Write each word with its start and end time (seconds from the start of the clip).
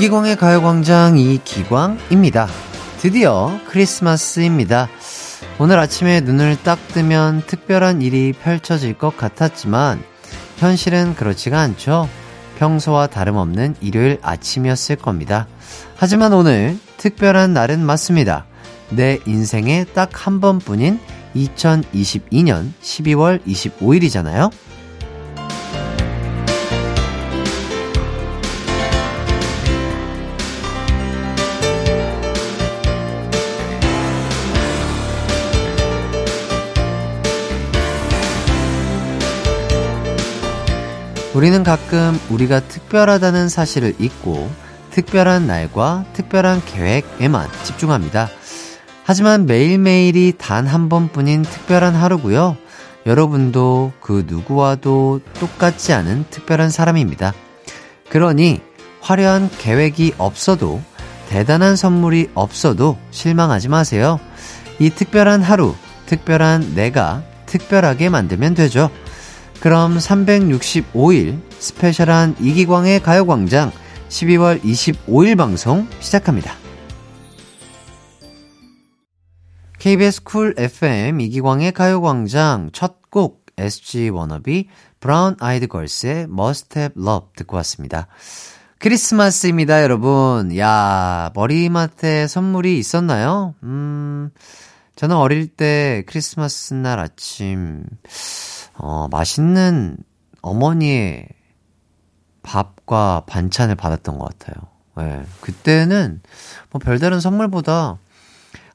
이기광의 0.00 0.36
가요광장 0.36 1.18
이기광입니다. 1.18 2.48
드디어 3.00 3.60
크리스마스입니다. 3.68 4.88
오늘 5.58 5.78
아침에 5.78 6.22
눈을 6.22 6.56
딱 6.62 6.78
뜨면 6.88 7.42
특별한 7.46 8.00
일이 8.00 8.32
펼쳐질 8.32 8.94
것 8.94 9.14
같았지만 9.18 10.02
현실은 10.56 11.14
그렇지가 11.14 11.60
않죠. 11.60 12.08
평소와 12.58 13.08
다름없는 13.08 13.76
일요일 13.82 14.18
아침이었을 14.22 14.96
겁니다. 14.96 15.46
하지만 15.96 16.32
오늘 16.32 16.78
특별한 16.96 17.52
날은 17.52 17.84
맞습니다. 17.84 18.46
내 18.88 19.18
인생에 19.26 19.84
딱 19.92 20.26
한 20.26 20.40
번뿐인 20.40 20.98
2022년 21.36 22.72
12월 22.80 23.44
25일이잖아요. 23.46 24.50
우리는 41.40 41.64
가끔 41.64 42.20
우리가 42.28 42.60
특별하다는 42.60 43.48
사실을 43.48 43.94
잊고 43.98 44.50
특별한 44.90 45.46
날과 45.46 46.04
특별한 46.12 46.60
계획에만 46.66 47.48
집중합니다. 47.62 48.28
하지만 49.04 49.46
매일매일이 49.46 50.34
단 50.36 50.66
한 50.66 50.90
번뿐인 50.90 51.40
특별한 51.40 51.94
하루고요. 51.94 52.58
여러분도 53.06 53.92
그 54.02 54.24
누구와도 54.26 55.22
똑같지 55.40 55.94
않은 55.94 56.26
특별한 56.28 56.68
사람입니다. 56.68 57.32
그러니 58.10 58.60
화려한 59.00 59.48
계획이 59.56 60.16
없어도 60.18 60.82
대단한 61.30 61.74
선물이 61.74 62.32
없어도 62.34 62.98
실망하지 63.12 63.70
마세요. 63.70 64.20
이 64.78 64.90
특별한 64.90 65.40
하루, 65.40 65.74
특별한 66.04 66.74
내가 66.74 67.22
특별하게 67.46 68.10
만들면 68.10 68.52
되죠. 68.54 68.90
그럼 69.60 69.98
365일 69.98 71.40
special한 71.58 72.36
이기광의 72.40 73.02
가요광장 73.02 73.72
12월 74.08 74.62
25일 74.62 75.36
방송 75.36 75.86
시작합니다. 76.00 76.54
KBS 79.78 80.22
쿨 80.24 80.54
FM 80.58 81.20
이기광의 81.20 81.72
가요광장 81.72 82.70
첫 82.72 83.00
곡 83.10 83.46
SG 83.58 84.08
워너비 84.08 84.68
브라운 85.00 85.36
아이드 85.40 85.66
걸스의 85.66 86.24
Must 86.30 86.78
Have 86.78 87.02
Love 87.02 87.30
듣고 87.36 87.56
왔습니다. 87.56 88.06
크리스마스입니다, 88.78 89.82
여러분. 89.82 90.56
야, 90.56 91.30
머리맡에 91.34 92.26
선물이 92.26 92.78
있었나요? 92.78 93.54
음, 93.62 94.30
저는 94.96 95.16
어릴 95.16 95.48
때 95.48 96.02
크리스마스 96.06 96.72
날 96.72 96.98
아침, 96.98 97.84
어, 98.82 99.08
맛있는 99.10 99.98
어머니의 100.42 101.28
밥과 102.42 103.24
반찬을 103.26 103.74
받았던 103.74 104.18
것 104.18 104.38
같아요. 104.38 104.66
네, 104.96 105.22
그때는 105.40 106.20
뭐 106.70 106.80
별다른 106.82 107.20
선물보다 107.20 107.98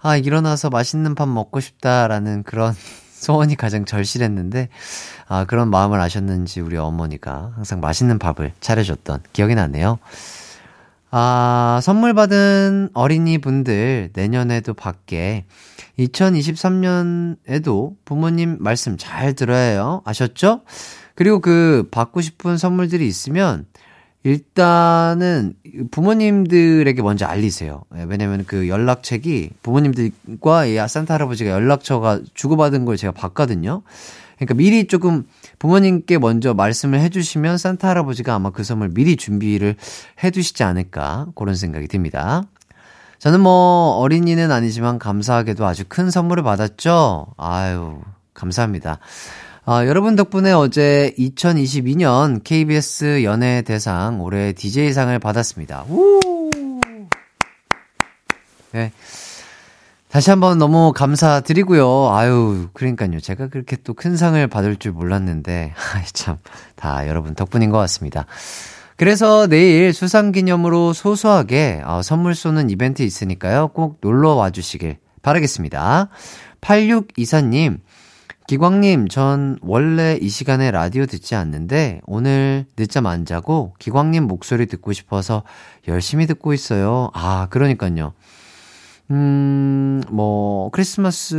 아, 0.01 0.17
일어나서 0.17 0.69
맛있는 0.69 1.15
밥 1.15 1.27
먹고 1.27 1.59
싶다라는 1.59 2.43
그런 2.43 2.75
소원이 3.11 3.55
가장 3.55 3.85
절실했는데, 3.85 4.69
아, 5.27 5.45
그런 5.45 5.71
마음을 5.71 5.99
아셨는지 5.99 6.61
우리 6.61 6.77
어머니가 6.77 7.53
항상 7.55 7.79
맛있는 7.79 8.19
밥을 8.19 8.51
차려줬던 8.59 9.23
기억이 9.33 9.55
나네요. 9.55 9.97
아, 11.17 11.79
선물 11.81 12.13
받은 12.13 12.89
어린이 12.93 13.37
분들 13.37 14.09
내년에도 14.11 14.73
밖에 14.73 15.45
2023년에도 15.97 17.95
부모님 18.03 18.57
말씀 18.59 18.97
잘 18.97 19.31
들어야 19.33 19.61
해요. 19.61 20.01
아셨죠? 20.03 20.63
그리고 21.15 21.39
그 21.39 21.87
받고 21.89 22.19
싶은 22.19 22.57
선물들이 22.57 23.07
있으면 23.07 23.65
일단은 24.23 25.53
부모님들에게 25.89 27.01
먼저 27.01 27.25
알리세요. 27.25 27.85
예, 27.95 28.03
왜냐면 28.09 28.43
그 28.45 28.67
연락책이 28.67 29.51
부모님들과 29.61 30.65
산타 30.89 31.13
할아버지가 31.13 31.49
연락처가 31.49 32.23
주고받은 32.33 32.83
걸 32.83 32.97
제가 32.97 33.13
봤거든요. 33.13 33.83
그러니까 34.35 34.53
미리 34.53 34.87
조금 34.87 35.25
부모님께 35.59 36.17
먼저 36.17 36.53
말씀을 36.53 36.99
해주시면 36.99 37.57
산타 37.57 37.87
할아버지가 37.89 38.33
아마 38.33 38.49
그 38.49 38.63
선물 38.63 38.89
미리 38.89 39.15
준비를 39.15 39.75
해두시지 40.23 40.63
않을까 40.63 41.27
그런 41.35 41.55
생각이 41.55 41.87
듭니다. 41.87 42.43
저는 43.19 43.39
뭐 43.41 43.95
어린이는 43.97 44.51
아니지만 44.51 44.99
감사하게도 44.99 45.65
아주 45.65 45.83
큰 45.87 46.11
선물을 46.11 46.43
받았죠. 46.43 47.27
아유 47.37 48.01
감사합니다. 48.33 48.99
아, 49.67 49.87
여러분 49.87 50.15
덕분에 50.15 50.51
어제 50.51 51.11
2022년 51.17 52.43
KBS 52.43 53.23
연예 53.23 53.63
대상 53.63 54.21
올해 54.21 54.53
DJ상을 54.53 55.17
받았습니다. 55.17 55.85
우! 55.89 56.19
네. 58.71 58.91
다시 60.15 60.29
한번 60.29 60.57
너무 60.57 60.93
감사드리고요. 60.93 62.09
아유, 62.13 62.69
그러니까요. 62.71 63.19
제가 63.19 63.49
그렇게 63.49 63.75
또 63.75 63.93
큰 63.93 64.15
상을 64.15 64.47
받을 64.47 64.77
줄 64.77 64.93
몰랐는데, 64.93 65.73
아 65.75 66.03
참, 66.13 66.37
다 66.77 67.05
여러분 67.09 67.35
덕분인 67.35 67.69
것 67.69 67.79
같습니다. 67.79 68.25
그래서 68.95 69.45
내일 69.47 69.91
수상 69.91 70.31
기념으로 70.31 70.93
소소하게 70.93 71.81
어, 71.83 72.01
선물 72.01 72.33
쏘는 72.33 72.69
이벤트 72.69 73.01
있으니까요. 73.01 73.71
꼭 73.73 73.97
놀러 73.99 74.35
와 74.35 74.51
주시길 74.51 74.99
바라겠습니다. 75.21 76.07
8624님, 76.61 77.79
기광님, 78.47 79.09
전 79.09 79.59
원래 79.61 80.17
이 80.21 80.29
시간에 80.29 80.71
라디오 80.71 81.07
듣지 81.07 81.35
않는데 81.35 81.99
오늘 82.05 82.65
늦잠 82.77 83.05
안 83.05 83.25
자고 83.25 83.73
기광님 83.79 84.23
목소리 84.23 84.67
듣고 84.67 84.93
싶어서 84.93 85.43
열심히 85.89 86.25
듣고 86.25 86.53
있어요. 86.53 87.11
아, 87.13 87.47
그러니까요. 87.49 88.13
음, 89.11 90.01
뭐, 90.09 90.69
크리스마스 90.71 91.35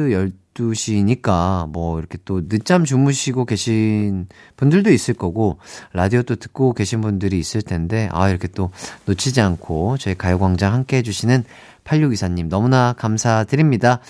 12시니까 0.55 1.69
뭐 1.71 1.99
이렇게 1.99 2.19
또 2.25 2.49
늦잠 2.49 2.85
주무시고 2.85 3.45
계신 3.45 4.29
분들도 4.57 4.91
있을 4.93 5.15
거고 5.15 5.59
라디오 5.93 6.23
또 6.23 6.37
듣고 6.37 6.73
계신 6.73 7.01
분들이 7.01 7.39
있을 7.39 7.63
텐데 7.63 8.09
아, 8.13 8.29
이렇게 8.31 8.49
또 8.49 8.71
놓치지 9.07 9.41
않고 9.41 9.99
저희 9.99 10.15
가요광장 10.15 10.73
함께 10.73 10.99
해주시는 10.99 11.45
8624님 11.85 12.49
너무나 12.49 12.93
감사드립니다. 12.93 14.01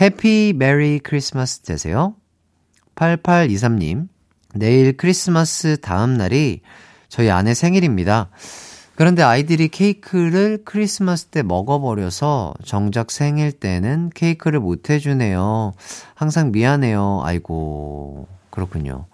해피 0.00 0.54
메리 0.56 0.98
크리스마스 0.98 1.60
되세요. 1.60 2.14
8823님, 2.94 4.08
내일 4.54 4.96
크리스마스 4.96 5.80
다음 5.80 6.14
날이 6.14 6.60
저희 7.08 7.30
아내 7.30 7.54
생일입니다. 7.54 8.30
그런데 9.00 9.22
아이들이 9.22 9.68
케이크를 9.68 10.58
크리스마스 10.62 11.24
때 11.24 11.42
먹어버려서 11.42 12.52
정작 12.66 13.10
생일 13.10 13.50
때는 13.50 14.10
케이크를 14.14 14.60
못 14.60 14.90
해주네요. 14.90 15.72
항상 16.14 16.52
미안해요. 16.52 17.22
아이고, 17.24 18.28
그렇군요. 18.50 19.06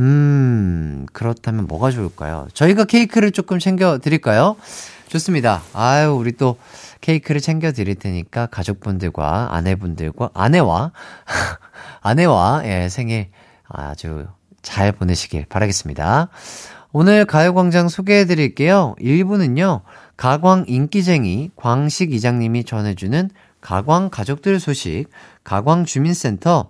음, 0.00 1.06
그렇다면 1.12 1.68
뭐가 1.68 1.92
좋을까요? 1.92 2.48
저희가 2.54 2.86
케이크를 2.86 3.30
조금 3.30 3.60
챙겨드릴까요? 3.60 4.56
좋습니다. 5.06 5.62
아유, 5.74 6.10
우리 6.10 6.32
또 6.32 6.56
케이크를 7.00 7.40
챙겨드릴 7.40 7.94
테니까 8.00 8.46
가족분들과 8.46 9.54
아내분들과, 9.54 10.30
아내와, 10.34 10.90
아내와, 12.02 12.62
예, 12.64 12.88
생일 12.88 13.28
아주 13.68 14.26
잘 14.60 14.90
보내시길 14.90 15.46
바라겠습니다. 15.48 16.30
오늘 16.92 17.24
가요광장 17.24 17.88
소개해 17.88 18.24
드릴게요. 18.24 18.96
1부는요, 19.00 19.82
가광 20.16 20.64
인기쟁이 20.66 21.50
광식 21.54 22.12
이장님이 22.12 22.64
전해주는 22.64 23.30
가광 23.60 24.10
가족들 24.10 24.58
소식, 24.58 25.06
가광 25.44 25.84
주민센터. 25.84 26.68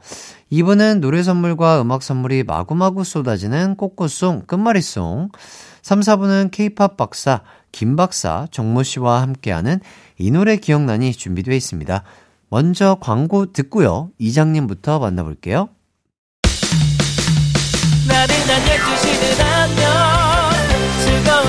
2부는 0.53 1.01
노래 1.01 1.23
선물과 1.23 1.81
음악 1.81 2.03
선물이 2.03 2.43
마구마구 2.43 3.05
쏟아지는 3.05 3.77
꽃꽃송, 3.77 4.43
끝말잇송. 4.47 5.31
3, 5.83 6.01
4부는 6.01 6.51
케이팝 6.51 6.97
박사, 6.97 7.41
김 7.73 7.97
박사, 7.97 8.47
정모 8.51 8.83
씨와 8.83 9.23
함께하는 9.23 9.81
이 10.19 10.31
노래 10.31 10.57
기억나니 10.57 11.13
준비되어 11.13 11.55
있습니다. 11.55 12.03
먼저 12.51 12.99
광고 13.01 13.53
듣고요. 13.53 14.11
이장님부터 14.19 14.99
만나볼게요. 14.99 15.69
나른한 18.09 18.63
12시는 18.65 19.41
안녕 19.41 19.80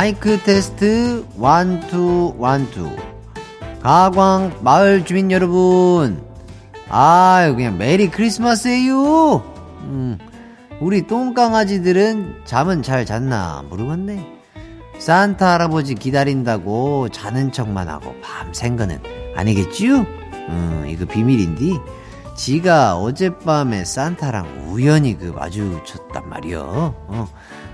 마이크 0.00 0.42
테스트 0.42 1.26
one 1.36 1.86
two 1.86 2.36
one 2.38 2.60
two. 2.60 2.90
가광 3.82 4.60
마을 4.62 5.04
주민 5.04 5.30
여러분. 5.30 6.24
아유 6.88 7.54
그냥 7.54 7.76
Merry 7.76 8.10
Christmas에요. 8.10 9.42
음, 9.82 10.16
우리 10.80 11.06
똥강아지들은 11.06 12.44
잠은 12.46 12.82
잘 12.82 13.04
잤나 13.04 13.62
모르겠네. 13.68 14.26
산타 14.98 15.52
할아버지 15.52 15.94
기다린다고 15.94 17.10
자는 17.10 17.52
척만 17.52 17.90
하고 17.90 18.14
밤샌 18.22 18.76
거는 18.76 19.00
아니겠쥬? 19.36 20.06
음, 20.48 20.86
이거 20.88 21.04
비밀인디. 21.04 21.78
지가 22.36 22.96
어젯밤에 22.96 23.84
산타랑 23.84 24.70
우연히 24.70 25.18
그 25.18 25.26
마주쳤단 25.26 26.26
말이여 26.26 26.94
어. 27.06 27.28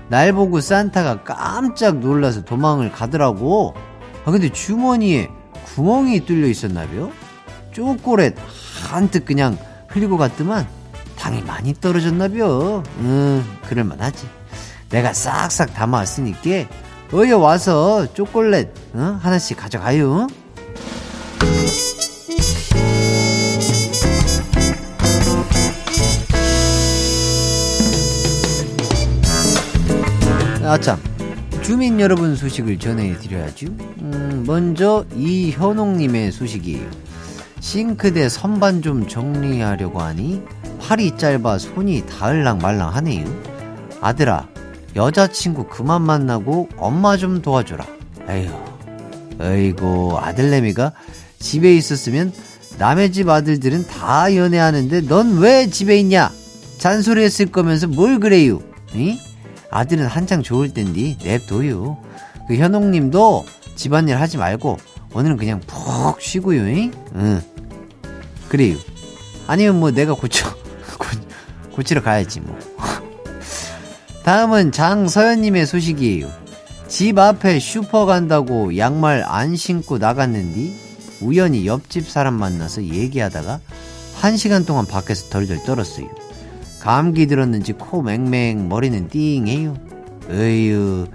날 0.09 0.33
보고 0.33 0.61
산타가 0.61 1.23
깜짝 1.23 1.97
놀라서 1.99 2.41
도망을 2.43 2.91
가더라고. 2.91 3.73
아, 4.25 4.31
근데 4.31 4.49
주머니에 4.49 5.29
구멍이 5.75 6.25
뚫려 6.25 6.47
있었나벼? 6.47 7.11
쪼꼬렛 7.73 8.35
한뜩 8.89 9.25
그냥 9.25 9.57
흘리고 9.87 10.17
갔더만 10.17 10.67
당이 11.17 11.41
많이 11.43 11.73
떨어졌나벼. 11.73 12.83
응, 12.99 13.43
그럴만하지. 13.67 14.27
내가 14.89 15.13
싹싹 15.13 15.73
담아왔으니까 15.73 16.69
어여 17.13 17.37
와서 17.37 18.11
초콜릿 18.13 18.69
어? 18.93 19.19
하나씩 19.21 19.57
가져가요. 19.57 20.27
아참 30.67 30.99
주민 31.61 31.99
여러분 31.99 32.35
소식을 32.35 32.77
전해드려야죠. 32.77 33.67
음, 33.67 34.43
먼저 34.45 35.05
이현옥님의 35.15 36.31
소식이에요 36.31 36.85
싱크대 37.59 38.29
선반 38.29 38.81
좀 38.81 39.07
정리하려고 39.07 40.01
하니 40.01 40.41
팔이 40.79 41.17
짧아 41.17 41.57
손이 41.57 42.05
닿을랑 42.05 42.59
말랑 42.59 42.93
하네요. 42.95 43.25
아들아 44.01 44.47
여자친구 44.95 45.67
그만 45.67 46.01
만나고 46.01 46.69
엄마 46.77 47.17
좀 47.17 47.41
도와줘라. 47.41 47.85
에휴 48.29 48.51
어이고 49.39 50.19
아들내미가 50.19 50.91
집에 51.39 51.75
있었으면 51.75 52.33
남의 52.77 53.11
집 53.11 53.29
아들들은 53.29 53.87
다 53.87 54.35
연애하는데 54.35 55.01
넌 55.01 55.37
왜 55.39 55.69
집에 55.69 55.97
있냐? 55.99 56.31
잔소리 56.77 57.23
했을 57.23 57.47
거면서 57.47 57.87
뭘 57.87 58.19
그래요? 58.19 58.59
이? 58.93 59.17
아들은 59.77 60.07
한창 60.07 60.41
좋을 60.41 60.73
땐디 60.73 61.19
냅둬요. 61.23 61.97
그 62.47 62.55
현옥님도 62.55 63.45
집안일 63.75 64.19
하지 64.19 64.37
말고 64.37 64.79
오늘은 65.13 65.37
그냥 65.37 65.59
푹 65.59 66.19
쉬고요. 66.19 66.67
잉? 66.67 66.91
응. 67.13 67.41
그래요. 68.49 68.75
아니면 69.45 69.79
뭐 69.79 69.91
내가 69.91 70.15
고쳐 70.15 70.49
고, 70.97 71.05
고치러 71.73 72.01
가야지 72.01 72.39
뭐. 72.39 72.57
다음은 74.25 74.71
장서연님의 74.71 75.67
소식이에요. 75.67 76.27
집 76.87 77.19
앞에 77.19 77.59
슈퍼 77.59 78.07
간다고 78.07 78.75
양말 78.77 79.25
안 79.27 79.55
신고 79.55 79.99
나갔는디 79.99 80.73
우연히 81.21 81.67
옆집 81.67 82.09
사람 82.09 82.33
만나서 82.33 82.83
얘기하다가 82.83 83.59
한 84.15 84.37
시간 84.37 84.65
동안 84.65 84.87
밖에서 84.87 85.29
덜덜 85.29 85.63
떨었어요. 85.63 86.07
감기 86.87 87.27
들었는지 87.27 87.73
코 87.73 88.01
맹맹 88.01 88.69
머리는 88.69 89.09
띵해요. 89.09 89.75
으유 90.29 91.07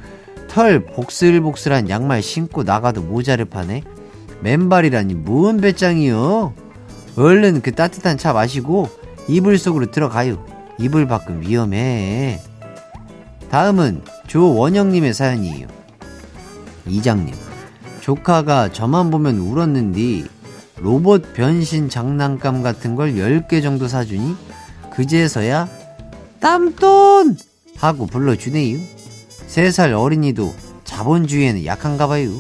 털 0.47 0.85
복슬복슬한 0.85 1.89
양말 1.89 2.21
신고 2.21 2.63
나가도 2.63 3.01
모자를 3.01 3.47
파네. 3.47 3.83
맨발이라니 4.43 5.15
뭔 5.15 5.63
배짱이요. 5.63 6.53
얼른 7.17 7.63
그 7.63 7.73
따뜻한 7.73 8.19
차 8.19 8.35
마시고 8.35 8.91
이불 9.29 9.57
속으로 9.57 9.91
들어가요. 9.91 10.45
이불 10.79 11.07
밖은 11.07 11.41
위험해. 11.41 12.43
다음은 13.51 14.03
조원영님의 14.27 15.15
사연이에요. 15.15 15.69
이장님, 16.87 17.35
조카가 18.03 18.73
저만 18.73 19.11
보면 19.11 19.39
울었는디 19.39 20.27
로봇 20.83 21.33
변신 21.33 21.89
장난감 21.89 22.63
같은 22.63 22.95
걸 22.95 23.15
10개 23.15 23.63
정도 23.63 23.89
사주니 23.89 24.52
그제서야 24.95 25.69
땀돈 26.41 27.37
하고 27.77 28.07
불러주네요. 28.07 28.79
세 29.47 29.71
살 29.71 29.93
어린이도 29.93 30.55
자본주의에는 30.85 31.65
약한가 31.67 32.07
봐요. 32.07 32.31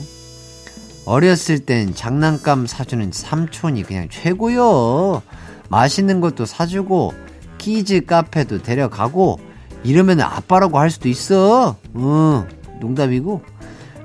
어렸을 1.04 1.58
땐 1.58 1.94
장난감 1.94 2.66
사주는 2.66 3.10
삼촌이 3.12 3.82
그냥 3.82 4.08
최고요. 4.10 5.22
맛있는 5.68 6.20
것도 6.20 6.46
사주고 6.46 7.12
키즈 7.58 8.04
카페도 8.04 8.62
데려가고 8.62 9.40
이러면 9.84 10.20
아빠라고 10.20 10.78
할 10.78 10.90
수도 10.90 11.08
있어. 11.08 11.76
응, 11.96 12.46
농담이고 12.80 13.42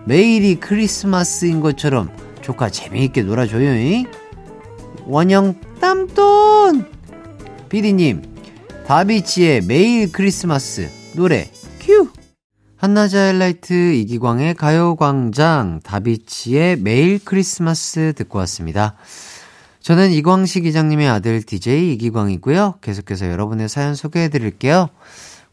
매일이 0.06 0.56
크리스마스인 0.60 1.62
것처럼 1.62 2.10
조카 2.42 2.70
재미있게 2.70 3.24
놀아줘요. 3.24 4.06
원영 5.06 5.56
땀돈 5.80 6.86
피디님 7.70 8.37
다비치의 8.88 9.64
매일 9.64 10.10
크리스마스 10.14 10.90
노래 11.14 11.52
큐 11.82 12.08
한낮의 12.78 13.16
하이라이트 13.16 13.74
이기광의 13.96 14.54
가요광장 14.54 15.82
다비치의 15.84 16.78
매일 16.78 17.20
크리스마스 17.20 18.14
듣고 18.16 18.40
왔습니다. 18.40 18.96
저는 19.82 20.12
이광식 20.12 20.64
기장님의 20.64 21.10
아들 21.10 21.44
DJ 21.44 21.92
이기광이고요. 21.96 22.76
계속해서 22.80 23.30
여러분의 23.30 23.68
사연 23.68 23.94
소개해 23.94 24.30
드릴게요. 24.30 24.88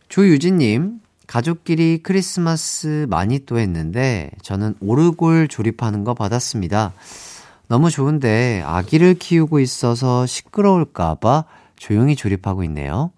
조유진님, 0.09 1.01
가족끼리 1.27 2.05
크리스마스 2.05 3.07
많이 3.11 3.41
또 3.47 3.59
했는데 3.59 4.31
저는 4.43 4.77
오르골 4.81 5.49
조립하는 5.49 6.05
거 6.05 6.15
받았습니다. 6.15 6.93
너무 7.67 7.91
좋은데 7.91 8.63
아기를 8.65 9.15
키우고 9.15 9.59
있어서 9.59 10.25
시끄러울까봐 10.25 11.47
조용히 11.85 12.17
조립하고 12.17 12.65
있네요. 12.65 13.13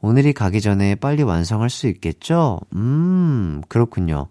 오늘이 0.00 0.32
가기 0.32 0.62
전에 0.62 0.94
빨리 0.94 1.22
완성할 1.22 1.68
수 1.68 1.86
있겠죠? 1.86 2.60
음, 2.74 3.60
그렇군요. 3.68 4.28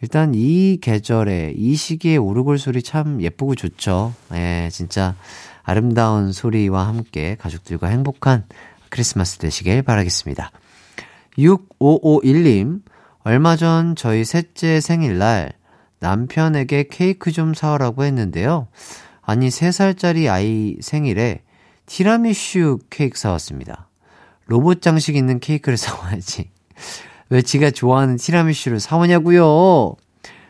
일단 0.00 0.34
이 0.36 0.78
계절에, 0.80 1.52
이 1.56 1.74
시기에 1.74 2.16
오르골 2.16 2.60
소리 2.60 2.80
참 2.80 3.20
예쁘고 3.20 3.56
좋죠. 3.56 4.14
예, 4.34 4.68
진짜 4.70 5.16
아름다운 5.64 6.30
소리와 6.30 6.86
함께 6.86 7.36
가족들과 7.40 7.88
행복한 7.88 8.44
크리스마스 8.88 9.38
되시길 9.38 9.82
바라겠습니다. 9.82 10.52
6551님, 11.38 12.82
얼마 13.24 13.56
전 13.56 13.96
저희 13.96 14.24
셋째 14.24 14.80
생일날 14.80 15.54
남편에게 15.98 16.84
케이크 16.88 17.32
좀 17.32 17.52
사오라고 17.52 18.04
했는데요. 18.04 18.68
아니, 19.22 19.48
3살짜리 19.48 20.30
아이 20.30 20.76
생일에 20.80 21.42
티라미슈 21.88 22.78
케이크 22.90 23.18
사왔습니다. 23.18 23.88
로봇 24.46 24.82
장식 24.82 25.16
있는 25.16 25.40
케이크를 25.40 25.76
사와야지. 25.78 26.50
왜 27.30 27.42
지가 27.42 27.70
좋아하는 27.70 28.16
티라미슈를 28.16 28.78
사오냐고요? 28.80 29.94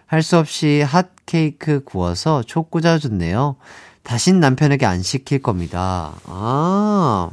할 0.07 0.23
수 0.23 0.39
없이 0.39 0.81
핫 0.81 1.09
케이크 1.27 1.83
구워서 1.85 2.43
초 2.43 2.63
꽂아줬네요. 2.63 3.57
다신 4.03 4.41
남편에게 4.41 4.87
안 4.87 5.03
시킬 5.03 5.41
겁니다. 5.43 6.15
아, 6.25 7.31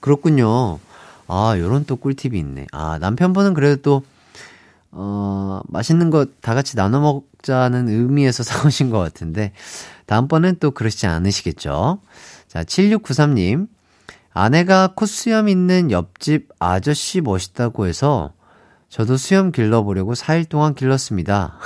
그렇군요. 0.00 0.78
아, 1.26 1.54
요런 1.58 1.84
또 1.86 1.96
꿀팁이 1.96 2.38
있네. 2.38 2.66
아, 2.70 2.98
남편분은 3.00 3.54
그래도 3.54 3.82
또, 3.82 4.02
어, 4.92 5.60
맛있는 5.66 6.10
거 6.10 6.26
다 6.40 6.54
같이 6.54 6.76
나눠 6.76 7.00
먹자는 7.00 7.88
의미에서 7.88 8.44
사오신 8.44 8.90
것 8.90 8.98
같은데, 9.00 9.52
다음번엔 10.06 10.58
또 10.60 10.70
그러시지 10.70 11.08
않으시겠죠? 11.08 11.98
자, 12.48 12.62
7693님. 12.62 13.68
아내가 14.32 14.88
콧수염 14.94 15.48
있는 15.48 15.90
옆집 15.90 16.50
아저씨 16.58 17.22
멋있다고 17.22 17.86
해서 17.86 18.34
저도 18.90 19.16
수염 19.16 19.50
길러보려고 19.50 20.12
4일 20.12 20.46
동안 20.46 20.74
길렀습니다. 20.74 21.56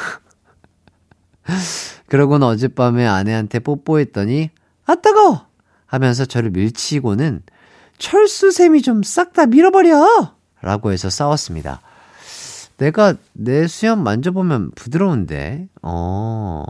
그러고는 2.06 2.46
어젯밤에 2.46 3.06
아내한테 3.06 3.58
뽀뽀했더니 3.58 4.50
아 4.86 4.94
따거! 4.94 5.46
하면서 5.86 6.24
저를 6.24 6.50
밀치고는 6.50 7.42
철수샘이 7.98 8.82
좀 8.82 9.00
싹 9.02 9.32
다 9.32 9.46
밀어버려! 9.46 10.34
라고 10.62 10.92
해서 10.92 11.10
싸웠습니다. 11.10 11.80
내가 12.76 13.14
내 13.32 13.66
수염 13.66 14.02
만져보면 14.04 14.70
부드러운데, 14.76 15.68
어, 15.82 16.64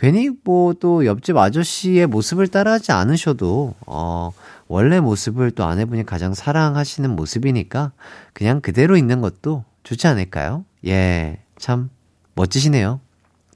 괜히 0.00 0.30
뭐 0.44 0.72
또 0.72 1.04
옆집 1.04 1.36
아저씨의 1.36 2.06
모습을 2.06 2.48
따라하지 2.48 2.90
않으셔도, 2.90 3.74
어, 3.86 4.32
원래 4.66 4.98
모습을 4.98 5.50
또 5.50 5.64
아내분이 5.64 6.06
가장 6.06 6.32
사랑하시는 6.32 7.14
모습이니까 7.14 7.92
그냥 8.32 8.62
그대로 8.62 8.96
있는 8.96 9.20
것도 9.20 9.64
좋지 9.82 10.06
않을까요? 10.06 10.64
예, 10.86 11.40
참 11.58 11.90
멋지시네요. 12.34 13.00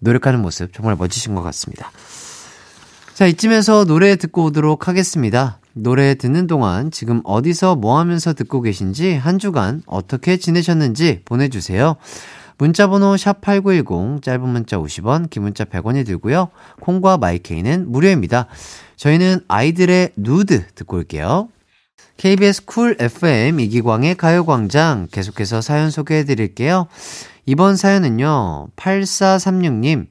노력하는 0.01 0.43
모습 0.43 0.75
정말 0.75 0.97
멋지신 0.97 1.35
것 1.35 1.41
같습니다. 1.41 1.91
자, 3.15 3.27
이쯤에서 3.27 3.87
노래 3.87 4.17
듣고 4.17 4.45
오도록 4.45 4.87
하겠습니다. 4.87 5.61
노래 5.73 6.15
듣는 6.15 6.47
동안 6.47 6.91
지금 6.91 7.23
어디서 7.25 7.77
뭐 7.77 7.99
하면서 7.99 8.35
듣고 8.35 8.61
계신지 8.61 9.15
한 9.15 9.39
주간 9.39 9.83
어떻게 9.87 10.37
지내셨는지 10.37 11.23
보내주세요. 11.25 11.97
문자번호 12.59 13.15
샵8910, 13.15 14.23
짧은 14.23 14.49
문자 14.49 14.79
50원, 14.79 15.29
긴 15.31 15.43
문자 15.43 15.65
100원이 15.65 16.07
들고요. 16.07 16.49
콩과 16.81 17.19
마이케이는 17.19 17.91
무료입니다. 17.91 18.47
저희는 18.97 19.41
아이들의 19.49 20.13
누드 20.17 20.69
듣고 20.75 20.97
올게요. 20.99 21.49
KBS 22.17 22.65
쿨 22.65 22.97
FM 22.99 23.59
이기광의 23.61 24.15
가요광장 24.15 25.09
계속해서 25.11 25.61
사연 25.61 25.91
소개해 25.91 26.25
드릴게요. 26.25 26.87
이번 27.45 27.77
사연은요, 27.77 28.69
8436님, 28.77 30.07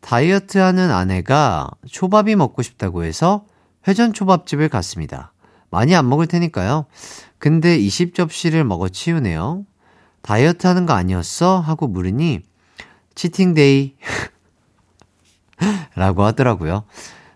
다이어트 0.00 0.58
하는 0.58 0.90
아내가 0.90 1.68
초밥이 1.86 2.36
먹고 2.36 2.62
싶다고 2.62 3.04
해서 3.04 3.44
회전 3.86 4.12
초밥집을 4.12 4.68
갔습니다. 4.68 5.32
많이 5.70 5.94
안 5.94 6.08
먹을 6.08 6.26
테니까요. 6.26 6.86
근데 7.38 7.78
20접시를 7.78 8.64
먹어 8.64 8.88
치우네요. 8.88 9.64
다이어트 10.22 10.66
하는 10.66 10.86
거 10.86 10.92
아니었어? 10.92 11.60
하고 11.60 11.86
물으니, 11.86 12.40
치팅데이. 13.14 13.96
라고 15.94 16.24
하더라고요. 16.24 16.84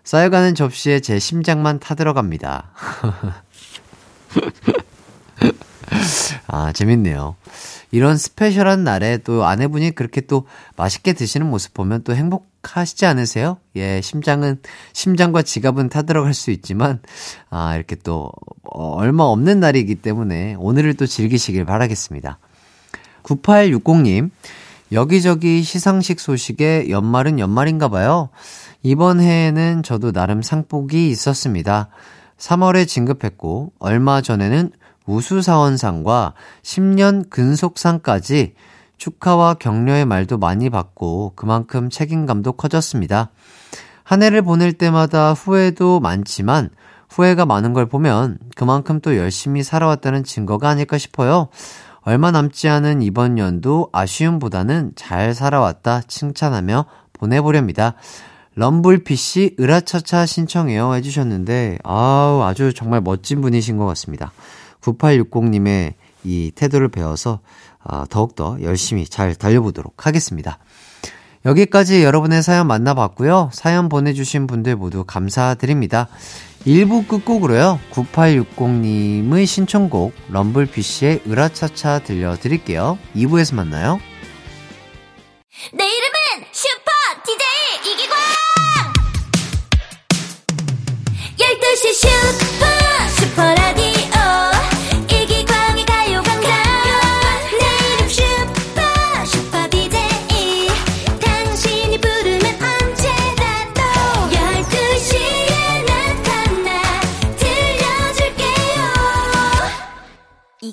쌓여가는 0.03 0.55
접시에 0.55 0.99
제 0.99 1.19
심장만 1.19 1.79
타들어갑니다. 1.79 2.71
아, 6.47 6.71
재밌네요. 6.71 7.35
이런 7.91 8.17
스페셜한 8.17 8.83
날에 8.83 9.17
또 9.19 9.45
아내분이 9.45 9.91
그렇게 9.91 10.21
또 10.21 10.47
맛있게 10.75 11.13
드시는 11.13 11.47
모습 11.47 11.73
보면 11.73 12.03
또 12.03 12.13
행복하시지 12.15 13.05
않으세요? 13.05 13.57
예, 13.75 14.01
심장은, 14.01 14.61
심장과 14.93 15.43
지갑은 15.43 15.89
타들어갈 15.89 16.33
수 16.33 16.51
있지만, 16.51 16.99
아, 17.49 17.75
이렇게 17.75 17.95
또, 17.95 18.31
어, 18.63 18.95
얼마 18.95 19.23
없는 19.23 19.59
날이기 19.59 19.95
때문에 19.95 20.55
오늘을 20.59 20.95
또 20.95 21.05
즐기시길 21.05 21.65
바라겠습니다. 21.65 22.39
9860님, 23.25 24.29
여기저기 24.91 25.63
시상식 25.63 26.19
소식에 26.19 26.89
연말은 26.89 27.39
연말인가 27.39 27.87
봐요. 27.87 28.29
이번 28.83 29.19
해에는 29.19 29.83
저도 29.83 30.11
나름 30.11 30.41
상복이 30.41 31.09
있었습니다. 31.09 31.89
3월에 32.37 32.87
진급했고, 32.87 33.73
얼마 33.79 34.21
전에는 34.21 34.71
우수사원상과 35.05 36.33
10년 36.63 37.29
근속상까지 37.29 38.53
축하와 38.97 39.55
격려의 39.55 40.05
말도 40.05 40.37
많이 40.37 40.69
받고 40.69 41.33
그만큼 41.35 41.89
책임감도 41.89 42.53
커졌습니다. 42.53 43.29
한 44.03 44.23
해를 44.23 44.41
보낼 44.41 44.73
때마다 44.73 45.33
후회도 45.33 45.99
많지만 45.99 46.69
후회가 47.09 47.45
많은 47.45 47.73
걸 47.73 47.87
보면 47.87 48.37
그만큼 48.55 48.99
또 49.01 49.15
열심히 49.17 49.63
살아왔다는 49.63 50.23
증거가 50.23 50.69
아닐까 50.69 50.97
싶어요. 50.97 51.49
얼마 52.05 52.29
남지 52.29 52.69
않은 52.69 53.01
이번 53.01 53.39
연도 53.39 53.89
아쉬움보다는 53.91 54.91
잘 54.95 55.33
살아왔다 55.33 56.03
칭찬하며 56.03 56.85
보내보렵니다. 57.13 57.95
럼블피씨 58.53 59.55
으라차차 59.59 60.27
신청해요 60.27 60.93
해주셨는데 60.93 61.79
아우 61.83 62.43
아주 62.43 62.75
정말 62.75 63.01
멋진 63.01 63.41
분이신 63.41 63.77
것 63.77 63.87
같습니다. 63.87 64.31
9860님의 64.81 65.95
이 66.23 66.51
태도를 66.53 66.89
배워서 66.89 67.39
아, 67.83 68.05
더욱더 68.07 68.57
열심히 68.61 69.05
잘 69.05 69.33
달려보도록 69.33 70.05
하겠습니다. 70.05 70.59
여기까지 71.45 72.03
여러분의 72.03 72.41
사연 72.41 72.67
만나봤고요. 72.67 73.51
사연 73.53 73.87
보내주신 73.87 74.47
분들 74.47 74.75
모두 74.75 75.03
감사드립니다. 75.05 76.07
1부 76.65 77.07
끝곡으로요. 77.07 77.79
9860님의 77.91 79.45
신청곡 79.45 80.13
럼블피쉬의 80.29 81.21
으라차차 81.27 81.99
들려드릴게요. 81.99 82.97
2부에서 83.15 83.53
만나요. 83.55 83.99
내 85.73 85.85
이름은 85.85 86.47
슈퍼 86.51 86.91
DJ 87.23 87.93
이기광 87.93 88.17
12시 91.37 91.93
슈퍼 91.93 92.65
슈퍼라디 93.19 93.84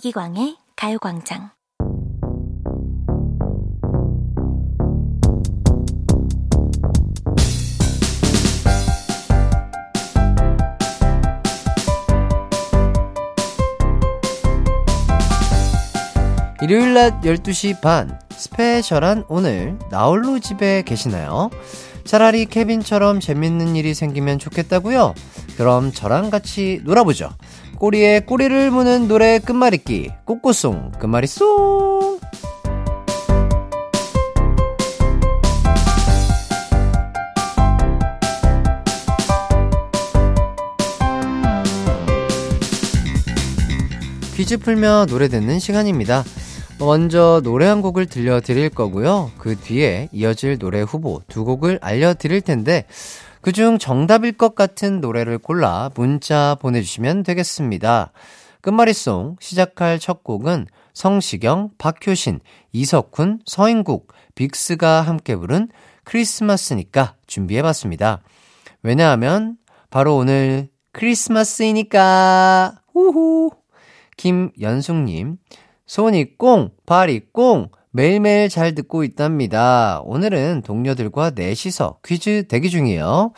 이기광의 0.04 0.56
가요광장 0.74 1.50
일요일 16.62 16.94
낮 16.94 17.20
12시 17.20 17.80
반 17.80 18.18
스페셜한 18.30 19.26
오늘 19.28 19.78
나홀로 19.92 20.40
집에 20.40 20.82
계시나요? 20.82 21.48
차라리 22.04 22.46
케빈처럼 22.46 23.20
재밌는 23.20 23.76
일이 23.76 23.94
생기면 23.94 24.40
좋겠다고요? 24.40 25.14
그럼 25.56 25.92
저랑 25.92 26.30
같이 26.30 26.80
놀아보죠. 26.82 27.30
꼬리에 27.82 28.20
꼬리를 28.20 28.70
무는 28.70 29.08
노래 29.08 29.40
끝말잇기 29.40 30.12
꼬꼬송 30.24 30.92
끝말잇송 31.00 32.20
퀴즈 44.36 44.58
풀며 44.58 45.06
노래 45.06 45.26
듣는 45.26 45.58
시간입니다. 45.58 46.22
먼저 46.78 47.40
노래 47.42 47.66
한 47.66 47.82
곡을 47.82 48.06
들려드릴 48.06 48.70
거고요. 48.70 49.32
그 49.38 49.56
뒤에 49.56 50.08
이어질 50.12 50.58
노래 50.58 50.82
후보 50.82 51.20
두 51.26 51.44
곡을 51.44 51.80
알려드릴 51.82 52.42
텐데, 52.42 52.84
그중 53.42 53.78
정답일 53.78 54.32
것 54.32 54.54
같은 54.54 55.00
노래를 55.00 55.38
골라 55.38 55.90
문자 55.96 56.56
보내주시면 56.60 57.24
되겠습니다. 57.24 58.12
끝말잇송 58.60 59.36
시작할 59.40 59.98
첫 59.98 60.22
곡은 60.22 60.66
성시경, 60.94 61.70
박효신, 61.76 62.38
이석훈, 62.70 63.40
서인국, 63.44 64.12
빅스가 64.36 65.02
함께 65.02 65.34
부른 65.34 65.68
크리스마스니까 66.04 67.16
준비해봤습니다. 67.26 68.22
왜냐하면 68.84 69.56
바로 69.90 70.16
오늘 70.16 70.68
크리스마스이니까 70.92 72.80
우후 72.94 73.50
김연숙님 74.16 75.38
손이 75.86 76.38
꽁, 76.38 76.70
발이 76.86 77.32
꽁, 77.32 77.70
매일매일 77.94 78.48
잘 78.48 78.74
듣고 78.74 79.04
있답니다. 79.04 80.00
오늘은 80.04 80.62
동료들과 80.62 81.32
넷이서 81.34 81.98
퀴즈 82.02 82.46
대기 82.48 82.70
중이에요. 82.70 83.34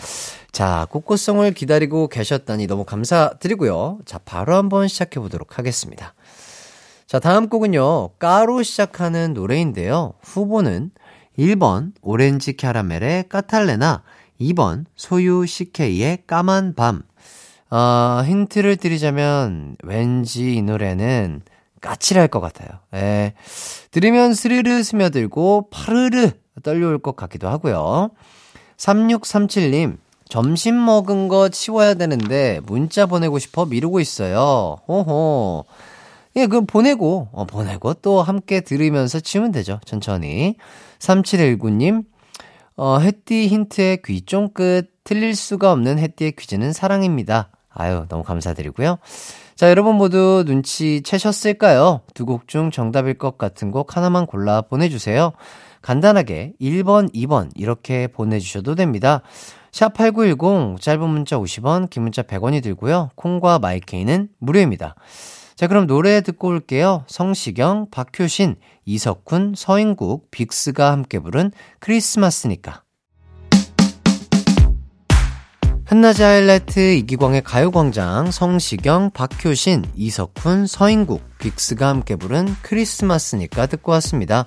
자, 0.53 0.87
꽃꽃송을 0.91 1.55
기다리고 1.55 2.07
계셨다니 2.07 2.69
너무 2.69 2.85
감사드리고요. 2.85 3.99
자, 4.05 4.19
바로 4.25 4.55
한번 4.55 4.87
시작해 4.87 5.19
보도록 5.19 5.59
하겠습니다. 5.59 6.15
자, 7.09 7.19
다음 7.19 7.49
곡은요, 7.49 8.11
까로 8.21 8.63
시작하는 8.63 9.35
노래인데요. 9.35 10.15
후보는 10.23 10.93
1번 11.37 11.91
오렌지 12.01 12.57
캐러멜의 12.57 13.29
까탈레나, 13.29 14.05
2번 14.41 14.85
소유 14.95 15.47
CK의 15.47 16.25
까만 16.29 16.77
밤. 16.77 17.03
어, 17.71 18.23
힌트를 18.25 18.77
드리자면, 18.77 19.77
왠지 19.83 20.55
이 20.55 20.63
노래는 20.63 21.43
까칠할 21.85 22.29
것 22.29 22.41
같아요. 22.41 22.69
예. 22.95 23.35
들으면 23.91 24.33
스르르 24.33 24.83
스며들고 24.83 25.69
파르르 25.71 26.31
떨려올 26.63 26.99
것 26.99 27.15
같기도 27.15 27.49
하고요. 27.49 28.11
3637님, 28.79 29.99
점심 30.29 30.83
먹은 30.83 31.29
거 31.29 31.51
치워야 31.51 31.95
되는데 31.95 32.61
문자 32.65 33.05
보내고 33.07 33.39
싶어 33.39 33.67
미루고 33.67 34.01
있어요. 34.01 34.79
호호. 34.89 35.67
예, 36.37 36.47
그 36.47 36.65
보내고, 36.65 37.29
어, 37.33 37.45
보내고 37.45 37.95
또 37.95 38.23
함께 38.23 38.61
들으면서 38.63 39.21
치면 39.21 39.53
되죠. 39.53 39.79
천천히. 39.85 40.57
3719님, 40.99 42.05
어, 42.77 42.99
햇띠 42.99 43.47
힌트의 43.47 44.03
귀 44.05 44.23
쫑끝. 44.23 44.95
틀릴 45.05 45.37
수가 45.37 45.71
없는 45.71 45.99
햇띠의 45.99 46.33
퀴즈는 46.33 46.73
사랑입니다. 46.73 47.51
아유, 47.69 48.07
너무 48.09 48.23
감사드리고요. 48.23 48.99
자, 49.57 49.71
여러분 49.71 49.95
모두 49.97 50.43
눈치 50.47 51.01
채셨을까요? 51.03 52.01
두 52.15 52.27
곡 52.27 52.49
중 52.49 52.71
정답일 52.73 53.15
것 53.15 53.39
같은 53.39 53.71
곡 53.71 53.97
하나만 53.97 54.27
골라 54.27 54.63
보내주세요. 54.63 55.33
간단하게 55.81 56.55
1번, 56.61 57.13
2번 57.15 57.51
이렇게 57.55 58.09
보내주셔도 58.09 58.75
됩니다. 58.75 59.23
샵8910 59.71 60.81
짧은 60.81 61.09
문자 61.09 61.37
50원, 61.39 61.91
긴 61.91 62.03
문자 62.05 62.23
100원이 62.23 62.63
들고요. 62.63 63.11
콩과 63.17 63.59
마이케이는 63.61 64.29
무료입니다. 64.39 64.95
자, 65.57 65.69
그럼 65.69 65.87
노래 65.87 66.21
듣고 66.21 66.49
올게요. 66.49 67.05
성시경, 67.07 67.89
박효신, 67.91 68.57
이석훈, 68.87 69.55
서인국, 69.57 70.31
빅스가 70.33 70.91
함께 70.91 71.19
부른 71.21 71.53
크리스마스니까. 71.79 72.84
한낮의 75.87 76.23
하이라이트 76.23 76.95
이기광의 76.95 77.43
가요광장 77.43 78.31
성시경, 78.31 79.11
박효신, 79.11 79.85
이석훈, 79.95 80.67
서인국, 80.67 81.23
빅스가 81.39 81.89
함께 81.89 82.17
부른 82.17 82.57
크리스마스니까 82.63 83.67
듣고 83.67 83.93
왔습니다. 83.93 84.47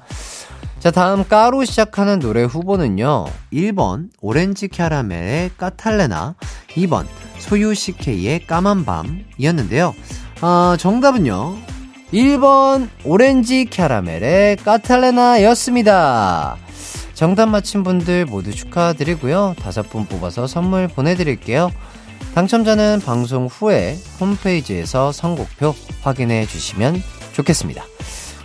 자, 0.80 0.90
다음 0.90 1.28
까로 1.28 1.64
시작하는 1.64 2.20
노래 2.20 2.44
후보는요. 2.44 3.26
1번 3.54 4.10
오렌지 4.20 4.68
캐러멜의 4.68 5.52
까탈레나, 5.58 6.36
2번 6.70 7.06
소유시케이의 7.38 8.48
까만 8.48 8.86
밤이었는데요. 8.86 9.94
아, 10.42 10.76
정답은요. 10.80 11.56
1번 12.14 12.90
오렌지 13.04 13.66
캐러멜의 13.66 14.58
까탈레나였습니다. 14.58 16.58
정답 17.18 17.48
맞힌 17.48 17.82
분들 17.82 18.26
모두 18.26 18.54
축하드리고요. 18.54 19.56
다섯 19.60 19.90
분 19.90 20.06
뽑아서 20.06 20.46
선물 20.46 20.88
보내드릴게요. 20.88 21.72
당첨자는 22.36 23.02
방송 23.04 23.48
후에 23.48 23.98
홈페이지에서 24.20 25.12
선곡표 25.12 25.74
확인해 26.04 26.46
주시면 26.46 27.02
좋겠습니다. 27.34 27.84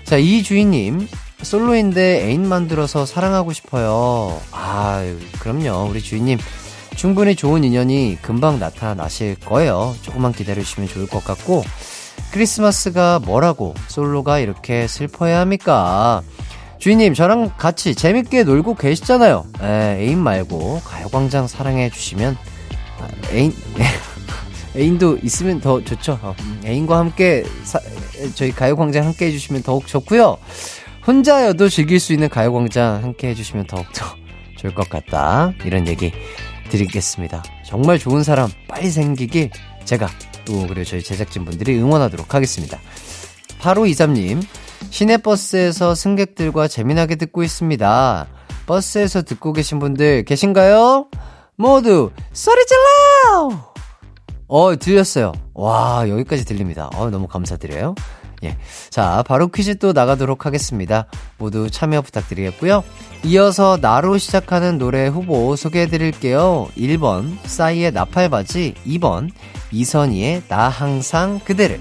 자, 0.04 0.16
이 0.16 0.42
주인님, 0.42 1.06
솔로인데 1.42 2.26
애인 2.26 2.48
만들어서 2.48 3.04
사랑하고 3.04 3.52
싶어요. 3.52 4.40
아, 4.52 5.04
그럼요. 5.40 5.90
우리 5.90 6.00
주인님, 6.00 6.38
충분히 6.96 7.36
좋은 7.36 7.64
인연이 7.64 8.16
금방 8.22 8.58
나타나실 8.58 9.40
거예요. 9.40 9.94
조금만 10.00 10.32
기다려주시면 10.32 10.88
좋을 10.88 11.06
것 11.08 11.22
같고, 11.22 11.62
크리스마스가 12.32 13.18
뭐라고 13.18 13.74
솔로가 13.88 14.38
이렇게 14.38 14.86
슬퍼해야 14.88 15.40
합니까? 15.40 16.22
주인님, 16.82 17.14
저랑 17.14 17.52
같이 17.58 17.94
재밌게 17.94 18.42
놀고 18.42 18.74
계시잖아요. 18.74 19.44
에, 19.62 19.98
애인 20.00 20.18
말고 20.18 20.80
가요광장 20.84 21.46
사랑해 21.46 21.88
주시면, 21.88 22.36
아, 22.98 23.08
애인, 23.32 23.54
애인도 24.74 25.16
있으면 25.22 25.60
더 25.60 25.80
좋죠. 25.84 26.18
어, 26.20 26.34
애인과 26.64 26.98
함께 26.98 27.44
사, 27.62 27.78
저희 28.34 28.50
가요광장 28.50 29.06
함께 29.06 29.26
해주시면 29.26 29.62
더욱 29.62 29.86
좋고요. 29.86 30.38
혼자여도 31.06 31.68
즐길 31.68 32.00
수 32.00 32.12
있는 32.12 32.28
가요광장 32.28 33.04
함께 33.04 33.28
해주시면 33.28 33.68
더욱 33.68 33.86
더 33.92 34.04
좋을 34.56 34.74
것 34.74 34.88
같다. 34.88 35.52
이런 35.64 35.86
얘기 35.86 36.12
드리겠습니다. 36.68 37.44
정말 37.64 38.00
좋은 38.00 38.24
사람 38.24 38.50
빨리 38.66 38.90
생기길 38.90 39.50
제가 39.84 40.08
또 40.44 40.66
그리고 40.66 40.82
저희 40.82 41.00
제작진분들이 41.00 41.78
응원하도록 41.78 42.34
하겠습니다. 42.34 42.80
바로 43.60 43.86
이삼님 43.86 44.40
시내버스에서 44.90 45.94
승객들과 45.94 46.68
재미나게 46.68 47.16
듣고 47.16 47.42
있습니다. 47.42 48.26
버스에서 48.66 49.22
듣고 49.22 49.52
계신 49.52 49.78
분들 49.78 50.24
계신가요? 50.24 51.08
모두 51.56 52.10
소리 52.32 52.60
질러! 52.66 53.72
어, 54.48 54.76
들렸어요. 54.76 55.32
와, 55.54 56.04
여기까지 56.08 56.44
들립니다. 56.44 56.90
어, 56.94 57.10
너무 57.10 57.26
감사드려요. 57.26 57.94
예. 58.44 58.56
자, 58.90 59.22
바로 59.26 59.48
퀴즈 59.48 59.78
또 59.78 59.92
나가도록 59.92 60.46
하겠습니다. 60.46 61.06
모두 61.38 61.70
참여 61.70 62.02
부탁드리겠고요. 62.02 62.82
이어서 63.24 63.78
나로 63.80 64.18
시작하는 64.18 64.78
노래 64.78 65.06
후보 65.06 65.54
소개해 65.54 65.86
드릴게요. 65.86 66.68
1번, 66.76 67.38
싸이의 67.44 67.92
나팔바지. 67.92 68.74
2번, 68.86 69.30
이선희의 69.70 70.42
나 70.48 70.68
항상 70.68 71.40
그대를. 71.44 71.80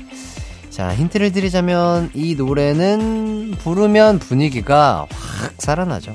자, 0.71 0.95
힌트를 0.95 1.31
드리자면 1.33 2.09
이 2.13 2.35
노래는 2.35 3.55
부르면 3.59 4.19
분위기가 4.19 5.05
확 5.11 5.53
살아나죠. 5.57 6.13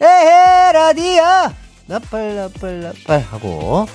에헤, 0.00 0.72
라디야! 0.72 1.52
나팔, 1.86 2.36
나팔, 2.36 2.80
나팔 2.82 3.20
하고, 3.20 3.86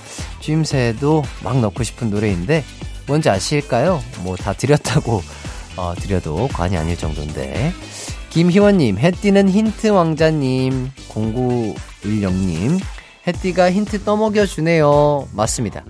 쥐임새도 0.41 1.23
막 1.43 1.59
넣고 1.59 1.83
싶은 1.83 2.09
노래인데, 2.09 2.63
뭔지 3.07 3.29
아실까요? 3.29 4.01
뭐 4.23 4.35
다 4.35 4.51
드렸다고, 4.53 5.21
어, 5.77 5.93
드려도 5.97 6.49
관이 6.49 6.77
아닐 6.77 6.97
정도인데. 6.97 7.73
김희원님, 8.29 8.99
해띠는 8.99 9.49
힌트 9.49 9.87
왕자님, 9.87 10.91
0910님, 11.09 12.79
해띠가 13.25 13.71
힌트 13.71 14.03
떠먹여주네요. 14.03 15.29
맞습니다. 15.31 15.83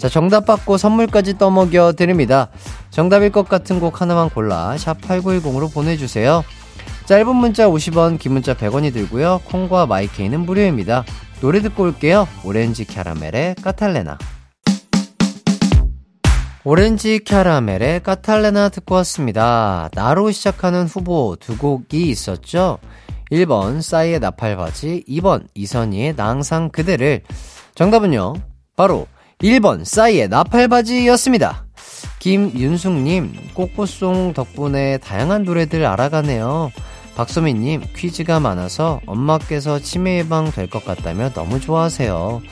자, 0.00 0.08
정답 0.08 0.46
받고 0.46 0.78
선물까지 0.78 1.36
떠먹여 1.36 1.92
드립니다. 1.92 2.48
정답일 2.88 3.30
것 3.30 3.46
같은 3.46 3.80
곡 3.80 4.00
하나만 4.00 4.30
골라 4.30 4.74
샵8910으로 4.76 5.70
보내주세요. 5.72 6.42
짧은 7.04 7.36
문자 7.36 7.68
50원, 7.68 8.18
긴 8.18 8.32
문자 8.32 8.54
100원이 8.54 8.94
들고요. 8.94 9.42
콩과 9.44 9.84
마이케이는 9.84 10.40
무료입니다. 10.40 11.04
노래 11.42 11.60
듣고 11.60 11.82
올게요. 11.82 12.26
오렌지 12.44 12.86
캐러멜의 12.86 13.56
까탈레나. 13.56 14.16
오렌지 16.64 17.18
캐러멜의 17.18 18.02
까탈레나 18.02 18.70
듣고 18.70 18.94
왔습니다. 18.96 19.90
나로 19.92 20.30
시작하는 20.30 20.86
후보 20.86 21.36
두 21.38 21.58
곡이 21.58 22.08
있었죠. 22.08 22.78
1번 23.30 23.82
싸이의 23.82 24.18
나팔바지, 24.20 25.04
2번 25.06 25.46
이선희의 25.54 26.14
낭상 26.16 26.70
그대를. 26.70 27.20
정답은요. 27.74 28.32
바로 28.76 29.06
1번 29.42 29.84
싸이의 29.84 30.28
나팔바지였습니다. 30.28 31.64
김윤숙님, 32.18 33.32
꽃꽃송 33.54 34.34
덕분에 34.34 34.98
다양한 34.98 35.44
노래들 35.44 35.86
알아가네요. 35.86 36.70
박소민님, 37.16 37.82
퀴즈가 37.96 38.40
많아서 38.40 39.00
엄마께서 39.06 39.78
치매 39.80 40.18
예방 40.18 40.50
될 40.50 40.68
것 40.68 40.84
같다며 40.84 41.30
너무 41.30 41.60
좋아하세요. 41.60 42.42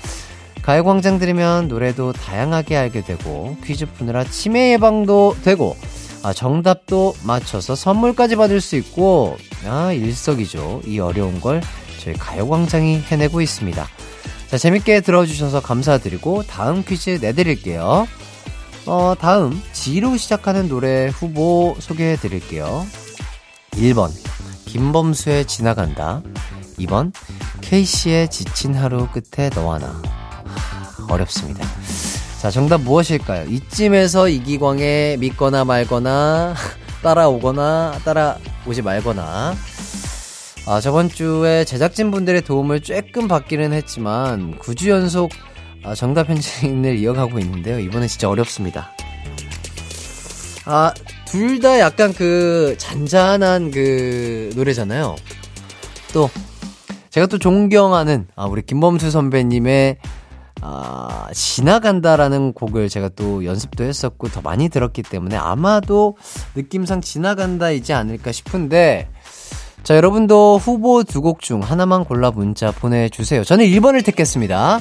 가요광장 0.62 1.18
들으면 1.18 1.68
노래도 1.68 2.12
다양하게 2.12 2.77
알게 2.77 3.03
되고, 3.03 3.57
퀴즈 3.64 3.87
푸느라 3.87 4.24
치매 4.24 4.72
예방도 4.72 5.37
되고, 5.44 5.77
아, 6.22 6.33
정답도 6.33 7.14
맞춰서 7.24 7.74
선물까지 7.74 8.37
받을 8.37 8.61
수 8.61 8.77
있고, 8.77 9.37
아, 9.66 9.92
일석이조. 9.92 10.83
이 10.87 10.98
어려운 10.98 11.40
걸 11.40 11.62
저희 12.03 12.14
가요광장이 12.14 13.03
해내고 13.11 13.40
있습니다. 13.40 13.87
자, 14.48 14.56
재밌게 14.56 15.02
들어주셔서 15.02 15.61
감사드리고, 15.61 16.44
다음 16.44 16.82
퀴즈 16.82 17.18
내드릴게요. 17.20 18.08
어, 18.87 19.14
다음, 19.20 19.62
지로 19.74 20.16
시작하는 20.16 20.68
노래 20.68 21.08
후보 21.08 21.76
소개해 21.78 22.16
드릴게요. 22.16 22.87
1번, 23.72 24.11
김범수의 24.64 25.44
지나간다. 25.44 26.22
2번, 26.78 27.12
케이씨의 27.61 28.30
지친 28.30 28.74
하루 28.74 29.06
끝에 29.08 29.50
너와 29.54 29.78
나. 29.80 30.02
어렵습니다. 31.11 31.66
자, 32.40 32.50
정답 32.50 32.80
무엇일까요? 32.80 33.50
이쯤에서 33.50 34.30
이기광의 34.30 35.18
믿거나 35.18 35.66
말거나, 35.66 36.54
따라오거나, 37.02 38.00
따라오지 38.02 38.80
말거나. 38.82 39.54
아, 40.70 40.83
저번 40.83 41.09
주에 41.09 41.64
제작진분들의 41.64 42.42
도움을 42.42 42.81
조금 42.81 43.26
받기는 43.26 43.72
했지만, 43.72 44.59
9주 44.59 44.90
연속 44.90 45.31
아, 45.83 45.94
정답 45.94 46.28
현진을 46.28 46.98
이어가고 47.00 47.38
있는데요. 47.38 47.78
이번엔 47.78 48.07
진짜 48.07 48.28
어렵습니다. 48.28 48.90
아, 50.66 50.92
둘 51.26 51.61
다 51.61 51.78
약간 51.78 52.12
그 52.12 52.74
잔잔한 52.76 53.70
그 53.70 54.50
노래잖아요. 54.57 55.16
또, 56.12 56.28
제가 57.09 57.26
또 57.26 57.38
존경하는, 57.38 58.26
아, 58.37 58.44
우리 58.44 58.61
김범수 58.61 59.11
선배님의 59.11 59.96
아, 60.61 61.28
지나간다라는 61.33 62.52
곡을 62.52 62.88
제가 62.88 63.11
또 63.11 63.44
연습도 63.44 63.85
했었고 63.85 64.28
더 64.28 64.40
많이 64.42 64.68
들었기 64.68 65.02
때문에 65.02 65.37
아마도 65.37 66.16
느낌상 66.57 67.00
지나간다이지 67.00 67.92
않을까 67.92 68.33
싶은데 68.33 69.09
자, 69.82 69.96
여러분도 69.96 70.58
후보 70.58 71.02
두 71.02 71.20
곡 71.22 71.40
중 71.40 71.60
하나만 71.62 72.04
골라 72.04 72.30
문자 72.30 72.70
보내주세요. 72.72 73.42
저는 73.44 73.64
1번을 73.66 74.04
택했습니다. 74.04 74.80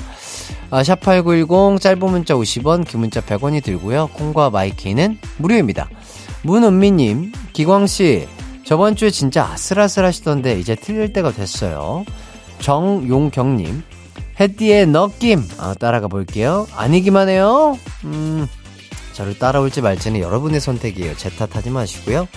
아, 0.70 0.82
샵8910 0.84 1.80
짧은 1.80 2.00
문자 2.12 2.34
50원, 2.36 2.86
긴 2.86 3.00
문자 3.02 3.22
100원이 3.22 3.64
들고요. 3.64 4.08
콩과 4.14 4.50
마이케이는 4.50 5.18
무료입니다. 5.38 5.88
문은미님, 6.44 7.32
기광씨, 7.54 8.28
저번 8.66 8.96
주에 8.98 9.10
진짜 9.10 9.46
아슬아슬하시던데 9.46 10.60
이제 10.60 10.76
틀릴 10.76 11.14
때가 11.14 11.32
됐어요. 11.32 12.04
정용경님, 12.60 13.84
햇띠의 14.40 14.88
느낌, 14.88 15.42
아, 15.58 15.74
따라가 15.80 16.08
볼게요. 16.10 16.68
아니기만 16.76 17.30
해요. 17.30 17.78
음, 18.04 18.46
저를 19.14 19.40
따라올지 19.40 19.82
말지는 19.82 20.20
여러분의 20.20 20.60
선택이에요. 20.60 21.16
제 21.16 21.30
탓하지 21.30 21.70
마시고요. 21.70 22.28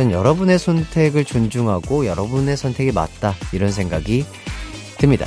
전 0.00 0.10
여러분의 0.10 0.58
선택을 0.58 1.26
존중하고 1.26 2.06
여러분의 2.06 2.56
선택이 2.56 2.90
맞다. 2.90 3.34
이런 3.52 3.70
생각이 3.70 4.24
듭니다. 4.96 5.26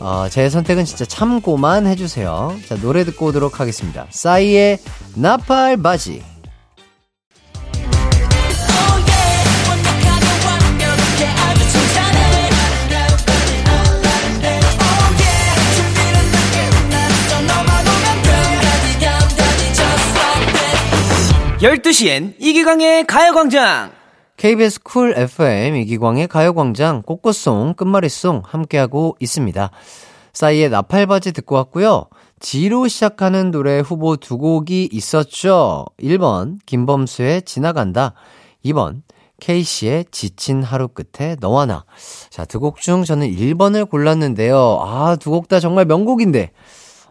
어, 0.00 0.28
제 0.30 0.48
선택은 0.48 0.86
진짜 0.86 1.04
참고만 1.04 1.86
해주세요. 1.86 2.56
자, 2.66 2.76
노래 2.76 3.04
듣고 3.04 3.26
오도록 3.26 3.60
하겠습니다. 3.60 4.06
싸이의 4.08 4.78
나팔 5.14 5.82
바지. 5.82 6.22
열두 21.60 21.92
시엔 21.92 22.36
이기광의 22.38 23.04
가요광장 23.04 23.97
KBS 24.38 24.82
쿨 24.84 25.14
FM 25.16 25.74
이기광의 25.74 26.28
가요광장 26.28 27.02
꽃꽃송 27.02 27.74
끝말잇송 27.74 28.42
함께하고 28.44 29.16
있습니다. 29.18 29.70
싸이의 30.32 30.70
나팔바지 30.70 31.32
듣고 31.32 31.56
왔고요. 31.56 32.06
지로 32.38 32.86
시작하는 32.86 33.50
노래 33.50 33.80
후보 33.80 34.16
두 34.16 34.38
곡이 34.38 34.90
있었죠. 34.92 35.86
1번 36.00 36.58
김범수의 36.66 37.42
지나간다. 37.42 38.14
2번 38.64 39.02
케이씨의 39.40 40.04
지친 40.12 40.62
하루 40.62 40.86
끝에 40.86 41.34
너와 41.40 41.66
나. 41.66 41.84
자, 42.30 42.44
두 42.44 42.60
곡 42.60 42.76
중 42.80 43.02
저는 43.04 43.28
1번을 43.28 43.90
골랐는데요. 43.90 44.78
아, 44.82 45.16
두 45.16 45.30
곡 45.32 45.48
다 45.48 45.58
정말 45.58 45.84
명곡인데. 45.84 46.52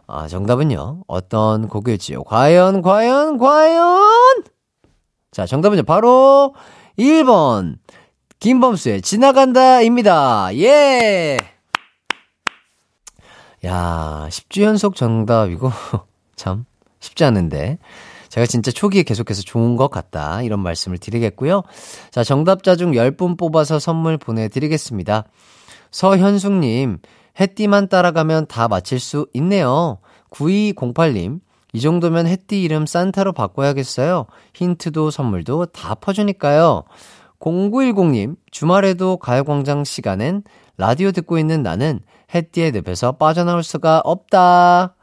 아, 0.06 0.28
정답은요. 0.28 1.02
어떤 1.06 1.68
곡일지요? 1.68 2.24
과연, 2.24 2.80
과연, 2.80 3.36
과연! 3.36 4.44
자, 5.30 5.44
정답은요. 5.44 5.82
바로 5.82 6.54
1번. 6.98 7.76
김범수의 8.40 9.02
지나간다입니다. 9.02 10.54
예! 10.56 11.36
야, 13.64 14.26
10주 14.28 14.62
연속 14.62 14.94
정답이고, 14.94 15.70
참, 16.36 16.64
쉽지 17.00 17.24
않은데. 17.24 17.78
제가 18.28 18.46
진짜 18.46 18.70
초기에 18.70 19.02
계속해서 19.02 19.42
좋은 19.42 19.76
것 19.76 19.90
같다. 19.90 20.42
이런 20.42 20.60
말씀을 20.60 20.98
드리겠고요. 20.98 21.62
자, 22.10 22.22
정답자 22.22 22.76
중 22.76 22.92
10분 22.92 23.38
뽑아서 23.38 23.78
선물 23.78 24.18
보내드리겠습니다. 24.18 25.24
서현숙님, 25.90 26.98
해띠만 27.40 27.88
따라가면 27.88 28.46
다 28.46 28.68
맞힐 28.68 29.00
수 29.00 29.26
있네요. 29.34 29.98
9208님, 30.30 31.40
이 31.78 31.80
정도면 31.80 32.26
해띠 32.26 32.60
이름 32.60 32.86
산타로 32.86 33.32
바꿔야겠어요. 33.34 34.26
힌트도 34.52 35.12
선물도 35.12 35.66
다 35.66 35.94
퍼주니까요. 35.94 36.82
0910님, 37.38 38.34
주말에도 38.50 39.16
가요광장 39.18 39.84
시간엔 39.84 40.42
라디오 40.76 41.12
듣고 41.12 41.38
있는 41.38 41.62
나는 41.62 42.00
해띠의 42.34 42.72
늪에서 42.72 43.12
빠져나올 43.12 43.62
수가 43.62 44.00
없다. 44.04 44.96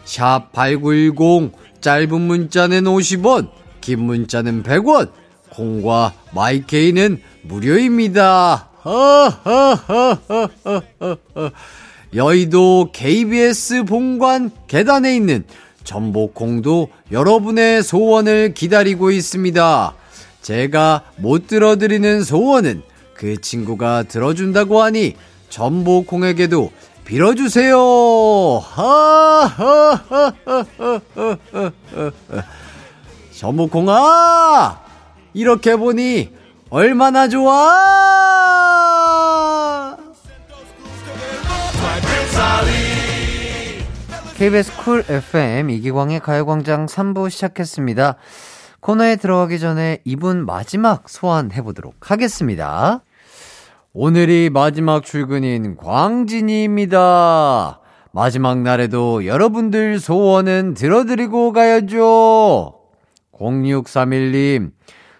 샵 0.04 0.52
8910 0.52 1.52
짧은 1.80 2.20
문자는 2.20 2.84
50원 2.84 3.48
긴 3.80 4.04
문자는 4.04 4.62
100원 4.62 5.10
콩과 5.50 6.14
마이케이는 6.34 7.20
무료입니다. 7.42 8.70
여의도 12.14 12.90
KBS 12.92 13.84
본관 13.84 14.50
계단에 14.66 15.16
있는 15.16 15.44
전복콩도 15.84 16.88
여러분의 17.12 17.82
소원을 17.82 18.54
기다리고 18.54 19.10
있습니다. 19.10 19.94
제가 20.42 21.04
못 21.16 21.46
들어드리는 21.46 22.22
소원은 22.22 22.82
그 23.14 23.40
친구가 23.40 24.04
들어준다고 24.04 24.82
하니 24.82 25.16
전복콩에게도 25.48 26.72
빌어주세요. 27.04 27.76
전복콩아, 33.32 34.80
이렇게 35.34 35.76
보니 35.76 36.32
얼마나 36.70 37.28
좋아! 37.28 37.84
KBS 44.36 44.76
쿨 44.78 45.04
FM 45.08 45.70
이기광의 45.70 46.18
가요광장 46.20 46.86
3부 46.86 47.30
시작했습니다. 47.30 48.16
코너에 48.84 49.16
들어가기 49.16 49.58
전에 49.60 50.00
이분 50.04 50.44
마지막 50.44 51.08
소환해 51.08 51.62
보도록 51.62 52.10
하겠습니다. 52.10 53.02
오늘이 53.94 54.50
마지막 54.52 55.02
출근인 55.06 55.78
광진이입니다. 55.78 57.00
마지막 58.12 58.58
날에도 58.58 59.24
여러분들 59.24 59.98
소원은 59.98 60.74
들어드리고 60.74 61.52
가야죠. 61.52 62.74
0631님, 63.32 64.72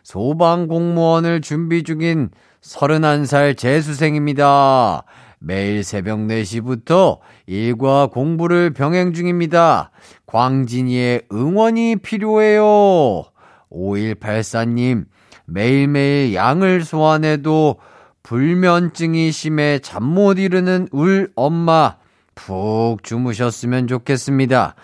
소방 0.02 0.66
공무원을 0.68 1.40
준비 1.40 1.84
중인 1.84 2.28
31살 2.60 3.56
재수생입니다. 3.56 5.04
매일 5.38 5.82
새벽 5.82 6.18
4시부터 6.18 7.20
일과 7.46 8.08
공부를 8.08 8.74
병행 8.74 9.14
중입니다. 9.14 9.90
광진이의 10.26 11.22
응원이 11.32 11.96
필요해요. 12.02 13.24
5184님, 13.74 15.04
매일매일 15.46 16.34
양을 16.34 16.84
소환해도 16.84 17.76
불면증이 18.22 19.32
심해 19.32 19.78
잠 19.80 20.04
못 20.04 20.38
이루는 20.38 20.88
울 20.92 21.30
엄마 21.36 21.96
푹 22.34 23.02
주무셨으면 23.02 23.86
좋겠습니다. 23.86 24.74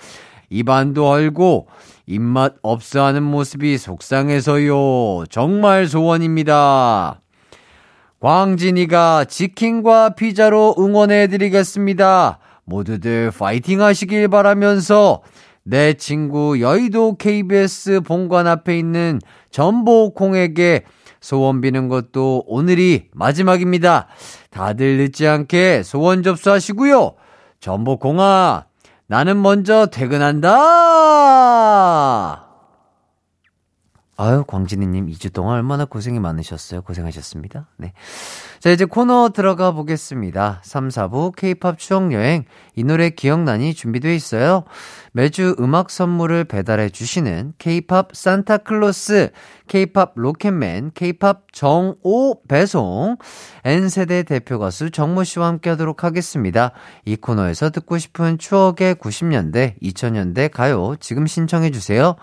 입안도 0.51 1.09
헐고 1.09 1.69
입맛 2.07 2.55
없어 2.63 3.05
하는 3.05 3.23
모습이 3.23 3.79
속상해서요. 3.79 5.25
정말 5.31 5.87
소원입니다. 5.87 7.21
광진이가 8.21 9.25
치킨과 9.25 10.11
피자로 10.11 10.75
응원해 10.79 11.29
드리겠습니다. 11.29 12.39
모두들 12.65 13.31
파이팅 13.31 13.81
하시길 13.81 14.29
바라면서 14.29 15.23
내 15.63 15.95
친구 15.95 16.61
여의도 16.61 17.17
KBS 17.17 18.01
본관 18.01 18.47
앞에 18.47 18.79
있는 18.79 19.21
전복콩에게 19.51 20.85
소원 21.21 21.61
비는 21.61 21.89
것도 21.89 22.45
오늘이 22.47 23.09
마지막입니다. 23.13 24.07
다들 24.51 24.97
늦지 24.99 25.27
않게 25.27 25.83
소원 25.83 26.23
접수하시고요. 26.23 27.15
전복콩아, 27.61 28.67
나는 29.07 29.43
먼저 29.43 29.87
퇴근한다! 29.87 30.51
아유, 34.23 34.45
광진이님 34.47 35.07
2주 35.07 35.33
동안 35.33 35.57
얼마나 35.57 35.87
고생이 35.87 36.21
많으셨어요. 36.21 36.83
고생하셨습니다. 36.83 37.69
네. 37.79 37.95
자, 38.59 38.69
이제 38.69 38.85
코너 38.85 39.31
들어가 39.31 39.73
보겠습니다. 39.73 40.61
3, 40.63 40.89
4부 40.89 41.35
K-팝 41.35 41.79
추억여행. 41.79 42.45
이 42.77 42.85
노래 42.85 43.09
기억나니 43.09 43.73
준비되어 43.73 44.13
있어요. 44.13 44.65
매주 45.13 45.57
음악 45.59 45.89
선물을 45.89 46.45
배달해 46.45 46.91
주시는 46.91 47.55
K-팝 47.57 48.11
산타클로스, 48.13 49.31
K-팝 49.69 50.13
로켓맨, 50.17 50.91
K-팝 50.93 51.47
정오 51.53 52.43
배송, 52.47 53.17
N세대 53.65 54.25
대표 54.25 54.59
가수 54.59 54.91
정모 54.91 55.25
씨와 55.25 55.47
함께 55.47 55.71
하도록 55.71 56.05
하겠습니다. 56.05 56.73
이 57.07 57.17
코너에서 57.17 57.71
듣고 57.71 57.97
싶은 57.97 58.37
추억의 58.37 58.97
90년대, 58.97 59.81
2000년대 59.81 60.51
가요 60.51 60.97
지금 61.01 61.27
신청해 61.27 61.71
주세요. 61.71 62.17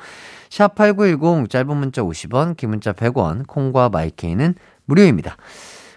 샵8910 0.50 1.50
짧은 1.50 1.78
문자 1.78 2.02
50원, 2.02 2.58
긴 2.58 2.70
문자 2.70 2.94
100원, 2.94 3.46
콩과 3.48 3.90
마이케이는 3.90 4.56
무료입니다. 4.86 5.38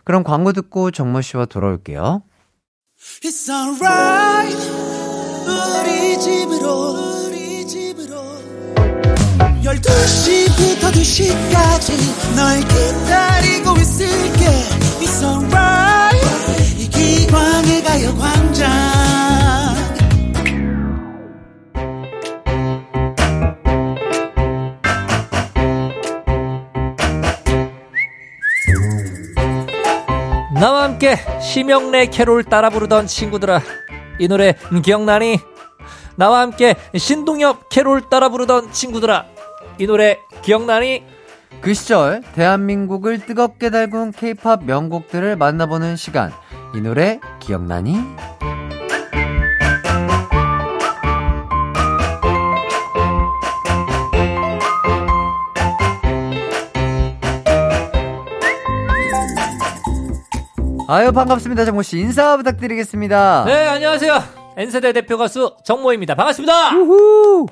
그럼 0.04 0.24
광고 0.24 0.52
듣고 0.52 0.90
정모 0.90 1.20
씨와 1.20 1.46
돌아올게요. 1.46 2.22
It's 3.22 3.48
alright. 3.48 4.56
우리 5.46 6.18
집으로 6.18 7.26
우리 7.26 7.66
집으로. 7.66 8.20
12시부터 9.62 10.92
2시까지 10.92 12.36
널 12.36 12.60
기다리고 12.60 13.76
있을게. 13.78 14.46
It's 15.00 15.22
alright. 15.22 16.78
이기광의 16.78 17.82
가요광장 17.82 18.99
나와 30.60 30.82
함께 30.82 31.16
심영래 31.40 32.06
캐롤 32.06 32.44
따라 32.44 32.68
부르던 32.68 33.06
친구들아 33.06 33.62
이 34.18 34.28
노래 34.28 34.54
기억나니? 34.84 35.40
나와 36.16 36.40
함께 36.40 36.74
신동엽 36.94 37.70
캐롤 37.70 38.10
따라 38.10 38.28
부르던 38.28 38.70
친구들아 38.70 39.24
이 39.78 39.86
노래 39.86 40.18
기억나니? 40.42 41.02
그 41.62 41.72
시절 41.72 42.20
대한민국을 42.34 43.24
뜨겁게 43.24 43.70
달군 43.70 44.12
케이팝 44.12 44.64
명곡들을 44.64 45.36
만나보는 45.36 45.96
시간. 45.96 46.30
이 46.74 46.80
노래 46.80 47.20
기억나니? 47.40 47.96
아유 60.92 61.12
반갑습니다 61.12 61.64
정모 61.66 61.82
씨 61.82 62.00
인사 62.00 62.36
부탁드리겠습니다. 62.36 63.44
네 63.46 63.52
안녕하세요 63.68 64.12
N세대 64.56 64.92
대표 64.92 65.16
가수 65.18 65.54
정모입니다 65.64 66.16
반갑습니다 66.16 66.74
우후. 66.76 67.46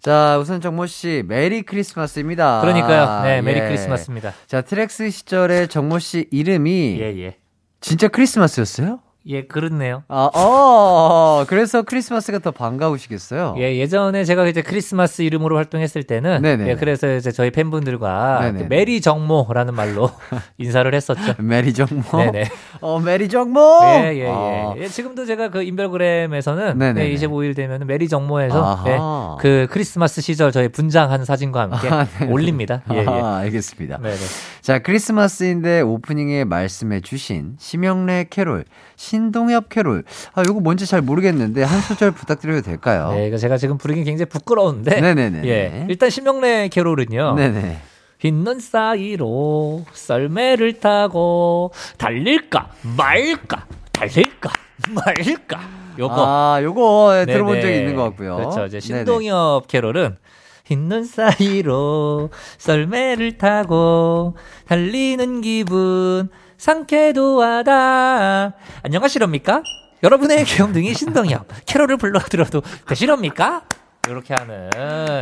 자 0.00 0.38
우선 0.40 0.62
정모 0.62 0.86
씨 0.86 1.22
메리 1.26 1.60
크리스마스입니다. 1.60 2.62
그러니까요 2.62 3.22
네 3.22 3.42
메리 3.42 3.60
예. 3.60 3.64
크리스마스입니다 3.66 4.32
자 4.46 4.62
트랙스 4.62 5.10
시절에 5.10 5.66
정모 5.66 5.98
씨 5.98 6.26
이름이 6.30 6.98
예 7.00 7.18
예 7.18 7.36
진짜 7.82 8.08
크리스마스였어요? 8.08 9.00
예, 9.26 9.42
그렇네요 9.42 10.02
아, 10.08 10.30
어, 10.34 11.44
그래서 11.46 11.82
크리스마스가 11.82 12.38
더 12.38 12.50
반가우시겠어요? 12.52 13.54
예, 13.58 13.76
예전에 13.76 14.24
제가 14.24 14.46
이제 14.46 14.62
크리스마스 14.62 15.20
이름으로 15.22 15.56
활동했을 15.56 16.04
때는 16.04 16.40
네네. 16.40 16.68
예, 16.68 16.74
그래서 16.76 17.14
이제 17.16 17.30
저희 17.30 17.50
팬분들과. 17.50 18.52
그 18.56 18.62
메리 18.68 19.00
정모라는 19.02 19.74
말로 19.74 20.10
인사를 20.58 20.92
했었죠. 20.94 21.34
메리 21.38 21.74
정모? 21.74 22.02
네네. 22.16 22.44
어, 22.80 22.98
메리 22.98 23.28
정모? 23.28 23.80
예, 23.84 24.14
예, 24.14 24.20
예. 24.20 24.26
아, 24.28 24.74
예, 24.78 24.88
지금도 24.88 25.26
제가 25.26 25.48
그 25.50 25.62
인별그램에서는 25.62 26.78
네네네. 26.78 27.08
네, 27.08 27.14
25일 27.14 27.54
되면 27.54 27.86
메리 27.86 28.08
정모해서. 28.08 28.84
예, 28.86 28.98
그 29.42 29.66
크리스마스 29.70 30.22
시절 30.22 30.50
저희 30.50 30.68
분장한 30.68 31.26
사진과 31.26 31.60
함께 31.62 31.88
아. 31.92 32.06
올립니다. 32.30 32.82
예, 32.92 32.98
예. 32.98 33.06
아, 33.06 33.36
알겠습니다. 33.36 33.98
네네. 33.98 34.16
자, 34.62 34.78
크리스마스인데 34.78 35.82
오프닝에 35.82 36.44
말씀해 36.44 37.00
주신 37.00 37.56
심형래 37.58 38.26
캐롤, 38.30 38.64
신동엽 39.00 39.70
캐롤. 39.70 40.04
아, 40.34 40.42
요거 40.46 40.60
뭔지 40.60 40.84
잘 40.84 41.00
모르겠는데 41.00 41.62
한 41.62 41.80
소절 41.80 42.10
부탁드려도 42.10 42.60
될까요? 42.60 43.12
네, 43.14 43.28
이거 43.28 43.38
제가 43.38 43.56
지금 43.56 43.78
부르긴 43.78 44.04
굉장히 44.04 44.28
부끄러운데. 44.28 45.00
네네네. 45.00 45.48
예. 45.48 45.86
일단 45.88 46.10
심형래 46.10 46.68
캐롤은요. 46.68 47.34
네네. 47.34 47.80
흰눈 48.18 48.60
사이로 48.60 49.86
썰매를 49.90 50.80
타고 50.80 51.72
달릴까 51.96 52.68
말까 52.98 53.66
달릴까 53.92 54.52
말까 54.90 55.60
요거 55.98 56.14
아, 56.18 56.62
요거 56.62 57.12
예, 57.14 57.24
네네. 57.24 57.32
들어본 57.32 57.60
적이 57.62 57.76
있는 57.78 57.96
것 57.96 58.02
같고요. 58.02 58.36
그렇죠. 58.36 58.66
이제 58.66 58.80
네네. 58.80 58.98
신동엽 58.98 59.66
캐롤은 59.66 60.18
흰눈 60.66 61.04
사이로 61.04 62.28
썰매를 62.58 63.38
타고 63.38 64.36
달리는 64.66 65.40
기분 65.40 66.28
상쾌도 66.60 67.42
하다. 67.42 68.52
안녕하시렵니까? 68.82 69.62
여러분의 70.02 70.44
귀염둥이 70.44 70.92
신동엽 70.92 71.46
캐롤을 71.64 71.96
불러 71.96 72.20
들어도 72.20 72.60
되시렵니까? 72.86 73.62
이렇게 74.06 74.34
하는. 74.34 74.68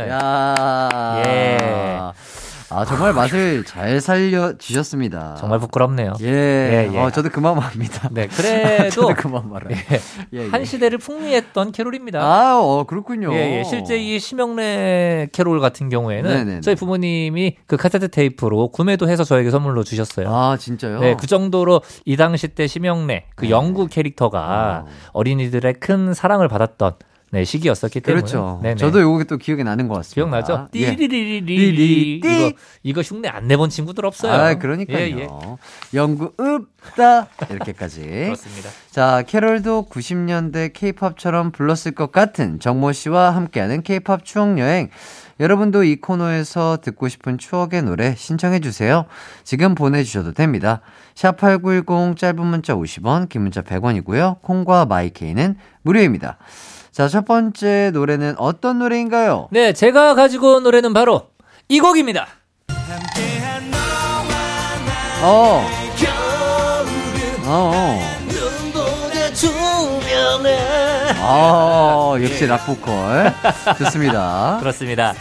야 0.09 1.23
예. 1.25 1.57
아, 2.71 2.85
정말 2.85 3.13
맛을 3.13 3.63
잘 3.65 3.99
살려주셨습니다. 3.99 5.35
정말 5.39 5.59
부끄럽네요. 5.59 6.13
예. 6.21 6.27
예, 6.27 6.91
예. 6.93 6.97
어, 6.99 7.09
저도 7.09 7.29
그만 7.29 7.57
합니다. 7.57 8.09
네, 8.11 8.27
그래도 8.31 9.13
그만 9.15 9.49
말아요. 9.49 9.71
예, 9.71 9.99
예, 10.33 10.45
예. 10.45 10.49
한 10.49 10.63
시대를 10.65 10.99
풍미했던 10.99 11.71
캐롤입니다. 11.71 12.21
아, 12.21 12.59
어, 12.61 12.83
그렇군요. 12.83 13.33
예, 13.33 13.59
예. 13.59 13.63
실제 13.63 13.97
이 13.97 14.19
심영래 14.19 15.29
캐롤 15.31 15.59
같은 15.59 15.89
경우에는 15.89 16.29
네네네. 16.29 16.61
저희 16.61 16.75
부모님이 16.75 17.57
그 17.65 17.75
카세트 17.75 18.09
테이프로 18.09 18.67
구매도 18.67 19.09
해서 19.09 19.23
저에게 19.23 19.49
선물로 19.49 19.83
주셨어요. 19.83 20.29
아, 20.29 20.57
진짜요? 20.57 20.99
네, 20.99 21.15
그 21.19 21.25
정도로 21.25 21.81
이 22.05 22.17
당시 22.17 22.49
때 22.49 22.67
심영래 22.67 23.25
그 23.35 23.49
영구 23.49 23.87
캐릭터가 23.87 24.83
어. 24.85 24.91
어린이들의 25.13 25.73
큰 25.79 26.13
사랑을 26.13 26.47
받았던 26.47 26.93
네, 27.31 27.43
시기였었기 27.43 28.01
때문에. 28.01 28.21
그렇죠. 28.21 28.59
네네. 28.63 28.75
저도 28.75 29.01
요게 29.01 29.25
또 29.25 29.37
기억이 29.37 29.63
나는 29.63 29.87
것 29.87 29.95
같습니다. 29.95 30.15
기억나죠? 30.15 30.67
예. 30.75 30.95
띠리리리리 30.95 31.45
띠리리, 31.45 32.19
띠. 32.21 32.27
이거 32.27 32.51
이거 32.83 33.01
흉내 33.01 33.27
안 33.29 33.47
내본 33.47 33.69
친구들 33.69 34.05
없어요. 34.05 34.31
아, 34.33 34.53
그러니까요. 34.55 34.99
예, 34.99 35.19
예. 35.19 35.27
연구 35.93 36.33
없다. 36.37 37.27
이렇게까지. 37.49 38.01
그렇습니다. 38.01 38.69
자, 38.89 39.23
캐롤도 39.27 39.87
90년대 39.89 40.71
케이팝처럼 40.73 41.51
불렀을 41.51 41.91
것 41.93 42.11
같은 42.11 42.59
정모 42.59 42.91
씨와 42.93 43.35
함께하는 43.35 43.83
케이팝 43.83 44.25
추억 44.25 44.57
여행. 44.57 44.89
여러분도 45.39 45.83
이 45.85 45.95
코너에서 45.95 46.79
듣고 46.81 47.07
싶은 47.07 47.37
추억의 47.37 47.83
노래 47.83 48.13
신청해 48.15 48.59
주세요. 48.59 49.05
지금 49.43 49.73
보내주셔도 49.73 50.33
됩니다. 50.33 50.81
샵8910 51.15 52.17
짧은 52.17 52.45
문자 52.45 52.75
50원, 52.75 53.29
긴 53.29 53.43
문자 53.43 53.61
100원이고요. 53.61 54.41
콩과 54.41 54.85
마이케이는 54.85 55.55
무료입니다. 55.83 56.37
자, 56.91 57.07
첫 57.07 57.25
번째 57.25 57.91
노래는 57.93 58.35
어떤 58.37 58.79
노래인가요? 58.79 59.47
네, 59.51 59.73
제가 59.73 60.15
가지고 60.15 60.55
온 60.55 60.63
노래는 60.63 60.93
바로 60.93 61.27
이 61.67 61.79
곡입니다. 61.79 62.27
어. 65.21 65.67
어. 67.45 68.19
아, 71.21 72.15
역시 72.21 72.45
락보컬. 72.47 73.33
좋습니다. 73.77 74.57
그렇습니다. 74.61 75.13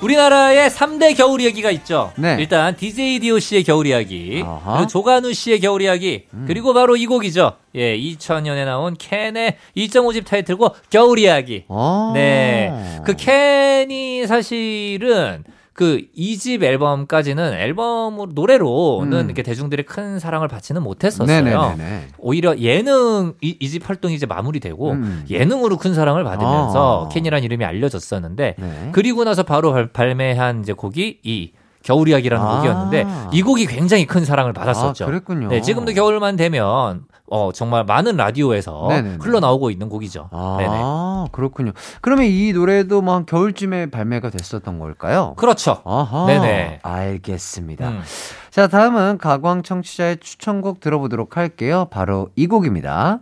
우리나라에 0.00 0.68
3대 0.68 1.16
겨울 1.16 1.40
이야기가 1.40 1.70
있죠. 1.72 2.12
네. 2.16 2.36
일단 2.38 2.76
DJ 2.76 3.18
DOC의 3.20 3.64
겨울 3.64 3.86
이야기. 3.86 4.42
음. 4.42 4.58
그리고 4.64 4.86
조관우 4.86 5.32
씨의 5.32 5.60
겨울 5.60 5.82
이야기, 5.82 6.26
그리고 6.46 6.72
바로 6.72 6.96
이 6.96 7.06
곡이죠. 7.06 7.52
예, 7.74 7.96
2000년에 7.98 8.64
나온 8.64 8.96
캔의 8.96 9.56
2.5집 9.76 10.26
타이틀곡 10.26 10.76
겨울 10.90 11.18
이야기. 11.18 11.64
어. 11.68 12.12
네. 12.14 12.72
그 13.04 13.14
캔이 13.16 14.26
사실은 14.26 15.44
그 15.78 16.02
2집 16.18 16.64
앨범까지는 16.64 17.52
앨범으로 17.52 18.32
노래로는 18.34 19.16
음. 19.16 19.24
이렇게 19.26 19.44
대중들의 19.44 19.86
큰 19.86 20.18
사랑을 20.18 20.48
받지는 20.48 20.82
못했었어요. 20.82 21.40
네네네네. 21.44 22.08
오히려 22.18 22.58
예능 22.58 23.34
이, 23.40 23.56
이집 23.60 23.88
활동이 23.88 24.16
이제 24.16 24.26
마무리되고 24.26 24.90
음. 24.90 25.24
예능으로 25.30 25.76
큰 25.76 25.94
사랑을 25.94 26.24
받으면서 26.24 27.04
아. 27.04 27.08
캔이라는 27.10 27.44
이름이 27.44 27.64
알려졌었는데 27.64 28.56
네. 28.58 28.88
그리고 28.90 29.22
나서 29.22 29.44
바로 29.44 29.70
발, 29.70 29.86
발매한 29.86 30.62
이제 30.62 30.72
곡이 30.72 31.20
이 31.22 31.52
겨울 31.84 32.08
이야기라는 32.08 32.44
아. 32.44 32.56
곡이었는데 32.56 33.06
이 33.30 33.42
곡이 33.42 33.66
굉장히 33.66 34.04
큰 34.04 34.24
사랑을 34.24 34.52
받았었죠. 34.52 35.04
아, 35.04 35.06
그랬군요. 35.06 35.46
네, 35.46 35.60
지금도 35.60 35.92
겨울만 35.92 36.34
되면 36.34 37.04
어 37.30 37.50
정말 37.52 37.84
많은 37.84 38.16
라디오에서 38.16 38.86
네네네. 38.88 39.18
흘러나오고 39.20 39.70
있는 39.70 39.88
곡이죠. 39.88 40.28
아, 40.32 40.56
네네. 40.58 41.30
그렇군요. 41.32 41.72
그러면 42.00 42.26
이 42.26 42.52
노래도 42.52 43.02
뭐한 43.02 43.26
겨울쯤에 43.26 43.90
발매가 43.90 44.30
됐었던 44.30 44.78
걸까요? 44.78 45.34
그렇죠. 45.36 45.82
아하. 45.84 46.26
네네. 46.26 46.80
알겠습니다. 46.82 47.88
음. 47.88 48.02
자, 48.50 48.66
다음은 48.66 49.18
가광 49.18 49.62
청취자의 49.62 50.18
추천곡 50.18 50.80
들어보도록 50.80 51.36
할게요. 51.36 51.86
바로 51.90 52.30
이 52.34 52.46
곡입니다. 52.46 53.20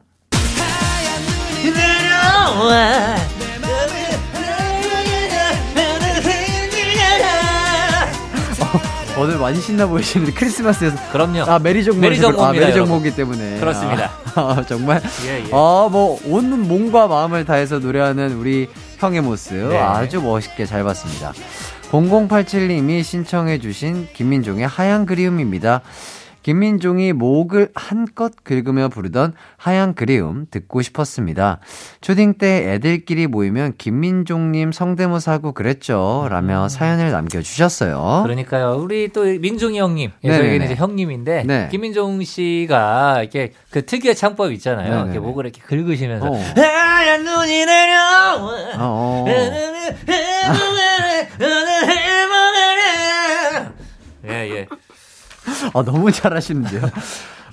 오늘 9.18 9.38
많이 9.38 9.60
신나 9.60 9.86
보이시는데 9.86 10.32
크리스마스에서 10.32 10.96
그럼요. 11.10 11.42
아 11.50 11.58
메리 11.58 11.82
정모 11.84 12.00
메리 12.00 12.18
정모입니다, 12.20 12.48
아, 12.48 12.52
메리 12.52 12.74
정모이기 12.74 13.06
여러분. 13.06 13.12
때문에 13.12 13.58
그렇습니다. 13.60 14.10
아, 14.34 14.64
정말 14.68 15.02
예, 15.26 15.44
예. 15.46 15.50
아뭐온 15.52 16.68
몸과 16.68 17.06
마음을 17.06 17.44
다해서 17.44 17.78
노래하는 17.78 18.36
우리 18.36 18.68
형의 18.98 19.22
모습 19.22 19.54
네. 19.54 19.78
아주 19.78 20.20
멋있게 20.20 20.66
잘 20.66 20.84
봤습니다. 20.84 21.32
0087님이 21.90 23.02
신청해주신 23.02 24.08
김민종의 24.12 24.66
하얀 24.66 25.06
그리움입니다. 25.06 25.80
김민종이 26.46 27.12
목을 27.12 27.70
한껏 27.74 28.32
긁으며 28.44 28.88
부르던 28.88 29.32
하얀 29.56 29.96
그리움 29.96 30.46
듣고 30.48 30.80
싶었습니다. 30.80 31.58
초딩 32.02 32.34
때 32.34 32.72
애들끼리 32.72 33.26
모이면 33.26 33.72
김민종님 33.78 34.70
성대모사 34.70 35.32
하고 35.32 35.50
그랬죠. 35.50 36.28
라며 36.30 36.68
사연을 36.68 37.10
남겨주셨어요. 37.10 38.20
음. 38.20 38.22
그러니까요. 38.22 38.76
우리 38.80 39.08
또 39.08 39.24
민종이 39.24 39.80
형님, 39.80 40.12
예. 40.22 40.36
저희는 40.36 40.66
이제 40.66 40.76
형님인데 40.76 41.42
네. 41.44 41.68
김민종 41.72 42.22
씨가 42.22 43.22
이렇게 43.22 43.52
그 43.70 43.84
특유의 43.84 44.14
창법 44.14 44.52
있잖아요. 44.52 44.88
네네네. 44.88 45.04
이렇게 45.06 45.18
목을 45.18 45.46
이렇게 45.46 45.60
긁으시면서 45.62 46.30
어. 46.30 46.40
하얀 46.54 47.24
눈이 47.24 47.66
내려와. 47.66 48.54
어. 48.78 49.24
예, 54.28 54.48
예. 54.48 54.68
아, 55.74 55.82
너무 55.84 56.10
잘하시는데요. 56.12 56.82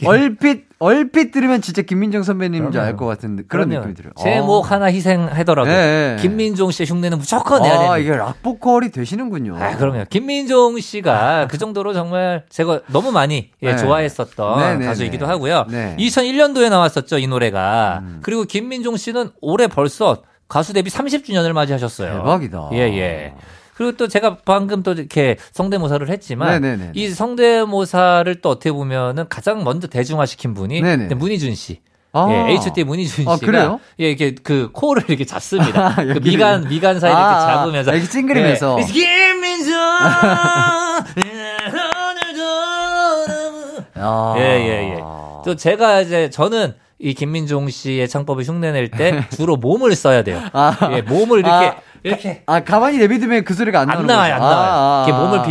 얼핏, 0.06 0.66
얼핏 0.80 1.32
들으면 1.32 1.62
진짜 1.62 1.82
김민정 1.82 2.24
선배님인 2.24 2.72
줄 2.72 2.82
알 2.82 2.98
것 2.98 3.06
같은 3.06 3.46
그런 3.48 3.70
그럼요. 3.70 3.80
느낌이 3.86 3.94
들어요. 3.94 4.12
제 4.22 4.38
아. 4.40 4.42
목 4.42 4.70
하나 4.72 4.86
희생하더라도 4.88 5.70
네. 5.70 6.18
김민종 6.20 6.72
씨의 6.72 6.88
흉내는 6.88 7.20
무조건 7.20 7.62
내야 7.62 7.72
아, 7.74 7.78
됩니다. 7.78 7.98
이게 8.00 8.12
락 8.18 8.42
보컬이 8.42 8.92
되시는군요. 8.92 9.56
아, 9.58 9.78
그럼요. 9.78 10.06
김민종 10.10 10.78
씨가 10.80 11.48
그 11.50 11.58
정도로 11.58 11.94
정말 11.94 12.44
제가 12.50 12.82
너무 12.88 13.12
많이 13.12 13.52
예, 13.62 13.72
네. 13.72 13.78
좋아했었던 13.78 14.60
네네네. 14.60 14.86
가수이기도 14.88 15.26
하고요. 15.26 15.68
네. 15.70 15.96
2001년도에 16.00 16.70
나왔었죠, 16.70 17.20
이 17.20 17.28
노래가. 17.28 18.00
음. 18.04 18.20
그리고 18.24 18.44
김민종 18.44 18.98
씨는 18.98 19.30
올해 19.42 19.68
벌써 19.68 20.24
가수 20.50 20.74
데뷔 20.74 20.90
30주년을 20.90 21.54
맞이하셨어요. 21.54 22.18
대박이다. 22.18 22.70
예, 22.74 22.78
예. 22.80 23.34
그리고 23.84 23.98
또 23.98 24.08
제가 24.08 24.38
방금 24.46 24.82
또 24.82 24.94
이렇게 24.94 25.36
성대모사를 25.52 26.08
했지만 26.10 26.62
네네네. 26.62 26.92
이 26.94 27.10
성대모사를 27.10 28.34
또 28.42 28.50
어떻게 28.50 28.72
보면은 28.72 29.28
가장 29.28 29.64
먼저 29.64 29.88
대중화시킨 29.88 30.54
분이 30.54 30.82
네네. 30.82 31.14
문희준 31.16 31.54
씨. 31.56 31.82
아. 32.14 32.28
예, 32.30 32.54
HT 32.54 32.84
문희준 32.84 33.28
아, 33.28 33.36
씨가 33.36 33.46
그래요? 33.46 33.80
예, 34.00 34.10
이렇게 34.10 34.36
그 34.36 34.70
코를 34.72 35.04
이렇게 35.08 35.26
잡습니다. 35.26 35.96
그 35.96 36.10
여기를. 36.10 36.22
미간 36.22 36.68
미간 36.70 37.00
사이를 37.00 37.18
아, 37.18 37.22
이렇게 37.22 37.44
아, 37.44 37.56
잡으면서 37.58 37.92
이렇게 37.94 38.08
찡그리면서. 38.08 38.78
예, 38.80 38.84
아. 43.96 44.36
예, 44.38 44.42
예, 44.42 44.94
예. 44.96 44.98
또 45.44 45.56
제가 45.56 46.02
이제 46.02 46.30
저는 46.30 46.76
이 47.00 47.14
김민종 47.14 47.70
씨의 47.70 48.08
창법을 48.08 48.44
흉내낼 48.46 48.90
때 48.90 49.26
주로 49.36 49.58
몸을 49.58 49.96
써야 49.96 50.24
돼요. 50.24 50.42
아. 50.54 50.78
예, 50.94 51.02
몸을 51.02 51.40
이렇게 51.40 51.52
아, 51.52 51.76
이렇게 52.04 52.44
아, 52.46 52.64
가만히 52.64 52.98
내비두면 52.98 53.46
그 53.46 53.54
소리가 53.54 53.80
안, 53.82 53.90
안 53.90 54.06
나와요, 54.06 54.34
안 54.36 54.40
거죠. 54.40 54.52
나와요. 54.52 54.72
아, 54.74 55.04
이게 55.08 55.16
아, 55.16 55.20
몸을 55.20 55.40
아, 55.40 55.42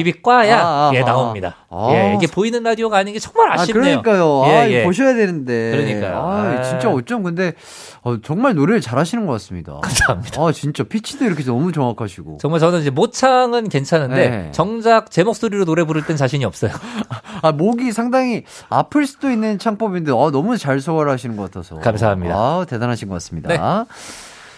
아, 0.56 0.90
예 0.94 1.00
아. 1.00 1.04
나옵니다. 1.04 1.56
아. 1.70 1.88
예, 1.92 2.14
이게 2.14 2.26
보이는 2.26 2.62
라디오가 2.62 2.98
아닌 2.98 3.14
게 3.14 3.18
정말 3.18 3.50
아, 3.50 3.54
아쉽네요. 3.62 4.02
그러니까요. 4.02 4.42
아, 4.44 4.68
예, 4.68 4.70
예. 4.70 4.84
보셔야 4.84 5.14
되는데. 5.14 5.70
그러니까요. 5.70 6.18
아, 6.18 6.40
아. 6.58 6.62
진짜 6.62 6.90
어쩜 6.90 7.22
근데 7.22 7.54
어, 8.02 8.20
정말 8.20 8.54
노래를 8.54 8.80
잘 8.82 8.98
하시는 8.98 9.24
것 9.26 9.32
같습니다. 9.32 9.78
감사합니다. 9.82 10.42
아, 10.42 10.52
진짜 10.52 10.82
피치도 10.84 11.24
이렇게 11.24 11.42
너무 11.44 11.72
정확하시고. 11.72 12.38
정말 12.40 12.60
저는 12.60 12.80
이제 12.80 12.90
모창은 12.90 13.68
괜찮은데 13.70 14.28
네. 14.28 14.48
정작 14.52 15.10
제 15.10 15.24
목소리로 15.24 15.64
노래 15.64 15.84
부를 15.84 16.04
땐 16.04 16.16
자신이 16.16 16.44
없어요. 16.44 16.72
아, 17.40 17.52
목이 17.52 17.92
상당히 17.92 18.44
아플 18.68 19.06
수도 19.06 19.30
있는 19.30 19.58
창법인데, 19.58 20.12
아, 20.12 20.30
너무 20.30 20.58
잘 20.58 20.80
소화를 20.80 21.10
하시는 21.10 21.36
것 21.36 21.44
같아서. 21.44 21.76
감사합니다. 21.76 22.34
아, 22.34 22.66
대단하신 22.68 23.08
것 23.08 23.14
같습니다. 23.14 23.48
네. 23.48 23.58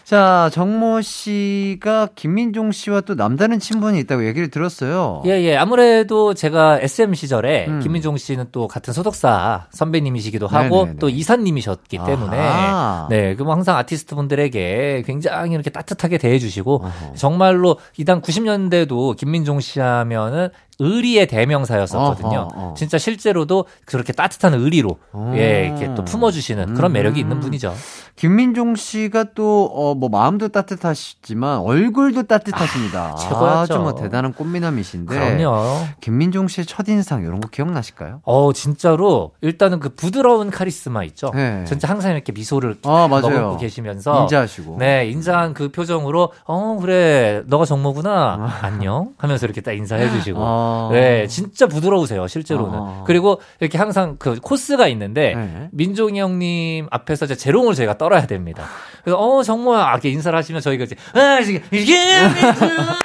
자, 0.04 0.50
정모 0.52 1.00
씨가 1.00 2.10
김민종 2.14 2.72
씨와 2.72 3.00
또 3.00 3.14
남다른 3.14 3.58
친분이 3.58 3.98
있다고 4.00 4.26
얘기를 4.26 4.50
들었어요. 4.50 5.22
예, 5.24 5.30
예. 5.42 5.56
아무래도 5.56 6.34
제가 6.34 6.78
SM 6.80 7.14
시절에 7.14 7.66
음. 7.68 7.80
김민종 7.80 8.18
씨는 8.18 8.46
또 8.52 8.68
같은 8.68 8.92
소속사 8.92 9.66
선배님이시기도 9.70 10.46
하고 10.46 10.80
네네네. 10.80 10.98
또 10.98 11.08
이사님이셨기 11.08 11.98
때문에 12.04 12.36
아하. 12.36 13.06
네, 13.08 13.34
그럼 13.34 13.52
항상 13.52 13.78
아티스트 13.78 14.14
분들에게 14.14 15.04
굉장히 15.06 15.52
이렇게 15.52 15.70
따뜻하게 15.70 16.18
대해주시고 16.18 16.74
어허. 16.84 17.14
정말로 17.14 17.78
이당 17.96 18.20
90년대도 18.20 19.16
김민종 19.16 19.60
씨 19.60 19.80
하면은 19.80 20.50
의리의 20.78 21.26
대명사였었거든요. 21.26 22.48
어허, 22.50 22.50
어. 22.54 22.74
진짜 22.76 22.98
실제로도 22.98 23.66
그렇게 23.84 24.12
따뜻한 24.12 24.54
의리로 24.54 24.98
어. 25.12 25.32
예, 25.36 25.66
이렇게 25.66 25.94
또 25.94 26.04
품어주시는 26.04 26.74
그런 26.74 26.90
음. 26.90 26.92
매력이 26.92 27.20
있는 27.20 27.40
분이죠. 27.40 27.74
김민종 28.16 28.76
씨가 28.76 29.26
또, 29.34 29.64
어, 29.74 29.94
뭐, 29.96 30.08
마음도 30.08 30.46
따뜻하시지만, 30.46 31.58
얼굴도 31.58 32.22
따뜻하십니다. 32.24 33.12
아, 33.12 33.16
최고였죠. 33.16 33.74
아주 33.74 33.78
뭐 33.80 33.94
대단한 33.96 34.32
꽃미남이신데. 34.32 35.12
그럼요. 35.12 35.84
김민종 36.00 36.46
씨의 36.46 36.66
첫 36.66 36.88
인상, 36.88 37.22
이런 37.22 37.40
거 37.40 37.48
기억나실까요? 37.48 38.20
어, 38.22 38.52
진짜로 38.52 39.32
일단은 39.40 39.80
그 39.80 39.88
부드러운 39.88 40.50
카리스마 40.50 41.02
있죠. 41.04 41.32
네. 41.34 41.64
진짜 41.66 41.88
항상 41.88 42.12
이렇게 42.12 42.30
미소를 42.30 42.76
아, 42.84 43.08
맞아요. 43.10 43.22
머금고 43.30 43.56
계시면서 43.58 44.22
인자하시고. 44.22 44.76
네, 44.78 45.08
인자한 45.08 45.52
그 45.52 45.72
표정으로 45.72 46.32
어, 46.46 46.78
그래. 46.80 47.42
너가 47.46 47.64
정모구나. 47.64 48.58
안녕. 48.62 49.08
하면서 49.18 49.44
이렇게 49.44 49.60
딱 49.60 49.72
인사해 49.72 50.08
주시고. 50.10 50.38
아. 50.64 50.88
네, 50.92 51.26
진짜 51.26 51.66
부드러우세요, 51.66 52.26
실제로는. 52.26 52.78
아. 52.78 53.04
그리고 53.06 53.40
이렇게 53.60 53.78
항상 53.78 54.16
그 54.18 54.36
코스가 54.40 54.88
있는데 54.88 55.34
네. 55.34 55.68
민종이 55.72 56.20
형님 56.20 56.86
앞에서 56.90 57.26
이제 57.26 57.34
재롱을 57.36 57.74
저희가 57.74 57.98
떨어야 57.98 58.26
됩니다. 58.26 58.64
그래서 59.02 59.18
어, 59.18 59.42
정모야. 59.42 59.90
이렇게 59.92 60.10
인사를 60.10 60.36
하시면 60.36 60.60
저희가 60.60 60.84
이제 60.84 60.96
아, 61.14 61.38
이게 61.40 61.94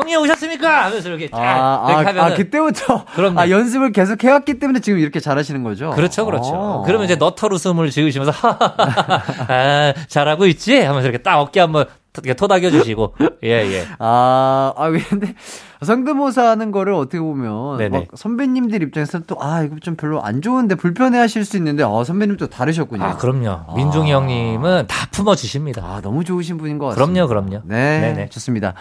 형님 0.00 0.18
오셨습니까? 0.22 0.86
하면서 0.86 1.08
이렇게 1.08 1.28
딱 1.28 1.38
아, 1.38 1.84
이렇게 1.88 1.94
아, 1.94 1.98
하면은 1.98 2.32
아, 2.32 2.34
그때부터 2.34 3.04
그럼요. 3.14 3.38
아, 3.40 3.50
연습을 3.50 3.92
계속 3.92 4.22
해왔기 4.22 4.58
때문에 4.58 4.80
지금 4.80 4.98
이렇게 4.98 5.20
잘하시는 5.20 5.62
거죠? 5.62 5.90
그렇죠, 5.90 6.24
그렇죠. 6.24 6.54
아. 6.54 6.82
그러면 6.86 7.04
이제 7.04 7.16
너털 7.16 7.52
웃음을 7.52 7.90
지으시면서 7.90 8.30
하하하하, 8.30 9.22
아, 9.48 9.94
잘하고 10.08 10.46
있지? 10.46 10.80
하면서 10.80 11.08
이렇게 11.08 11.22
딱 11.22 11.38
어깨 11.40 11.60
한번 11.60 11.82
이렇게 11.82 11.99
토닥여 12.12 12.70
주시고 12.70 13.14
예, 13.44 13.48
예. 13.48 13.86
아, 13.98 14.72
아, 14.76 14.90
근데 15.08 15.34
성대모사 15.82 16.48
하는 16.48 16.72
거를 16.72 16.92
어떻게 16.92 17.20
보면 17.20 17.78
네네. 17.78 17.98
막 17.98 18.06
선배님들 18.14 18.82
입장에서는 18.82 19.24
또 19.26 19.36
아, 19.40 19.62
이거 19.62 19.76
좀 19.80 19.96
별로 19.96 20.22
안 20.22 20.42
좋은데 20.42 20.74
불편해 20.74 21.18
하실 21.18 21.44
수 21.44 21.56
있는데 21.56 21.84
아, 21.84 22.04
선배님 22.04 22.36
또 22.36 22.48
다르셨군요. 22.48 23.02
아, 23.04 23.16
그럼요. 23.16 23.76
민종이 23.76 24.12
형님은 24.12 24.86
다 24.88 25.06
품어 25.12 25.36
주십니다. 25.36 25.82
아, 25.84 26.00
너무 26.02 26.24
좋으신 26.24 26.58
분인 26.58 26.78
것 26.78 26.86
같습니다. 26.88 27.26
그럼요, 27.26 27.28
그럼요. 27.28 27.62
네, 27.66 28.00
네네. 28.00 28.28
좋습니다. 28.30 28.74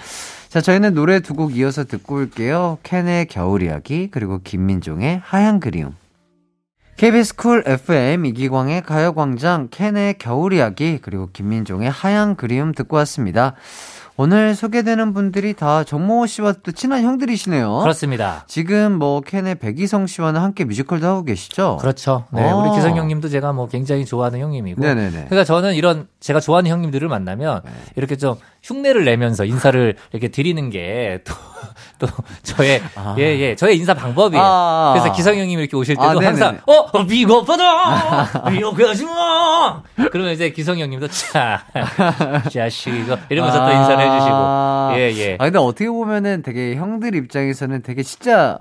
자, 0.49 0.61
저희는 0.61 0.93
노래 0.95 1.19
두 1.19 1.33
곡 1.35 1.55
이어서 1.55 1.85
듣고 1.85 2.15
올게요. 2.15 2.79
캔의 2.83 3.27
겨울 3.27 3.61
이야기 3.61 4.09
그리고 4.11 4.39
김민종의 4.43 5.21
하얀 5.23 5.59
그리움. 5.59 5.95
KBS 6.99 7.37
쿨 7.37 7.63
FM 7.65 8.25
이기광의 8.25 8.81
가요광장 8.81 9.69
캔의 9.71 10.17
겨울 10.17 10.51
이야기 10.51 10.99
그리고 11.01 11.29
김민종의 11.31 11.89
하얀 11.89 12.35
그리움 12.35 12.73
듣고 12.73 12.97
왔습니다. 12.97 13.55
오늘 14.17 14.53
소개되는 14.53 15.13
분들이 15.13 15.53
다 15.53 15.85
정모 15.85 16.25
씨와 16.25 16.55
또 16.61 16.73
친한 16.73 17.03
형들이시네요. 17.03 17.79
그렇습니다. 17.79 18.43
지금 18.47 18.99
뭐 18.99 19.21
캔의 19.21 19.55
배기성 19.59 20.07
씨와는 20.07 20.41
함께 20.41 20.65
뮤지컬도 20.65 21.07
하고 21.07 21.23
계시죠? 21.23 21.77
그렇죠. 21.79 22.25
네, 22.33 22.51
어. 22.51 22.57
우리 22.57 22.75
기성 22.75 22.97
형님도 22.97 23.29
제가 23.29 23.53
뭐 23.53 23.69
굉장히 23.69 24.03
좋아하는 24.03 24.41
형님이고. 24.41 24.81
네네네. 24.81 25.09
그러니까 25.29 25.45
저는 25.45 25.75
이런 25.75 26.09
제가 26.19 26.41
좋아하는 26.41 26.69
형님들을 26.69 27.07
만나면 27.07 27.61
네. 27.63 27.71
이렇게 27.95 28.17
좀 28.17 28.35
흉내를 28.69 29.03
내면서 29.05 29.45
인사를 29.45 29.95
이렇게 30.11 30.27
드리는 30.27 30.69
게 30.69 31.21
또, 31.25 31.33
또 31.99 32.07
저의 32.43 32.81
예, 33.17 33.23
예. 33.23 33.55
저의 33.55 33.77
인사 33.77 33.93
방법이에요. 33.93 34.41
아. 34.43 34.93
그래서 34.93 35.13
기성 35.15 35.35
형님 35.37 35.59
이렇게 35.59 35.75
오실 35.75 35.95
때도 35.95 36.19
아. 36.21 36.23
항상 36.23 36.59
어, 36.65 37.05
비겁하다. 37.05 38.51
이렇게 38.51 38.83
하지 38.85 39.05
마. 39.05 39.81
그러면 40.11 40.33
이제 40.33 40.51
기성 40.51 40.79
형님도 40.79 41.07
자, 41.07 41.63
자식 42.51 42.93
이거 42.93 43.17
이러면서 43.29 43.65
또 43.65 43.71
인사를 43.71 43.99
해 43.99 44.07
아. 44.07 44.89
주시고. 44.89 44.99
예, 45.01 45.29
예. 45.31 45.37
아, 45.39 45.45
근데 45.45 45.59
어떻게 45.59 45.89
보면은 45.89 46.41
되게 46.43 46.75
형들 46.75 47.15
입장에서는 47.15 47.81
되게 47.81 48.03
진짜 48.03 48.59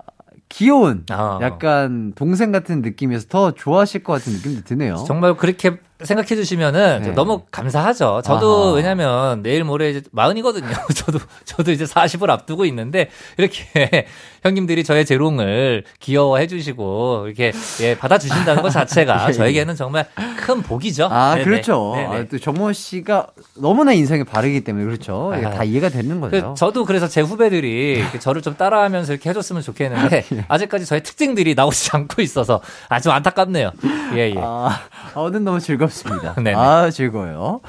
귀여운 0.49 1.05
어. 1.13 1.39
약간 1.43 2.13
동생 2.15 2.53
같은 2.53 2.81
느낌이어서 2.81 3.27
더 3.29 3.51
좋아하실 3.51 4.03
것 4.03 4.15
같은 4.15 4.33
느낌도 4.33 4.63
드네요. 4.65 5.05
정말 5.07 5.35
그렇게 5.35 5.77
생각해 6.05 6.29
주시면은 6.29 7.03
네. 7.03 7.11
너무 7.11 7.43
감사하죠. 7.51 8.23
저도 8.25 8.67
아하. 8.67 8.73
왜냐면 8.75 9.43
내일 9.43 9.65
모레 9.65 9.91
이제 9.91 10.03
마흔이거든요. 10.13 10.69
저도 10.95 11.19
저도 11.45 11.73
이제 11.73 11.85
40을 11.85 12.31
앞두고 12.31 12.65
있는데 12.67 13.11
이렇게 13.37 14.07
형님들이 14.45 14.85
저의 14.85 15.05
재롱을 15.05 15.83
귀여워해 15.99 16.47
주시고 16.47 17.25
이렇게 17.27 17.53
예 17.81 17.99
받아 17.99 18.17
주신다는 18.19 18.63
것 18.63 18.71
자체가 18.71 19.25
예, 19.27 19.29
예. 19.29 19.33
저에게는 19.33 19.75
정말 19.75 20.07
큰 20.37 20.63
복이죠. 20.63 21.09
아, 21.11 21.35
네네. 21.35 21.45
그렇죠. 21.45 21.95
아, 21.97 22.25
또 22.31 22.39
정모 22.39 22.73
씨가 22.73 23.27
너무나 23.57 23.93
인상이 23.93 24.23
바르기 24.23 24.61
때문에 24.63 24.85
그렇죠. 24.85 25.33
아. 25.35 25.51
다 25.51 25.65
이해가 25.65 25.89
되는 25.89 26.21
그, 26.21 26.31
거죠. 26.31 26.55
저도 26.57 26.85
그래서 26.85 27.09
제 27.09 27.21
후배들이 27.21 28.05
저를 28.21 28.43
좀 28.43 28.57
따라하면서 28.57 29.15
이렇게 29.15 29.31
해 29.31 29.35
줬으면 29.35 29.63
좋겠는데 29.63 30.25
예. 30.33 30.45
아직까지 30.47 30.87
저의 30.87 31.03
특징들이 31.03 31.55
나오지 31.57 31.91
않고 31.93 32.23
있어서 32.23 32.61
아주 32.89 33.11
안타깝네요. 33.11 33.73
예 34.15 34.31
예. 34.31 34.35
아, 34.39 34.81
아, 35.15 35.21
오늘 35.21 35.43
너무 35.43 35.59
즐 35.59 35.77
겁습니다. 35.89 36.35
네네. 36.41 36.55
아, 36.55 36.91
즐거워요. 36.91 37.61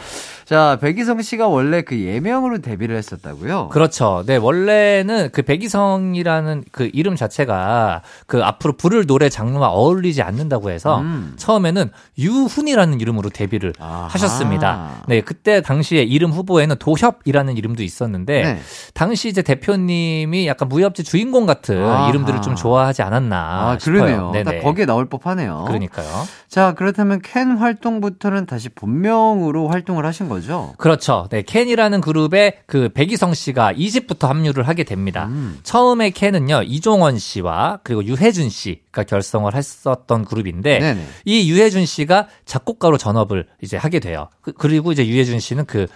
자, 0.49 0.79
백이성 0.81 1.21
씨가 1.21 1.47
원래 1.47 1.83
그 1.83 1.99
예명으로 1.99 2.57
데뷔를 2.57 2.97
했었다고요? 2.97 3.69
그렇죠. 3.69 4.23
네, 4.25 4.35
원래는 4.35 5.29
그 5.31 5.43
백이성이라는 5.43 6.63
그 6.71 6.89
이름 6.91 7.15
자체가 7.15 8.01
그 8.25 8.43
앞으로 8.43 8.75
부를 8.75 9.05
노래 9.05 9.29
장르와 9.29 9.67
어울리지 9.67 10.23
않는다고 10.23 10.71
해서 10.71 11.01
음. 11.01 11.33
처음에는 11.37 11.91
유훈이라는 12.17 12.99
이름으로 12.99 13.29
데뷔를 13.29 13.73
아하. 13.77 14.07
하셨습니다. 14.07 15.03
네, 15.07 15.21
그때 15.21 15.61
당시에 15.61 16.01
이름 16.01 16.31
후보에는 16.31 16.77
도협이라는 16.79 17.55
이름도 17.55 17.83
있었는데 17.83 18.41
네. 18.41 18.59
당시 18.95 19.29
이제 19.29 19.43
대표님이 19.43 20.47
약간 20.47 20.67
무협지 20.67 21.03
주인공 21.03 21.45
같은 21.45 21.79
아하. 21.79 22.09
이름들을 22.09 22.41
좀 22.41 22.55
좋아하지 22.55 23.03
않았나 23.03 23.37
아. 23.37 23.77
그러네요. 23.79 24.31
딱 24.43 24.61
거기에 24.63 24.87
나올 24.87 25.09
법하네요. 25.09 25.65
그러니까요. 25.67 26.07
자, 26.47 26.73
그렇다면 26.73 27.21
캔 27.21 27.51
활동부터는 27.57 28.47
다시 28.47 28.69
본명으로 28.69 29.67
활동을 29.67 30.07
하신 30.07 30.27
거죠? 30.27 30.38
그렇죠. 30.77 31.27
네, 31.29 31.41
캔이라는 31.41 32.01
그룹에 32.01 32.61
그 32.65 32.89
백이성 32.89 33.33
씨가 33.33 33.73
2집부터 33.73 34.27
합류를 34.27 34.67
하게 34.67 34.83
됩니다. 34.83 35.27
음. 35.27 35.59
처음에 35.63 36.09
캔은요, 36.09 36.63
이종원 36.63 37.17
씨와 37.17 37.79
그리고 37.83 38.03
유해준 38.03 38.49
씨가 38.49 39.03
결성을 39.03 39.53
했었던 39.53 40.25
그룹인데, 40.25 40.79
네네. 40.79 41.07
이 41.25 41.51
유해준 41.51 41.85
씨가 41.85 42.27
작곡가로 42.45 42.97
전업을 42.97 43.47
이제 43.61 43.77
하게 43.77 43.99
돼요. 43.99 44.29
그, 44.41 44.67
리고 44.67 44.91
이제 44.91 45.07
유해준 45.07 45.39
씨는 45.39 45.65
그 45.65 45.87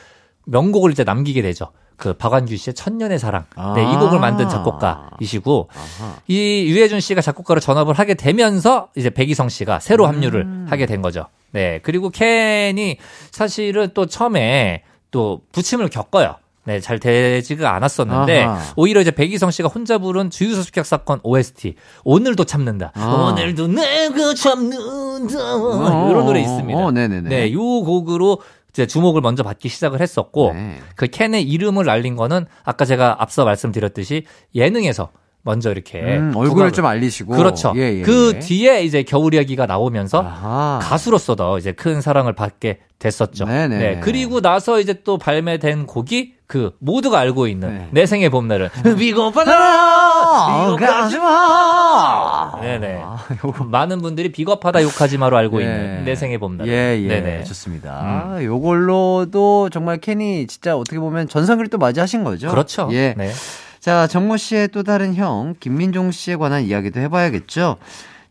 명곡을 0.45 0.91
이제 0.91 1.03
남기게 1.03 1.41
되죠. 1.41 1.71
그 2.03 2.11
박완규 2.11 2.57
씨의 2.57 2.73
천년의 2.73 3.17
사랑. 3.17 3.45
네, 3.75 3.81
이 3.81 3.95
곡을 3.95 4.19
만든 4.19 4.49
작곡가이시고, 4.49 5.69
아하. 5.73 6.15
이 6.27 6.65
유해준 6.67 6.99
씨가 6.99 7.21
작곡가로 7.21 7.61
전업을 7.61 7.93
하게 7.93 8.13
되면서 8.13 8.89
이제 8.97 9.09
백이성 9.09 9.47
씨가 9.47 9.79
새로 9.79 10.05
합류를 10.05 10.41
음. 10.41 10.67
하게 10.69 10.85
된 10.85 11.01
거죠. 11.01 11.27
네. 11.51 11.79
그리고 11.81 12.09
캔이 12.09 12.97
사실은 13.31 13.91
또 13.93 14.05
처음에 14.05 14.83
또 15.11 15.39
부침을 15.53 15.87
겪어요. 15.87 16.35
네, 16.65 16.81
잘 16.81 16.99
되지가 16.99 17.73
않았었는데 17.73 18.43
아하. 18.43 18.73
오히려 18.75 18.99
이제 18.99 19.11
백이성 19.11 19.49
씨가 19.51 19.69
혼자 19.69 19.97
부른 19.97 20.29
주유소 20.29 20.61
습격 20.61 20.85
사건 20.85 21.21
OST 21.23 21.75
오늘도 22.03 22.43
참는다. 22.43 22.91
아. 22.95 23.31
오늘도 23.31 23.67
내가 23.67 24.33
참는다. 24.33 25.55
어, 25.55 26.09
이런 26.09 26.25
노래 26.25 26.41
있습니다. 26.41 26.77
어, 26.77 26.91
네네네. 26.91 27.29
네, 27.29 27.53
요 27.53 27.59
곡으로 27.59 28.39
이제 28.73 28.87
주목을 28.87 29.21
먼저 29.21 29.43
받기 29.43 29.69
시작을 29.69 30.01
했었고 30.01 30.53
네. 30.53 30.79
그 30.95 31.07
캔의 31.07 31.43
이름을 31.43 31.85
날린 31.85 32.15
거는 32.15 32.47
아까 32.63 32.85
제가 32.85 33.17
앞서 33.19 33.45
말씀드렸듯이 33.45 34.25
예능에서 34.55 35.09
먼저 35.43 35.71
이렇게 35.71 35.99
음, 35.99 36.33
얼굴을 36.35 36.71
좀 36.71 36.85
알리시고. 36.85 37.35
그렇죠. 37.35 37.73
예, 37.75 37.99
예, 37.99 38.01
그 38.01 38.33
예. 38.35 38.39
뒤에 38.39 38.83
이제 38.83 39.03
겨울 39.03 39.33
이야기가 39.33 39.65
나오면서 39.65 40.21
아하. 40.21 40.79
가수로서도 40.81 41.57
이제 41.57 41.73
큰 41.73 42.01
사랑을 42.01 42.33
받게 42.33 42.79
됐었죠. 42.97 43.45
네네. 43.45 43.77
네. 43.77 43.99
그리고 43.99 44.39
나서 44.39 44.79
이제 44.79 45.01
또 45.03 45.17
발매된 45.17 45.85
곡이 45.85 46.35
그 46.53 46.71
모두가 46.77 47.17
알고 47.17 47.47
있는 47.47 47.67
네. 47.75 47.87
내 47.89 48.05
생의 48.05 48.29
봄날은 48.29 48.69
비겁하다. 48.95 49.51
아, 49.51 50.75
가지 50.79 51.17
마. 51.17 52.59
네네. 52.61 53.01
아. 53.03 53.17
많은 53.65 54.03
분들이 54.03 54.31
비겁하다 54.31 54.83
욕하지 54.83 55.17
마로 55.17 55.35
알고 55.35 55.63
예. 55.63 55.65
있는 55.65 56.05
내 56.05 56.13
생의 56.13 56.37
봄날은. 56.37 56.71
예, 56.71 57.01
예. 57.01 57.07
네네. 57.07 57.39
음. 57.39 57.43
좋습니다. 57.45 58.37
요걸로도 58.43 59.71
정말 59.71 59.97
캔이 59.97 60.45
진짜 60.45 60.77
어떻게 60.77 60.99
보면 60.99 61.27
전성기를 61.27 61.71
또 61.71 61.79
맞이하신 61.79 62.23
거죠? 62.23 62.51
그렇죠. 62.51 62.87
예. 62.91 63.15
네. 63.17 63.31
자, 63.79 64.05
정모 64.05 64.37
씨의 64.37 64.67
또 64.67 64.83
다른 64.83 65.15
형, 65.15 65.55
김민종 65.59 66.11
씨에 66.11 66.35
관한 66.35 66.61
이야기도 66.61 66.99
해봐야겠죠? 66.99 67.77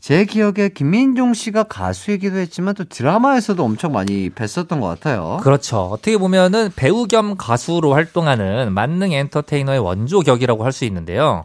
제 0.03 0.24
기억에 0.24 0.68
김민종 0.68 1.32
씨가 1.32 1.62
가수이기도 1.62 2.36
했지만 2.38 2.74
또 2.74 2.82
드라마에서도 2.82 3.62
엄청 3.62 3.92
많이 3.92 4.30
뵀었던 4.30 4.80
것 4.80 4.88
같아요. 4.88 5.38
그렇죠. 5.40 5.78
어떻게 5.78 6.18
보면은 6.18 6.72
배우 6.74 7.07
겸 7.07 7.36
가수로 7.36 7.94
활동하는 7.94 8.72
만능 8.72 9.12
엔터테이너의 9.12 9.78
원조격이라고 9.78 10.64
할 10.64 10.72
수 10.72 10.84
있는데요. 10.86 11.44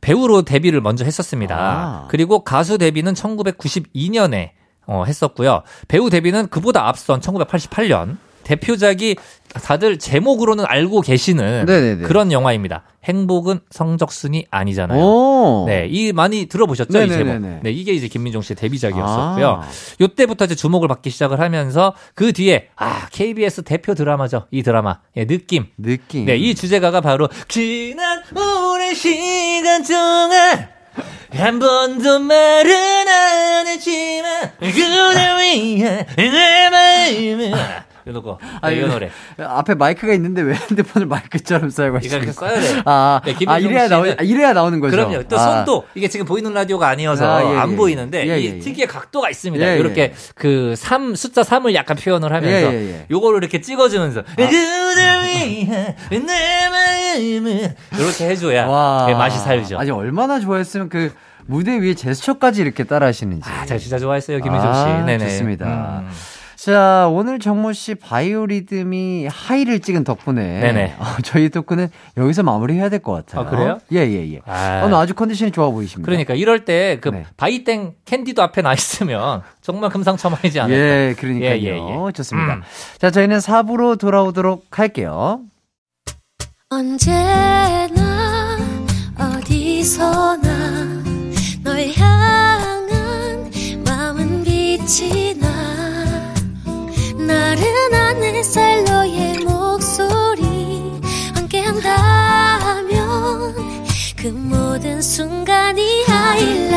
배우로 0.00 0.42
데뷔를 0.42 0.80
먼저 0.80 1.04
했었습니다. 1.04 1.56
아. 1.56 2.06
그리고 2.08 2.40
가수 2.40 2.78
데뷔는 2.78 3.12
1992년에 3.14 4.50
어, 4.86 5.04
했었고요. 5.06 5.62
배우 5.86 6.10
데뷔는 6.10 6.48
그보다 6.48 6.88
앞선 6.88 7.20
1988년. 7.20 8.16
대표작이 8.44 9.16
다들 9.62 9.98
제목으로는 9.98 10.64
알고 10.66 11.00
계시는 11.00 11.66
네네네. 11.66 12.02
그런 12.02 12.32
영화입니다. 12.32 12.82
행복은 13.04 13.60
성적순이 13.70 14.46
아니잖아요. 14.50 14.98
오. 15.00 15.64
네, 15.68 15.86
이 15.88 16.12
많이 16.12 16.46
들어보셨죠? 16.46 17.02
이 17.02 17.08
제목. 17.08 17.24
네네네네. 17.26 17.60
네, 17.62 17.70
이게 17.70 17.92
이제 17.92 18.08
김민종 18.08 18.42
씨의 18.42 18.56
데뷔작이었었고요. 18.56 19.48
아. 19.48 19.68
요때부터 20.00 20.46
이제 20.46 20.54
주목을 20.54 20.88
받기 20.88 21.10
시작을 21.10 21.40
하면서 21.40 21.94
그 22.14 22.32
뒤에 22.32 22.68
아 22.76 23.06
KBS 23.12 23.62
대표 23.62 23.94
드라마죠. 23.94 24.46
이 24.50 24.62
드라마 24.62 24.98
예, 25.16 25.26
느낌. 25.26 25.66
느낌. 25.78 26.24
네, 26.26 26.36
이 26.36 26.54
주제가가 26.54 27.00
바로 27.00 27.28
지난 27.48 28.22
오랜 28.34 28.94
시간 28.94 29.84
동안 29.84 30.68
한 31.32 31.58
번도 31.58 32.20
말은 32.20 33.08
안 33.08 33.66
했지만 33.66 34.52
그대 34.58 35.36
위해 35.40 36.06
내 36.16 36.70
마음을 36.70 37.52
이거 38.06 38.38
아, 38.60 38.68
네, 38.70 38.76
이 38.76 38.78
이거- 38.78 38.88
노래. 38.88 39.10
앞에 39.38 39.74
마이크가 39.74 40.12
있는데 40.14 40.42
왜 40.42 40.54
핸드폰을 40.54 41.06
마이크처럼 41.06 41.70
이거 41.70 41.98
이렇게 41.98 42.32
써야 42.32 42.60
돼요. 42.60 42.82
아, 42.84 43.20
네, 43.24 43.34
아 43.46 43.58
이래야 43.58 43.88
나오, 43.88 44.02
아, 44.04 44.22
이래야 44.22 44.52
나오는 44.52 44.78
거죠. 44.80 44.96
그럼요. 44.96 45.22
또 45.24 45.38
아. 45.38 45.56
손도 45.56 45.86
이게 45.94 46.08
지금 46.08 46.26
보이는 46.26 46.52
라디오가 46.52 46.88
아니어서 46.88 47.38
아, 47.38 47.42
예, 47.42 47.56
안 47.58 47.72
예. 47.72 47.76
보이는데 47.76 48.28
예, 48.28 48.38
이 48.38 48.46
예, 48.46 48.54
예. 48.56 48.58
특유의 48.58 48.86
각도가 48.88 49.30
있습니다. 49.30 49.66
예, 49.66 49.78
이렇게 49.78 50.00
예. 50.02 50.14
그 50.34 50.74
3, 50.76 51.14
숫자 51.14 51.42
3을 51.42 51.74
약간 51.74 51.96
표현을 51.96 52.32
하면서 52.32 52.72
예, 52.72 52.76
예, 52.76 52.88
예. 52.90 53.06
요거를 53.10 53.42
이렇게 53.42 53.60
찍어주면서 53.60 54.22
마음을 54.36 54.94
이렇게 57.98 58.28
해줘야 58.28 58.66
와. 58.66 59.06
예, 59.08 59.14
맛이 59.14 59.38
살죠. 59.38 59.78
아니 59.78 59.90
얼마나 59.90 60.40
좋아했으면 60.40 60.88
그 60.88 61.12
무대 61.46 61.78
위에 61.78 61.94
제스처까지 61.94 62.62
이렇게 62.62 62.84
따라 62.84 63.06
하시는지. 63.06 63.48
아, 63.48 63.66
제가 63.66 63.78
진짜 63.78 63.98
좋아했어요, 63.98 64.40
김민종 64.40 64.72
씨. 64.72 64.80
아, 64.80 65.04
네네. 65.04 65.28
좋습니다. 65.28 66.02
음. 66.04 66.10
자, 66.64 67.08
오늘 67.10 67.38
정모 67.40 67.74
씨 67.74 67.94
바이오리듬이 67.94 69.26
하이를 69.30 69.80
찍은 69.80 70.04
덕분에 70.04 70.60
네네. 70.60 70.94
어, 70.98 71.04
저희 71.22 71.50
덕분에 71.50 71.90
여기서 72.16 72.42
마무리해야 72.42 72.88
될 72.88 73.00
것 73.00 73.12
같아요. 73.12 73.46
아, 73.46 73.50
그래요? 73.50 73.78
예, 73.92 73.98
예, 73.98 74.32
예. 74.32 74.40
아. 74.46 74.80
오늘 74.82 74.94
아주 74.96 75.14
컨디션이 75.14 75.50
좋아 75.52 75.68
보이십니다. 75.68 76.06
그러니까 76.06 76.32
이럴 76.32 76.64
때그 76.64 77.10
네. 77.10 77.26
바이땡 77.36 77.96
캔디도 78.06 78.42
앞에 78.42 78.62
나 78.62 78.72
있으면 78.72 79.42
정말 79.60 79.90
금상첨화이지 79.90 80.58
않을까. 80.60 80.78
예, 80.80 81.14
그러니까요. 81.18 81.50
예, 81.50 81.60
예, 81.64 81.76
예. 81.76 82.12
좋습니다. 82.14 82.54
음. 82.54 82.62
자, 82.98 83.10
저희는 83.10 83.38
4부로 83.40 83.98
돌아오도록 83.98 84.78
할게요. 84.78 85.40
언제나 86.70 88.56
어디서나 89.18 91.02
널 91.62 91.88
향한 91.94 93.50
마음은 93.84 94.44
빛이 94.44 95.23
햇살 98.34 98.82
너의 98.84 99.38
목소리 99.44 101.00
함께한다면 101.36 102.94
그 104.16 104.26
모든 104.26 105.00
순간이 105.00 106.04
하이라이트 106.04 106.74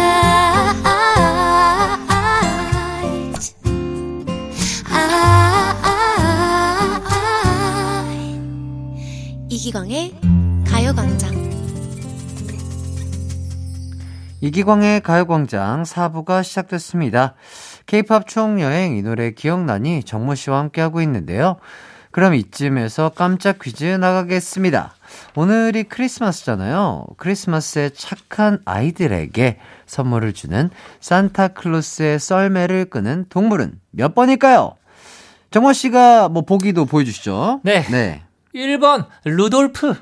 이기광의 9.49 10.13
가요광장. 10.67 11.35
이기광의 14.41 15.01
가요광장 15.01 15.81
4부가 15.83 16.43
시작됐습니다. 16.43 17.33
케이팝 17.87 18.27
추억여행 18.27 18.97
이 18.97 19.01
노래 19.01 19.31
기억나니 19.31 20.03
정모 20.03 20.35
씨와 20.35 20.59
함께하고 20.59 21.01
있는데요. 21.01 21.57
그럼 22.11 22.33
이쯤에서 22.35 23.09
깜짝 23.15 23.59
퀴즈 23.59 23.85
나가겠습니다. 23.85 24.93
오늘이 25.35 25.83
크리스마스잖아요. 25.83 27.05
크리스마스에 27.17 27.89
착한 27.89 28.59
아이들에게 28.65 29.59
선물을 29.85 30.33
주는 30.33 30.69
산타클로스의 30.99 32.19
썰매를 32.19 32.85
끄는 32.85 33.25
동물은 33.29 33.79
몇 33.91 34.15
번일까요? 34.15 34.75
정모 35.51 35.73
씨가 35.73 36.29
뭐 36.29 36.41
보기도 36.43 36.85
보여주시죠. 36.85 37.61
네. 37.63 37.83
네. 37.89 38.23
1번 38.53 39.07
루돌프, 39.23 39.95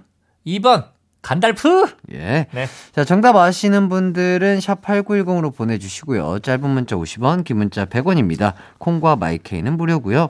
2번 0.47 0.94
간달프. 1.25 1.87
예. 2.13 2.45
네. 2.51 2.67
자, 2.93 3.03
정답 3.03 3.35
아시는 3.35 3.89
분들은 3.89 4.59
샵8910으로 4.59 5.55
보내주시고요. 5.55 6.37
짧은 6.43 6.69
문자 6.69 6.95
50원, 6.95 7.43
긴 7.43 7.57
문자 7.57 7.85
100원입니다. 7.85 8.53
콩과 8.77 9.15
마이케이는 9.15 9.75
무료고요. 9.75 10.29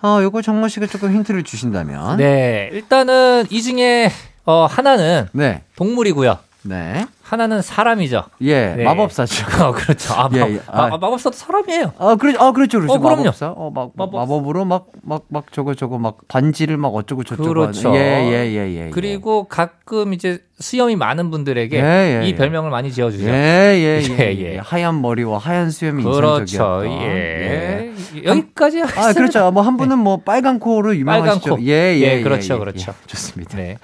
어, 0.00 0.18
요거 0.22 0.42
정모 0.42 0.68
씨가 0.68 0.86
조금 0.86 1.12
힌트를 1.12 1.42
주신다면. 1.42 2.18
네, 2.18 2.70
일단은 2.72 3.46
이 3.50 3.62
중에 3.62 4.12
어, 4.44 4.66
하나는 4.70 5.26
네. 5.32 5.64
동물이고요. 5.74 6.38
네. 6.62 7.06
하나는 7.22 7.62
사람이죠. 7.62 8.24
예, 8.42 8.74
네. 8.76 8.84
마법사죠. 8.84 9.46
어, 9.64 9.72
그렇죠. 9.72 10.14
아, 10.14 10.28
예, 10.32 10.40
마, 10.40 10.48
예. 10.48 10.54
마, 10.66 10.84
아. 10.84 10.88
마 10.88 10.98
법사도 10.98 11.36
사람이에요. 11.36 11.92
아, 11.98 12.16
그렇죠. 12.16 12.40
아, 12.42 12.52
그렇죠. 12.52 12.78
그렇죠. 12.80 12.94
어, 12.94 12.98
그럼요. 12.98 13.16
마법사. 13.24 13.48
어, 13.56 13.70
막, 13.70 13.90
막 13.94 14.10
마법- 14.10 14.16
마법으로 14.20 14.64
막, 14.64 14.86
막, 15.02 15.22
막 15.28 15.44
저거, 15.52 15.74
저거 15.74 15.98
막 15.98 16.18
반지를 16.28 16.76
막 16.78 16.88
어쩌고 16.88 17.24
저쩌고. 17.24 17.48
그렇죠. 17.48 17.90
하는. 17.90 18.00
예, 18.00 18.30
예, 18.32 18.52
예, 18.52 18.86
예. 18.86 18.90
그리고 18.90 19.44
가끔 19.44 20.14
이제 20.14 20.40
수염이 20.58 20.96
많은 20.96 21.30
분들에게 21.30 21.78
예, 21.78 22.20
예, 22.22 22.26
이 22.26 22.30
예. 22.30 22.34
별명을 22.34 22.70
많이 22.70 22.88
예, 22.88 22.92
지어주죠. 22.92 23.28
예, 23.28 23.30
예, 23.32 24.02
예, 24.18 24.36
예, 24.36 24.54
예. 24.54 24.58
하얀 24.58 25.00
머리와 25.00 25.38
하얀 25.38 25.70
수염이 25.70 26.02
그렇죠. 26.02 26.40
인상적이었던. 26.40 27.02
예. 27.02 27.92
여기까지 28.24 28.80
아, 28.82 28.86
하겠습니다. 28.86 29.12
그렇죠. 29.12 29.50
뭐 29.52 29.62
한 29.62 29.76
분은 29.76 29.98
뭐 29.98 30.16
빨간 30.16 30.58
코로 30.58 30.96
유명하시죠. 30.96 31.40
빨간 31.40 31.56
코. 31.58 31.62
예, 31.66 31.72
예, 31.94 32.00
예, 32.00 32.18
예, 32.18 32.22
그렇죠, 32.22 32.54
예, 32.54 32.58
그렇죠. 32.58 32.90
예. 32.92 33.06
좋습니다. 33.06 33.56
네. 33.56 33.76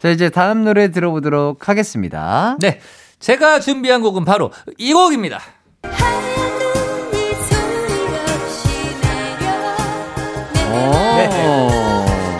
자, 0.00 0.08
이제 0.10 0.28
다음 0.30 0.64
노래 0.64 0.90
들어보도록 0.90 1.68
하겠습니다. 1.68 2.56
네. 2.60 2.80
제가 3.18 3.60
준비한 3.60 4.00
곡은 4.02 4.24
바로 4.24 4.52
이 4.78 4.92
곡입니다. 4.92 5.40
눈이 5.82 7.34
소리 7.34 8.06
없이 8.32 8.68
내려 9.02 9.50
오. 10.70 10.78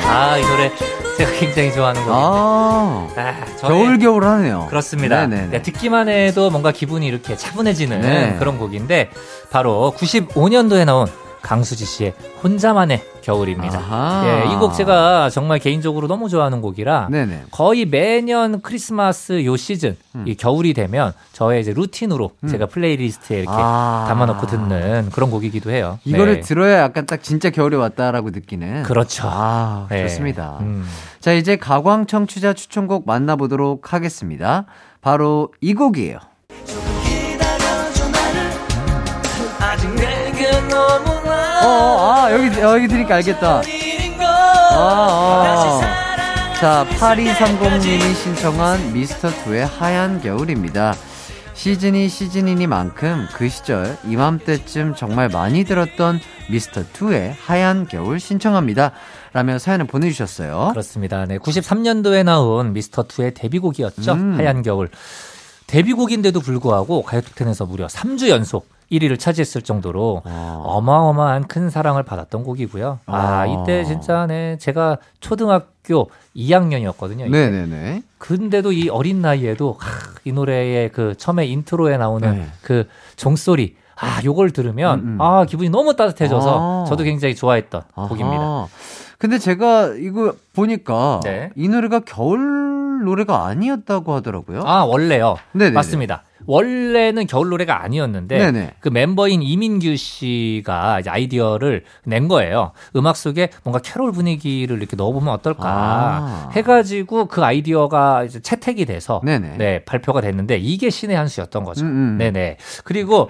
아, 0.07 0.39
이 0.39 0.43
노래 0.43 0.71
제가 1.17 1.33
굉장히 1.33 1.73
좋아하는 1.73 2.01
곡입니다. 2.05 2.27
아. 2.27 3.09
아, 3.17 3.45
저의- 3.57 3.59
겨울 3.69 3.99
겨울 3.99 4.25
하네요. 4.25 4.67
그렇습니다. 4.71 5.27
네네네. 5.27 5.49
네, 5.51 5.63
듣기만 5.63 6.09
해도 6.09 6.51
뭔가 6.51 6.71
기분이 6.71 7.07
이렇게 7.09 7.37
차분해지는 7.37 8.01
네. 8.01 8.37
그런 8.39 8.57
곡인데 8.59 9.11
바로 9.51 9.93
95년도에 9.99 10.85
나온 10.85 11.09
강수지 11.49 11.87
씨의 11.87 12.13
혼자만의 12.45 13.03
겨울입니다. 13.23 14.23
예, 14.27 14.53
이 14.53 14.57
곡 14.59 14.75
제가 14.75 15.31
정말 15.31 15.59
개인적으로 15.59 16.07
너무 16.07 16.29
좋아하는 16.29 16.61
곡이라 16.61 17.09
네네. 17.11 17.45
거의 17.51 17.87
매년 17.87 18.61
크리스마스 18.61 19.45
요 19.47 19.57
시즌 19.57 19.97
이 20.27 20.35
겨울이 20.35 20.75
되면 20.75 21.15
저의 21.33 21.63
이제 21.63 21.73
루틴으로 21.73 22.33
제가 22.51 22.67
플레이리스트에 22.67 23.39
이렇게 23.39 23.57
음. 23.57 23.59
아. 23.63 24.05
담아놓고 24.09 24.47
듣는 24.47 25.09
그런 25.11 25.31
곡이기도 25.31 25.71
해요. 25.71 25.99
이거를 26.05 26.35
네. 26.35 26.41
들어야 26.41 26.83
약간 26.83 27.07
딱 27.07 27.23
진짜 27.23 27.49
겨울이 27.49 27.77
왔다라고 27.77 28.29
느끼는. 28.31 28.83
그렇죠. 28.83 29.23
아, 29.27 29.87
네. 29.89 30.03
좋습니다. 30.03 30.59
음. 30.61 30.85
자, 31.21 31.33
이제 31.33 31.57
가광 31.57 32.07
청취자 32.07 32.53
추천곡 32.53 33.07
만나보도록 33.07 33.95
하겠습니다. 33.95 34.67
바로 35.01 35.53
이 35.63 35.73
곡이에요. 35.73 36.19
어, 41.69 42.15
아, 42.15 42.33
여기, 42.33 42.61
여기 42.61 42.89
들으니까 42.89 43.17
알겠다. 43.17 43.63
아, 44.73 44.73
아. 44.73 46.55
자, 46.59 46.87
8230님이 46.99 48.15
신청한 48.15 48.95
미스터2의 48.95 49.69
하얀 49.79 50.21
겨울입니다. 50.21 50.95
시즌이 51.53 52.09
시즌이니만큼 52.09 53.27
그 53.35 53.49
시절 53.49 53.99
이맘때쯤 54.05 54.95
정말 54.95 55.29
많이 55.29 55.65
들었던 55.65 56.21
미스터2의 56.51 57.35
하얀 57.39 57.87
겨울 57.87 58.19
신청합니다. 58.19 58.93
라며 59.33 59.59
사연을 59.59 59.87
보내주셨어요. 59.87 60.71
그렇습니다. 60.71 61.27
네, 61.27 61.39
93년도에 61.39 62.25
나온 62.25 62.73
미스터 62.73 63.05
2의 63.05 63.35
데뷔곡이었죠. 63.35 64.13
음. 64.13 64.39
하얀 64.39 64.63
겨울. 64.63 64.89
데뷔곡인데도 65.67 66.41
불구하고 66.41 67.03
가요톱텐에서 67.03 67.67
무려 67.67 67.87
3주 67.89 68.29
연속 68.29 68.69
1위를 68.91 69.19
차지했을 69.19 69.63
정도로 69.63 70.23
아. 70.25 70.61
어마어마한 70.65 71.47
큰 71.49 71.71
사랑을 71.71 72.03
받았던 72.03 72.43
곡이고요. 72.45 73.01
아, 73.07 73.17
아. 73.17 73.47
이때 73.47 73.85
진짜 73.85 74.27
네, 74.27 74.57
제가 74.59 74.99
초등학교 75.21 76.11
2학년이었거든요. 76.37 77.29
네 77.31 77.51
네 77.51 77.67
네. 77.67 78.03
근데도 78.19 78.73
이 78.73 78.89
어린 78.89 79.21
나이에도 79.23 79.77
하, 79.79 79.89
이 80.25 80.33
노래의 80.33 80.91
그 80.91 81.15
처음에 81.17 81.47
인트로에 81.47 81.97
나오는 81.99 82.33
네. 82.39 82.47
그 82.63 82.87
종소리 83.17 83.77
아, 84.01 84.21
요걸 84.25 84.53
들으면 84.53 84.99
음, 85.01 85.05
음. 85.15 85.21
아, 85.21 85.45
기분이 85.45 85.71
너무 85.71 85.95
따뜻해져서 85.97 86.85
아. 86.85 86.85
저도 86.89 87.05
굉장히 87.05 87.35
좋아했던 87.35 87.83
아하. 87.95 88.09
곡입니다. 88.09 88.69
근데 89.19 89.39
제가 89.39 89.95
이거 89.99 90.35
보니까 90.55 91.21
네. 91.25 91.51
이 91.57 91.69
노래가 91.69 92.01
겨울 92.07 93.05
노래가 93.05 93.47
아니었다고 93.47 94.15
하더라고요. 94.15 94.63
아, 94.65 94.85
원래요. 94.85 95.37
네네네. 95.53 95.75
맞습니다. 95.75 96.23
원래는 96.47 97.27
겨울 97.27 97.49
노래가 97.49 97.83
아니었는데 97.83 98.39
네네. 98.39 98.75
그 98.81 98.89
멤버인 98.89 99.43
이민규 99.43 99.97
씨가 99.97 101.01
이제 101.01 101.11
아이디어를 101.11 101.85
낸 102.05 102.29
거예요. 102.29 102.73
음악 102.97 103.17
속에 103.17 103.51
뭔가 103.65 103.81
캐롤 103.81 104.13
분위기를 104.13 104.79
이렇게 104.79 104.97
넣어보면 104.97 105.33
어떨까 105.35 105.65
아. 105.67 106.51
해가지고 106.53 107.27
그 107.27 107.45
아이디어가 107.45 108.25
이제 108.25 108.41
채택이 108.41 108.87
돼서 108.87 109.21
네네. 109.25 109.57
네, 109.59 109.85
발표가 109.85 110.21
됐는데 110.21 110.59
이게 110.59 110.91
신의 110.91 111.17
한 111.17 111.29
수였던 111.29 111.65
거죠. 111.65 111.85
음, 111.85 111.89
음. 111.89 112.19
네네. 112.19 112.57
그리고 112.85 113.29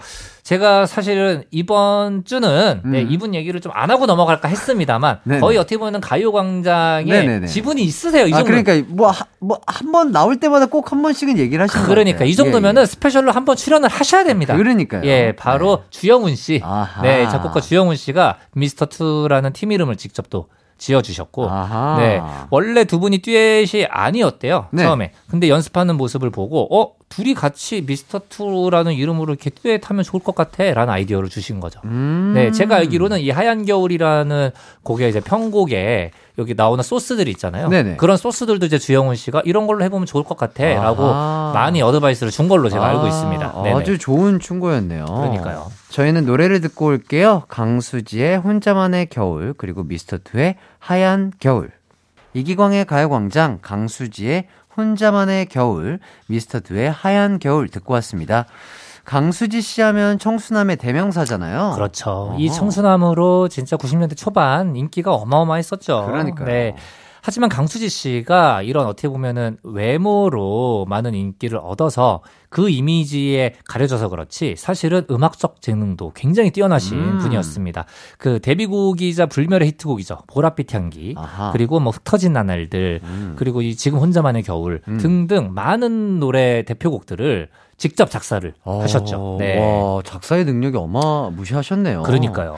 제가 0.49 0.87
사실은 0.87 1.43
이번 1.51 2.25
주는 2.25 2.81
네, 2.87 3.03
음. 3.03 3.09
이분 3.11 3.35
얘기를 3.35 3.61
좀 3.61 3.71
안 3.75 3.91
하고 3.91 4.07
넘어갈까 4.07 4.49
했습니다만 4.49 5.21
네네. 5.29 5.41
거의 5.41 5.59
어떻게 5.59 5.77
보면 5.77 6.01
가요광장에 6.01 7.05
네네네. 7.05 7.47
지분이 7.47 7.83
있으세요. 7.83 8.27
이 8.27 8.33
아, 8.33 8.39
정도. 8.39 8.47
그러니까 8.63 8.83
뭐, 8.95 9.13
뭐, 9.41 9.61
한 9.67 9.93
번 9.93 10.11
나올 10.11 10.41
때마다 10.41 10.65
꼭 10.65 10.91
한 10.91 11.03
번씩은 11.03 11.37
얘기를 11.37 11.63
하시는 11.63 11.85
것 11.85 11.91
그러니까. 11.91 12.25
이 12.25 12.35
정도면은 12.35 12.83
예, 12.83 12.87
스페셜로 12.87 13.31
한 13.33 13.45
번 13.45 13.57
출연을 13.57 13.91
하셔야 13.91 14.25
됩니다. 14.25 14.55
예. 14.55 14.59
그러니까요. 14.59 15.03
예, 15.05 15.35
바로 15.37 15.83
네. 15.83 15.83
주영훈 15.91 16.35
씨. 16.35 16.63
아하. 16.65 17.03
네, 17.03 17.29
작곡가 17.29 17.61
주영훈 17.61 17.97
씨가 17.97 18.39
미스터 18.55 18.87
투라는 18.87 19.53
팀 19.53 19.71
이름을 19.73 19.97
직접 19.97 20.31
또 20.31 20.49
지어 20.79 21.03
주셨고. 21.03 21.51
아하. 21.51 21.97
네. 21.99 22.23
원래 22.51 22.85
두 22.85 23.01
분이 23.01 23.19
듀엣이 23.19 23.87
아니었대요. 23.91 24.69
네. 24.71 24.83
처음에. 24.83 25.13
근데 25.29 25.49
연습하는 25.51 25.97
모습을 25.97 26.31
보고 26.31 26.69
어, 26.75 26.95
둘이 27.09 27.35
같이 27.35 27.83
미스터 27.87 28.21
투라는 28.29 28.93
이름으로 28.93 29.33
이렇게 29.33 29.51
듀엣하면 29.51 30.05
좋을 30.05 30.23
것 30.23 30.35
같아라는 30.35 30.93
아이디어를 30.93 31.29
주신 31.29 31.59
거죠. 31.59 31.81
음. 31.85 32.33
네, 32.35 32.51
제가 32.53 32.77
알기로는 32.77 33.21
이 33.21 33.31
하얀 33.31 33.65
겨울이라는 33.65 34.51
곡의 34.83 35.09
이제 35.09 35.21
편곡에 35.21 36.11
여기 36.39 36.55
나오는 36.55 36.83
소스들이 36.85 37.31
있잖아요. 37.33 37.69
네네. 37.69 37.97
그런 37.97 38.17
소스들도 38.17 38.67
이제 38.67 38.79
주영훈 38.79 39.17
씨가 39.17 39.43
이런 39.45 39.67
걸로 39.67 39.83
해보면 39.85 40.07
좋을 40.07 40.23
것 40.23 40.37
같아라고 40.37 41.05
아하. 41.05 41.51
많이 41.55 41.83
어드바이스를 41.83 42.31
준 42.31 42.49
걸로 42.49 42.69
제가 42.69 42.87
알고 42.87 43.03
아, 43.03 43.09
있습니다. 43.09 43.63
네네. 43.65 43.75
아주 43.81 43.99
좋은 43.99 44.39
충고였네요. 44.39 45.05
그러니까요. 45.07 45.73
저희는 45.89 46.27
노래를 46.27 46.61
듣고 46.61 46.87
올게요. 46.87 47.43
강수지의 47.49 48.37
혼자만의 48.39 49.07
겨울, 49.07 49.55
그리고 49.57 49.85
미스터2의 49.85 50.57
하얀 50.79 51.33
겨울. 51.41 51.71
이기광의 52.35 52.85
가요광장, 52.85 53.59
강수지의 53.63 54.47
혼자만의 54.79 55.47
겨울, 55.47 55.99
미스터2의 56.31 56.93
하얀 56.95 57.41
겨울 57.41 57.69
듣고 57.69 57.95
왔습니다. 57.95 58.47
강수지 59.05 59.61
씨 59.61 59.81
하면 59.83 60.19
청수남의 60.19 60.77
대명사잖아요. 60.77 61.73
그렇죠. 61.75 62.11
어허. 62.11 62.37
이 62.39 62.51
청수남으로 62.53 63.49
진짜 63.49 63.77
90년대 63.77 64.17
초반 64.17 64.77
인기가 64.77 65.15
어마어마했었죠. 65.15 66.07
그러니까요. 66.07 66.47
네. 66.47 66.77
하지만 67.23 67.49
강수지 67.49 67.89
씨가 67.89 68.63
이런 68.63 68.87
어떻게 68.87 69.09
보면은 69.09 69.59
외모로 69.63 70.87
많은 70.89 71.15
인기를 71.15 71.59
얻어서 71.59 72.23
그 72.49 72.71
이미지에 72.71 73.55
가려져서 73.69 74.09
그렇지 74.09 74.55
사실은 74.57 75.05
음악적 75.11 75.61
재능도 75.61 76.13
굉장히 76.15 76.51
뛰어나신 76.51 76.99
음. 76.99 77.19
분이었습니다. 77.19 77.85
그 78.17 78.41
데뷔곡이자 78.41 79.27
불멸의 79.27 79.69
히트곡이죠. 79.69 80.19
보랏빛 80.29 80.73
향기. 80.75 81.15
아하. 81.17 81.53
그리고 81.53 81.81
뭐 81.81 81.93
흩어진 81.93 82.33
나날들 82.33 83.01
음. 83.03 83.35
그리고 83.37 83.63
이 83.63 83.75
지금 83.77 83.99
혼자만의 83.99 84.43
겨울 84.43 84.81
음. 84.89 84.99
등등 84.99 85.53
많은 85.53 86.19
노래 86.19 86.63
대표곡들을 86.63 87.49
직접 87.77 88.11
작사를 88.11 88.53
어, 88.65 88.81
하셨죠. 88.83 89.37
네. 89.39 89.59
와, 89.59 90.03
작사의 90.03 90.45
능력이 90.45 90.77
어마무시하셨네요. 90.77 92.03
그러니까요. 92.03 92.57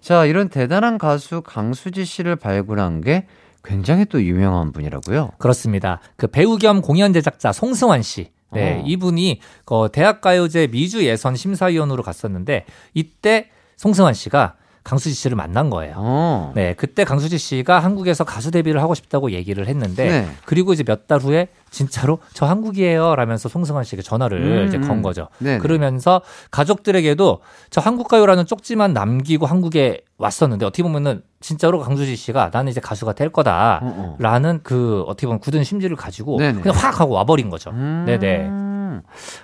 자, 0.00 0.24
이런 0.24 0.48
대단한 0.48 0.96
가수 0.96 1.42
강수지 1.42 2.04
씨를 2.04 2.36
발굴한 2.36 3.00
게 3.02 3.26
굉장히 3.62 4.04
또 4.06 4.22
유명한 4.22 4.72
분이라고요. 4.72 5.32
그렇습니다. 5.38 6.00
그 6.16 6.26
배우 6.26 6.56
겸 6.56 6.80
공연 6.80 7.12
제작자 7.12 7.52
송승환 7.52 8.02
씨. 8.02 8.30
네, 8.52 8.80
어. 8.80 8.84
이분이 8.84 9.40
그 9.64 9.88
대학가요제 9.92 10.68
미주 10.68 11.04
예선 11.04 11.36
심사위원으로 11.36 12.02
갔었는데 12.02 12.64
이때 12.94 13.48
송승환 13.76 14.14
씨가 14.14 14.56
강수지 14.90 15.14
씨를 15.14 15.36
만난 15.36 15.70
거예요. 15.70 15.94
어. 15.96 16.52
네, 16.56 16.74
그때 16.74 17.04
강수지 17.04 17.38
씨가 17.38 17.78
한국에서 17.78 18.24
가수 18.24 18.50
데뷔를 18.50 18.82
하고 18.82 18.94
싶다고 18.96 19.30
얘기를 19.30 19.68
했는데 19.68 20.10
네. 20.10 20.28
그리고 20.44 20.72
이제 20.72 20.82
몇 20.82 21.06
달 21.06 21.18
후에 21.20 21.48
진짜로 21.70 22.18
저 22.34 22.46
한국이에요 22.46 23.16
라면서 23.16 23.48
송승환 23.48 23.84
씨에게 23.84 24.02
전화를 24.02 24.38
음, 24.62 24.68
이제 24.68 24.78
건 24.78 24.90
음. 24.98 25.02
거죠. 25.02 25.28
네네. 25.38 25.58
그러면서 25.58 26.22
가족들에게도 26.50 27.40
저 27.70 27.80
한국가요라는 27.80 28.46
쪽지만 28.46 28.92
남기고 28.92 29.46
한국에 29.46 30.02
왔었는데 30.18 30.66
어떻게 30.66 30.82
보면은 30.82 31.22
진짜로 31.40 31.78
강수지 31.80 32.16
씨가 32.16 32.50
나는 32.52 32.70
이제 32.70 32.80
가수가 32.80 33.12
될 33.14 33.28
어, 33.28 33.30
어. 33.30 34.16
거다라는 34.18 34.60
그 34.62 35.04
어떻게 35.06 35.26
보면 35.26 35.40
굳은 35.40 35.64
심지를 35.64 35.96
가지고 35.96 36.38
네네. 36.38 36.60
그냥 36.60 36.76
확 36.76 37.00
하고 37.00 37.14
와버린 37.14 37.48
거죠. 37.48 37.70
음, 37.70 38.04
네네. 38.06 38.50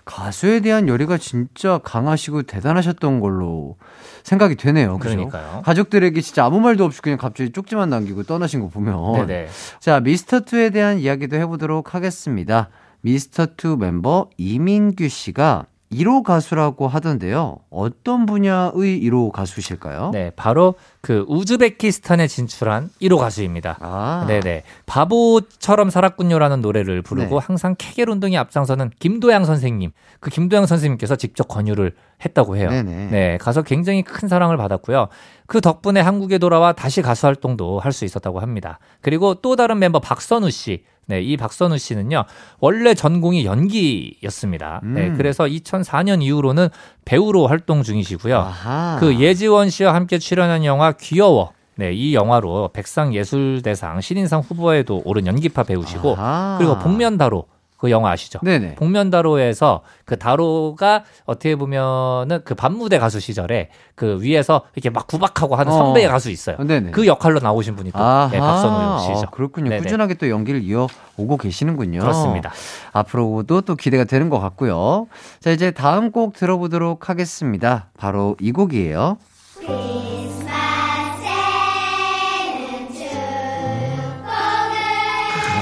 가수에 0.04 0.60
대한 0.60 0.88
열의가 0.88 1.18
진짜 1.18 1.78
강하시고 1.78 2.42
대단하셨던 2.42 3.20
걸로 3.20 3.76
생각이 4.22 4.56
되네요. 4.56 4.98
그죠? 4.98 5.14
그러니까요. 5.14 5.62
가족들에게 5.64 6.20
진짜 6.20 6.44
아무 6.44 6.60
말도 6.60 6.84
없이 6.84 7.00
그냥 7.00 7.18
갑자기 7.18 7.52
쪽지만 7.52 7.90
남기고 7.90 8.24
떠나신 8.24 8.60
거 8.60 8.68
보면. 8.68 9.26
네네. 9.26 9.48
자, 9.80 10.00
미스터2에 10.00 10.72
대한 10.72 10.98
이야기도 10.98 11.36
해보도록 11.36 11.94
하겠습니다. 11.94 12.68
미스터2 13.04 13.78
멤버 13.78 14.30
이민규 14.36 15.08
씨가 15.08 15.66
1호 15.92 16.22
가수라고 16.22 16.88
하던데요. 16.88 17.58
어떤 17.70 18.26
분야의 18.26 19.00
1호 19.04 19.30
가수실까요? 19.30 20.10
네, 20.12 20.30
바로 20.34 20.74
그 21.00 21.24
우즈베키스탄에 21.28 22.26
진출한 22.26 22.90
1호 23.00 23.18
가수입니다. 23.18 23.78
아, 23.80 24.24
네네. 24.26 24.64
바보처럼 24.86 25.90
살았군요라는 25.90 26.60
노래를 26.60 27.02
부르고 27.02 27.40
네. 27.40 27.46
항상 27.46 27.74
케겔 27.78 28.10
운동에 28.10 28.36
앞장서는 28.36 28.90
김도양 28.98 29.44
선생님. 29.44 29.92
그 30.20 30.30
김도양 30.30 30.66
선생님께서 30.66 31.16
직접 31.16 31.46
권유를 31.48 31.94
했다고 32.24 32.56
해요. 32.56 32.70
네네. 32.70 33.06
네, 33.10 33.38
가서 33.38 33.62
굉장히 33.62 34.02
큰 34.02 34.28
사랑을 34.28 34.56
받았고요. 34.56 35.08
그 35.46 35.60
덕분에 35.60 36.00
한국에 36.00 36.38
돌아와 36.38 36.72
다시 36.72 37.02
가수 37.02 37.26
활동도 37.26 37.78
할 37.80 37.92
수 37.92 38.04
있었다고 38.04 38.40
합니다. 38.40 38.78
그리고 39.00 39.34
또 39.34 39.56
다른 39.56 39.78
멤버 39.78 40.00
박선우 40.00 40.50
씨. 40.50 40.84
네, 41.08 41.20
이 41.20 41.36
박선우 41.36 41.78
씨는요, 41.78 42.24
원래 42.58 42.94
전공이 42.94 43.44
연기였습니다. 43.46 44.80
네, 44.82 45.08
음. 45.08 45.14
그래서 45.16 45.44
2004년 45.44 46.22
이후로는 46.22 46.68
배우로 47.04 47.46
활동 47.46 47.82
중이시고요. 47.82 48.36
아하. 48.36 48.96
그 48.98 49.18
예지원 49.20 49.70
씨와 49.70 49.94
함께 49.94 50.18
출연한 50.18 50.64
영화 50.64 50.92
귀여워. 50.92 51.52
네, 51.76 51.92
이 51.92 52.14
영화로 52.14 52.70
백상 52.72 53.14
예술대상 53.14 54.00
신인상 54.00 54.40
후보에도 54.40 55.02
오른 55.04 55.26
연기파 55.26 55.62
배우시고, 55.64 56.16
아하. 56.16 56.56
그리고 56.58 56.78
복면다로 56.78 57.44
그 57.86 57.90
영화 57.92 58.10
아시죠? 58.10 58.40
네네. 58.42 58.74
복면다로에서 58.74 59.82
그 60.04 60.18
다로가 60.18 61.04
어떻게 61.24 61.54
보면은 61.54 62.40
그 62.44 62.56
밤무대 62.56 62.98
가수 62.98 63.20
시절에 63.20 63.70
그 63.94 64.20
위에서 64.20 64.62
이렇게 64.74 64.90
막 64.90 65.06
구박하고 65.06 65.54
하는 65.54 65.72
어. 65.72 65.76
선배의 65.76 66.08
가수 66.08 66.30
있어요. 66.30 66.56
네네. 66.56 66.90
그 66.90 67.06
역할로 67.06 67.38
나오신 67.38 67.76
분이 67.76 67.92
또. 67.92 67.98
네, 68.32 68.40
박선우 68.40 69.00
씨죠. 69.02 69.26
어, 69.28 69.30
그렇군요. 69.30 69.70
네네. 69.70 69.82
꾸준하게 69.82 70.14
또 70.14 70.28
연기를 70.28 70.62
이어오고 70.64 71.36
계시는군요. 71.36 72.00
그렇습니다. 72.00 72.50
앞으로도 72.92 73.60
또 73.60 73.76
기대가 73.76 74.02
되는 74.02 74.30
것 74.30 74.40
같고요. 74.40 75.06
자, 75.38 75.52
이제 75.52 75.70
다음 75.70 76.10
곡 76.10 76.34
들어보도록 76.34 77.08
하겠습니다. 77.08 77.86
바로 77.96 78.36
이 78.40 78.50
곡이에요. 78.50 79.16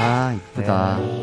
아, 0.07 0.35
이쁘다. 0.35 0.99
네, 0.99 1.14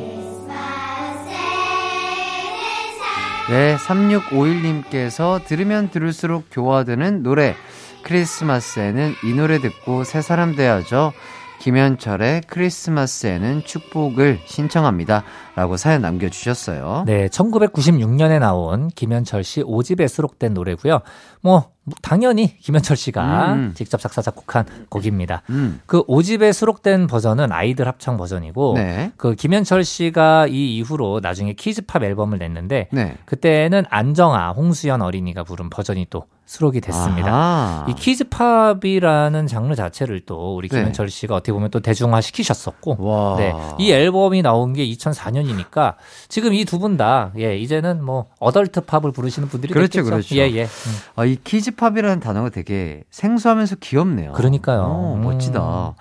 3651님께서 3.78 5.44
들으면 5.46 5.90
들을수록 5.90 6.46
교화되는 6.52 7.24
노래. 7.24 7.56
크리스마스에는 8.04 9.14
이 9.24 9.34
노래 9.34 9.60
듣고 9.60 10.04
새 10.04 10.22
사람 10.22 10.56
돼야죠. 10.56 11.14
김현철의 11.62 12.42
크리스마스에는 12.48 13.62
축복을 13.64 14.40
신청합니다. 14.46 15.24
라고 15.56 15.78
사연 15.78 16.02
남겨주셨어요. 16.02 17.04
네, 17.06 17.28
1996년에 17.28 18.40
나온 18.40 18.88
김현철 18.88 19.44
씨 19.44 19.62
5집에 19.62 20.08
수록된 20.08 20.56
노래고요. 20.56 21.02
뭐 21.42 21.70
당연히 22.02 22.58
김현철 22.58 22.98
씨가 22.98 23.54
음. 23.54 23.72
직접 23.76 24.00
작사 24.00 24.24
작곡한 24.24 24.66
곡입니다. 24.90 25.44
음. 25.52 25.82
그 25.86 26.04
5집에 26.08 26.52
수록된 26.52 27.06
버전은 27.06 27.52
아이들 27.52 27.88
합창 27.88 28.18
버전이고 28.18 28.74
네. 28.78 29.12
그 29.18 29.36
김현철 29.36 29.84
씨가 29.84 30.48
이 30.48 30.78
이후로 30.78 31.20
나중에 31.22 31.54
키즈팝 31.54 32.02
앨범을 32.02 32.40
냈는데 32.40 32.90
네. 32.92 33.18
그때는 33.26 33.84
안정아, 33.92 34.54
홍수연 34.54 35.04
어린이가 35.04 35.44
부른 35.44 35.70
버전이 35.70 36.08
또 36.10 36.26
수록이 36.52 36.82
됐습니다. 36.82 37.30
아하. 37.34 37.86
이 37.88 37.94
kids 37.96 38.39
pop이라는 38.39 39.48
장르 39.48 39.74
자체를 39.74 40.20
또 40.26 40.58
우리 40.58 40.68
네. 40.68 40.80
김현철 40.80 41.10
씨가 41.10 41.34
어떻게 41.36 41.54
보면 41.54 41.72
또 41.72 41.80
대중화 41.80 42.20
시키셨었고, 42.20 42.98
와. 43.00 43.38
네. 43.38 43.54
이 43.80 43.90
앨범이 43.90 44.42
나온 44.42 44.74
게 44.74 44.86
2004년이니까 44.86 45.96
지금 46.28 46.54
이 46.54 46.66
두 46.66 46.78
분 46.78 46.98
다, 46.98 47.32
예, 47.38 47.58
이제는 47.58 48.04
뭐, 48.04 48.26
adult 48.40 48.82
pop을 48.82 49.14
부르시는 49.14 49.48
분들이 49.48 49.72
그렇죠, 49.74 50.00
됐겠죠. 50.02 50.10
그렇죠. 50.10 50.36
예, 50.36 50.52
예. 50.52 50.64
음. 50.64 50.92
아, 51.16 51.24
이 51.24 51.38
kids 51.42 51.64
pop이라는 51.64 52.20
단어가 52.20 52.50
되게 52.50 53.04
생소하면서 53.12 53.78
귀엽네요. 53.80 54.34
그러니까요. 54.34 54.82
어, 54.82 55.14
음. 55.16 55.24
멋지다. 55.24 55.94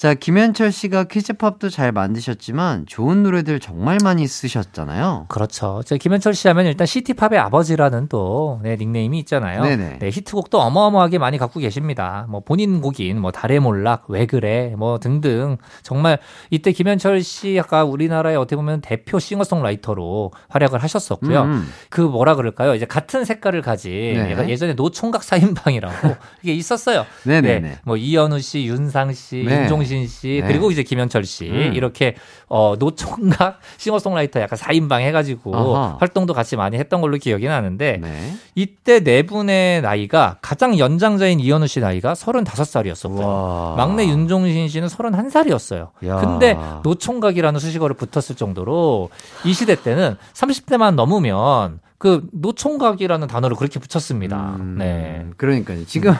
자, 0.00 0.14
김현철 0.14 0.72
씨가 0.72 1.04
kids 1.04 1.32
pop도 1.32 1.68
잘 1.68 1.92
만드셨지만 1.92 2.86
좋은 2.86 3.22
노래들 3.22 3.60
정말 3.60 3.98
많이 4.02 4.26
쓰셨잖아요. 4.26 5.26
그렇죠. 5.28 5.82
저 5.84 5.98
김현철 5.98 6.32
씨 6.32 6.48
하면 6.48 6.64
일단 6.64 6.86
시티팝의 6.86 7.38
아버지라는 7.38 8.08
또 8.08 8.60
네, 8.62 8.76
닉네임이 8.76 9.18
있잖아요. 9.18 9.62
네네. 9.62 9.98
네, 9.98 10.08
히트곡도 10.08 10.58
어마어마하게 10.58 11.18
많이 11.18 11.36
갖고 11.36 11.60
계십니다. 11.60 12.24
뭐 12.30 12.40
본인 12.40 12.80
곡인 12.80 13.20
뭐 13.20 13.30
달의 13.30 13.60
몰락, 13.60 14.06
왜 14.08 14.24
그래, 14.24 14.72
뭐 14.78 14.98
등등 14.98 15.58
정말 15.82 16.18
이때 16.48 16.72
김현철 16.72 17.22
씨가 17.22 17.84
우리나라의 17.84 18.38
어떻게 18.38 18.56
보면 18.56 18.80
대표 18.80 19.18
싱어송라이터로 19.18 20.32
활약을 20.48 20.82
하셨었고요. 20.82 21.42
음, 21.42 21.50
음. 21.50 21.68
그 21.90 22.00
뭐라 22.00 22.36
그럴까요? 22.36 22.74
이제 22.74 22.86
같은 22.86 23.26
색깔을 23.26 23.60
가진 23.60 23.90
네. 23.92 24.48
예전에 24.48 24.72
노총각 24.72 25.22
사인방이라고 25.22 26.16
이게 26.42 26.54
있었어요. 26.54 27.04
네네네. 27.24 27.60
네, 27.60 27.78
뭐 27.84 27.98
이현우 27.98 28.40
씨, 28.40 28.64
윤상 28.64 29.12
씨, 29.12 29.44
네. 29.46 29.60
윤종 29.60 29.89
신 29.90 30.06
씨, 30.06 30.40
네. 30.40 30.48
그리고 30.48 30.70
이제 30.70 30.82
김현철 30.82 31.24
씨 31.24 31.50
음. 31.50 31.72
이렇게 31.74 32.14
어 32.48 32.76
노총각 32.78 33.58
싱어송라이터 33.76 34.40
약간 34.40 34.58
4인방 34.58 35.00
해가지고 35.00 35.56
아하. 35.56 35.96
활동도 36.00 36.32
같이 36.32 36.56
많이 36.56 36.78
했던 36.78 37.00
걸로 37.00 37.18
기억이 37.18 37.46
나는데 37.46 37.98
네. 38.00 38.34
이때 38.54 39.00
네 39.00 39.22
분의 39.24 39.82
나이가 39.82 40.38
가장 40.40 40.78
연장자인 40.78 41.40
이현우 41.40 41.66
씨 41.66 41.80
나이가 41.80 42.14
35살이었었고요. 42.14 43.24
와. 43.24 43.74
막내 43.76 44.06
윤종신 44.06 44.68
씨는 44.68 44.88
31살이었어요. 44.88 45.88
야. 46.06 46.16
근데 46.16 46.56
노총각이라는 46.84 47.60
수식어를 47.60 47.96
붙었을 47.96 48.36
정도로 48.36 49.10
이 49.44 49.52
시대 49.52 49.74
때는 49.74 50.16
30대만 50.34 50.94
넘으면 50.94 51.80
그 52.00 52.26
노총각이라는 52.32 53.26
단어를 53.28 53.56
그렇게 53.56 53.78
붙였습니다. 53.78 54.56
음, 54.58 54.76
네. 54.78 55.26
그러니까요. 55.36 55.84
지금, 55.84 56.14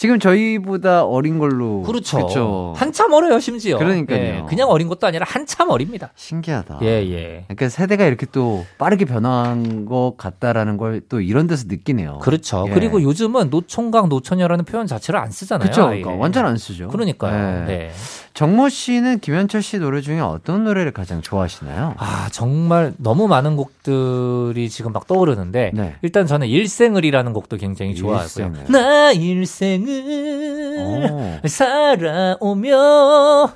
지금 0.00 0.18
저희보다 0.18 1.04
어린 1.04 1.38
걸로. 1.38 1.82
그렇죠. 1.82 2.26
그쵸. 2.26 2.72
한참 2.74 3.12
어려요, 3.12 3.38
심지어. 3.38 3.76
그러니까요. 3.76 4.18
예, 4.18 4.44
그냥 4.48 4.70
어린 4.70 4.88
것도 4.88 5.06
아니라 5.06 5.26
한참 5.28 5.68
어립니다. 5.68 6.10
신기하다. 6.16 6.78
예, 6.80 6.86
예. 6.86 7.44
그러니까 7.48 7.68
세대가 7.68 8.06
이렇게 8.06 8.24
또 8.32 8.64
빠르게 8.78 9.04
변한 9.04 9.84
것 9.84 10.14
같다라는 10.16 10.78
걸 10.78 11.02
또 11.10 11.20
이런 11.20 11.46
데서 11.46 11.66
느끼네요. 11.68 12.20
그렇죠. 12.20 12.64
예. 12.68 12.72
그리고 12.72 13.02
요즘은 13.02 13.50
노총각, 13.50 14.08
노처녀라는 14.08 14.64
표현 14.64 14.86
자체를 14.86 15.20
안 15.20 15.30
쓰잖아요. 15.30 15.68
아예. 15.70 16.00
그러니까 16.00 16.12
완전 16.12 16.46
안 16.46 16.56
쓰죠. 16.56 16.88
그러니까요. 16.88 17.64
예. 17.64 17.66
네. 17.66 17.90
정모 18.32 18.68
씨는 18.68 19.18
김현철 19.18 19.60
씨 19.60 19.78
노래 19.78 20.00
중에 20.00 20.20
어떤 20.20 20.64
노래를 20.64 20.92
가장 20.92 21.20
좋아하시나요? 21.20 21.94
아, 21.98 22.28
정말 22.32 22.92
너무 22.96 23.26
많은 23.28 23.56
곡들이 23.56 24.68
지금 24.70 24.92
막 24.92 25.06
떠오르는데, 25.06 25.72
네. 25.74 25.96
일단 26.02 26.26
저는 26.26 26.46
일생을이라는 26.46 27.32
곡도 27.32 27.56
굉장히 27.56 27.94
좋아하고요. 27.94 28.46
일생을. 28.46 28.72
나 28.72 29.12
일생을 29.12 30.78
오. 30.78 31.40
살아오며 31.46 32.76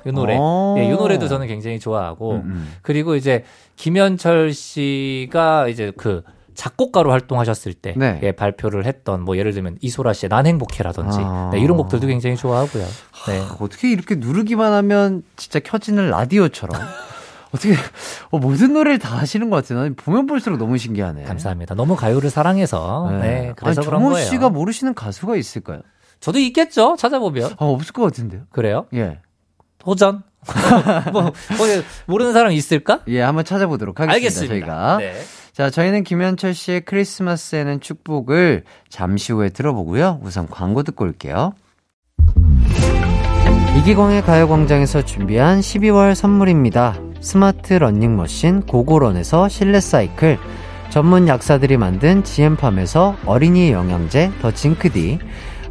이 0.05 0.11
노래. 0.11 0.37
오. 0.37 0.75
예, 0.77 0.85
이 0.85 0.89
노래도 0.89 1.27
저는 1.27 1.47
굉장히 1.47 1.79
좋아하고, 1.79 2.33
음, 2.33 2.41
음. 2.45 2.73
그리고 2.81 3.15
이제 3.15 3.45
김현철 3.77 4.53
씨가 4.53 5.69
이제 5.69 5.91
그 5.95 6.21
작곡가로 6.55 7.11
활동하셨을 7.11 7.73
때 7.73 7.93
네. 7.97 8.19
예, 8.23 8.31
발표를 8.31 8.85
했던 8.85 9.21
뭐 9.21 9.37
예를 9.37 9.53
들면 9.53 9.77
이소라 9.81 10.13
씨의 10.13 10.29
난 10.29 10.45
행복해라든지 10.45 11.19
아. 11.21 11.49
네, 11.53 11.59
이런 11.59 11.77
곡들도 11.77 12.07
굉장히 12.07 12.35
좋아하고요. 12.35 12.85
네. 13.27 13.43
어떻게 13.59 13.91
이렇게 13.91 14.15
누르기만 14.15 14.73
하면 14.73 15.23
진짜 15.35 15.59
켜지는 15.59 16.09
라디오처럼 16.09 16.79
어떻게 17.53 17.75
어, 18.31 18.39
모든 18.39 18.73
노래를 18.73 18.99
다 18.99 19.17
하시는 19.17 19.49
것 19.49 19.65
같아요. 19.65 19.93
보면 19.95 20.25
볼수록 20.25 20.57
너무 20.57 20.77
신기하네. 20.77 21.23
감사합니다. 21.23 21.75
너무 21.75 21.95
가요를 21.95 22.29
사랑해서 22.29 23.09
네, 23.21 23.53
그래서 23.55 23.81
아니, 23.81 23.87
그런 23.87 24.03
거예요. 24.03 24.25
씨가 24.25 24.49
모르시는 24.49 24.93
가수가 24.93 25.35
있을까요? 25.35 25.81
저도 26.19 26.39
있겠죠. 26.39 26.95
찾아보면 26.97 27.51
아, 27.57 27.65
없을 27.65 27.93
것 27.93 28.03
같은데요. 28.03 28.41
그래요. 28.51 28.87
예. 28.93 29.19
호전? 29.85 30.23
뭐, 31.11 31.21
뭐, 31.23 31.31
모르는 32.05 32.33
사람 32.33 32.51
있을까? 32.51 33.01
예, 33.07 33.21
한번 33.21 33.45
찾아보도록 33.45 33.99
하겠습니다. 33.99 34.15
알겠습니다. 34.15 34.53
저희가. 34.53 34.97
네. 34.97 35.15
자, 35.55 35.69
저희는 35.69 36.03
김현철 36.03 36.53
씨의 36.53 36.81
크리스마스에는 36.81 37.79
축복을 37.79 38.65
잠시 38.89 39.31
후에 39.31 39.47
들어보고요. 39.47 40.19
우선 40.21 40.47
광고 40.49 40.83
듣고 40.83 41.05
올게요. 41.05 41.53
이기광의 43.77 44.23
가요광장에서 44.23 45.05
준비한 45.05 45.61
12월 45.61 46.13
선물입니다. 46.13 46.99
스마트 47.21 47.71
러닝머신 47.75 48.63
고고런에서 48.63 49.47
실내 49.47 49.79
사이클, 49.79 50.37
전문 50.89 51.29
약사들이 51.29 51.77
만든 51.77 52.25
지엠팜에서 52.25 53.15
어린이 53.25 53.71
영양제 53.71 54.31
더 54.41 54.51
징크디, 54.51 55.19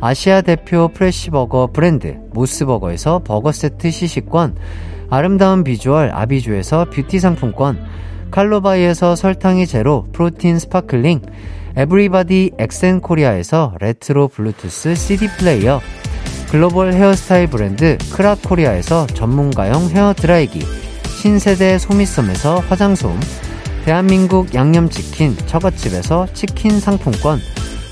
아시아 0.00 0.40
대표 0.40 0.88
프레시버거 0.88 1.72
브랜드 1.74 2.16
모스버거에서 2.30 3.18
버거 3.18 3.52
세트 3.52 3.90
시식권, 3.90 4.56
아름다운 5.10 5.62
비주얼 5.62 6.10
아비주에서 6.10 6.86
뷰티 6.86 7.18
상품권, 7.18 7.84
칼로바이에서 8.34 9.14
설탕이 9.14 9.64
제로 9.68 10.08
프로틴 10.12 10.58
스파클링, 10.58 11.20
에브리바디 11.76 12.50
엑센 12.58 13.00
코리아에서 13.00 13.76
레트로 13.80 14.26
블루투스 14.26 14.96
CD 14.96 15.28
플레이어, 15.38 15.80
글로벌 16.50 16.94
헤어스타일 16.94 17.46
브랜드 17.46 17.96
크라코리아에서 18.12 19.06
전문가용 19.06 19.88
헤어 19.90 20.12
드라이기, 20.14 20.66
신세대 21.20 21.78
소미섬에서 21.78 22.58
화장솜, 22.58 23.20
대한민국 23.84 24.52
양념치킨 24.52 25.36
처갓집에서 25.46 26.26
치킨 26.32 26.80
상품권, 26.80 27.38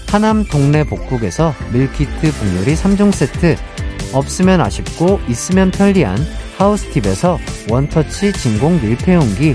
하남 0.08 0.44
동네 0.46 0.82
복국에서 0.82 1.54
밀키트 1.72 2.32
복요리 2.32 2.74
3종 2.74 3.12
세트, 3.12 3.54
없으면 4.12 4.60
아쉽고 4.60 5.20
있으면 5.28 5.70
편리한 5.70 6.18
하우스팁에서 6.58 7.38
원터치 7.70 8.32
진공 8.32 8.80
밀폐용기, 8.82 9.54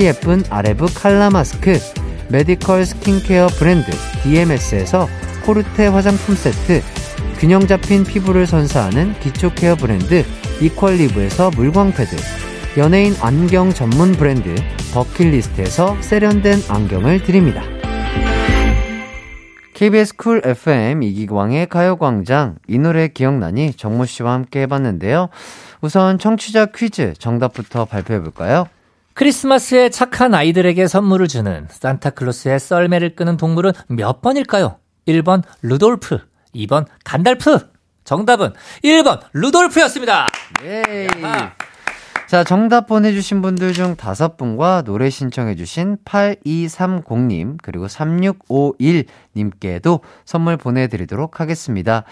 예쁜 0.00 0.42
아레브 0.48 0.86
칼라 0.94 1.28
마스크, 1.30 1.78
메디컬 2.30 2.86
스킨케어 2.86 3.48
브랜드 3.58 3.90
DMS에서 4.22 5.06
코르테 5.44 5.88
화장품 5.88 6.34
세트, 6.34 6.82
균형 7.38 7.66
잡힌 7.66 8.02
피부를 8.02 8.46
선사하는 8.46 9.14
기초 9.20 9.52
케어 9.52 9.76
브랜드 9.76 10.24
이퀄리브에서 10.62 11.50
물광 11.50 11.92
패드, 11.92 12.16
연예인 12.78 13.14
안경 13.20 13.70
전문 13.70 14.12
브랜드 14.12 14.54
버킷리스트에서 14.94 15.96
세련된 16.00 16.60
안경을 16.68 17.22
드립니다. 17.22 17.62
KBS 19.74 20.16
쿨 20.16 20.40
FM 20.42 21.02
이기광의 21.02 21.66
가요광장 21.66 22.56
이 22.66 22.78
노래 22.78 23.08
기억나니 23.08 23.74
정모 23.74 24.06
씨와 24.06 24.32
함께 24.32 24.62
해봤는데요. 24.62 25.28
우선 25.82 26.18
청취자 26.18 26.66
퀴즈 26.74 27.12
정답부터 27.18 27.84
발표해 27.84 28.22
볼까요? 28.22 28.66
크리스마스에 29.16 29.88
착한 29.88 30.34
아이들에게 30.34 30.86
선물을 30.86 31.26
주는 31.26 31.66
산타클로스의 31.70 32.60
썰매를 32.60 33.16
끄는 33.16 33.38
동물은 33.38 33.72
몇 33.88 34.20
번일까요? 34.20 34.76
1번 35.08 35.42
루돌프, 35.62 36.18
2번 36.54 36.84
간달프. 37.02 37.70
정답은 38.04 38.52
1번 38.84 39.20
루돌프였습니다. 39.32 40.26
예. 40.64 41.08
자, 42.28 42.44
정답 42.44 42.88
보내주신 42.88 43.40
분들 43.40 43.72
중 43.72 43.96
다섯 43.96 44.36
분과 44.36 44.82
노래 44.82 45.08
신청해주신 45.08 45.96
8230님, 46.04 47.56
그리고 47.62 47.86
3651님께도 47.86 50.00
선물 50.26 50.58
보내드리도록 50.58 51.40
하겠습니다. 51.40 52.04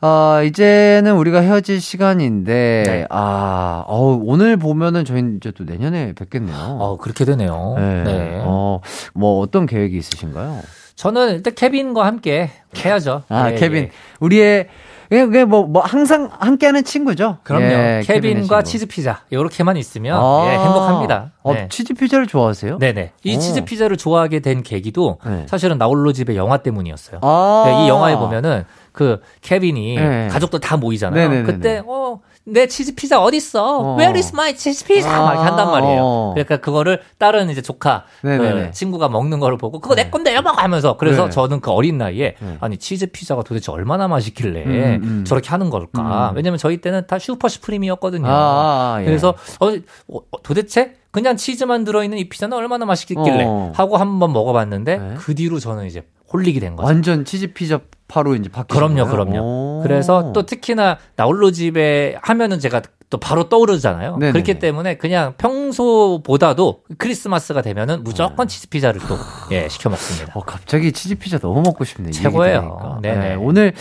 아, 0.00 0.42
이제는 0.44 1.16
우리가 1.16 1.40
헤어질 1.40 1.80
시간인데, 1.80 2.82
네. 2.86 3.06
아, 3.10 3.82
어 3.86 4.20
오늘 4.22 4.56
보면은 4.56 5.04
저희는 5.04 5.38
이제 5.38 5.50
또 5.50 5.64
내년에 5.64 6.12
뵙겠네요. 6.12 6.56
어, 6.56 6.96
그렇게 6.98 7.24
되네요. 7.24 7.74
네. 7.76 8.04
네. 8.04 8.42
어, 8.44 8.80
뭐 9.14 9.40
어떤 9.40 9.66
계획이 9.66 9.96
있으신가요? 9.96 10.60
저는 10.94 11.30
일단 11.34 11.54
케빈과 11.54 12.06
함께 12.06 12.50
해야죠. 12.76 13.22
아, 13.30 13.50
예, 13.52 13.56
케빈. 13.56 13.84
예. 13.84 13.90
우리의, 14.20 14.68
그게, 15.10 15.44
뭐, 15.44 15.62
뭐, 15.64 15.80
항상 15.82 16.28
함께하는 16.38 16.84
친구죠? 16.84 17.38
그럼요. 17.42 17.64
예, 17.64 18.02
케빈과 18.04 18.62
친구. 18.62 18.62
치즈 18.64 18.86
피자 18.86 19.20
요렇게만 19.32 19.76
있으면 19.78 20.16
아. 20.20 20.44
예, 20.46 20.58
행복합니다. 20.58 21.32
어, 21.42 21.54
네. 21.54 21.66
치즈 21.70 21.94
피자를 21.94 22.26
좋아하세요? 22.26 22.78
네네. 22.78 23.12
이 23.24 23.36
오. 23.36 23.38
치즈 23.38 23.64
피자를 23.64 23.96
좋아하게 23.96 24.40
된 24.40 24.62
계기도 24.62 25.18
네. 25.24 25.46
사실은 25.48 25.78
나홀로 25.78 26.12
집에 26.12 26.36
영화 26.36 26.58
때문이었어요. 26.58 27.20
아. 27.22 27.62
네, 27.66 27.84
이 27.84 27.88
영화에 27.88 28.16
보면은 28.16 28.64
그 28.98 29.20
케빈이 29.42 29.94
네. 29.94 30.26
가족들 30.26 30.58
다 30.58 30.76
모이잖아요. 30.76 31.28
네네네네. 31.28 31.52
그때 31.52 31.82
어. 31.86 32.18
내 32.42 32.66
치즈 32.66 32.96
피자 32.96 33.22
어딨어? 33.22 33.62
어. 33.62 33.96
Where 33.96 34.18
is 34.18 34.32
my 34.34 34.56
cheese 34.56 34.84
pizza? 34.84 35.08
막 35.08 35.34
이렇게 35.34 35.46
한단 35.46 35.70
말이에요. 35.70 36.00
어. 36.02 36.30
그러니까 36.34 36.56
그거를 36.56 37.00
다른 37.16 37.48
이제 37.48 37.62
조카. 37.62 38.06
그 38.22 38.72
친구가 38.72 39.08
먹는 39.08 39.38
거를 39.38 39.56
보고 39.56 39.78
그거 39.78 39.94
내 39.94 40.10
건데 40.10 40.34
먹어 40.40 40.60
하면서 40.60 40.96
그래서 40.96 41.26
네. 41.26 41.30
저는 41.30 41.60
그 41.60 41.70
어린 41.70 41.96
나이에 41.96 42.34
네. 42.40 42.56
아니 42.58 42.76
치즈 42.76 43.12
피자가 43.12 43.44
도대체 43.44 43.70
얼마나 43.70 44.08
맛있길래 44.08 44.64
음, 44.64 45.00
음. 45.04 45.24
저렇게 45.24 45.48
하는 45.50 45.70
걸까? 45.70 46.30
음. 46.30 46.36
왜냐면 46.36 46.58
저희 46.58 46.78
때는 46.78 47.06
다 47.06 47.20
super 47.20 47.46
supreme이었거든요. 47.46 48.26
아, 48.26 48.32
아, 48.32 48.94
아, 48.96 49.00
예. 49.02 49.04
그래서 49.04 49.36
어, 49.60 49.68
어, 50.08 50.42
도대체 50.42 50.96
그냥 51.12 51.36
치즈만 51.36 51.84
들어있는 51.84 52.18
이 52.18 52.28
피자는 52.28 52.56
얼마나 52.56 52.84
맛있겠길래 52.84 53.44
어. 53.46 53.72
하고 53.76 53.96
한번 53.96 54.32
먹어봤는데 54.32 54.96
네. 54.98 55.14
그 55.18 55.36
뒤로 55.36 55.60
저는 55.60 55.86
이제 55.86 56.02
홀리게 56.32 56.58
된 56.58 56.74
거죠. 56.74 56.86
완전 56.86 57.24
치즈 57.24 57.52
피자 57.52 57.80
파로 58.08 58.34
이제 58.34 58.48
바뀌 58.48 58.74
그럼요, 58.74 59.06
그럼요. 59.06 59.82
그래서 59.82 60.32
또 60.32 60.44
특히나 60.44 60.98
나홀로 61.14 61.50
집에 61.52 62.16
하면은 62.22 62.58
제가 62.58 62.82
또 63.10 63.18
바로 63.18 63.48
떠오르잖아요. 63.48 64.16
네네네. 64.18 64.32
그렇기 64.32 64.58
때문에 64.58 64.96
그냥 64.98 65.32
평소보다도 65.38 66.82
크리스마스가 66.98 67.62
되면은 67.62 68.04
무조건 68.04 68.48
치즈 68.48 68.68
피자를 68.68 69.00
또 69.08 69.16
예, 69.50 69.66
시켜 69.68 69.88
먹습니다. 69.88 70.32
어, 70.34 70.42
갑자기 70.42 70.92
치즈 70.92 71.14
피자 71.14 71.38
너무 71.38 71.62
먹고 71.62 71.84
싶네. 71.84 72.10
이 72.10 72.12
최고예요. 72.12 72.98
네네. 73.02 73.28
네, 73.28 73.34
오늘 73.34 73.72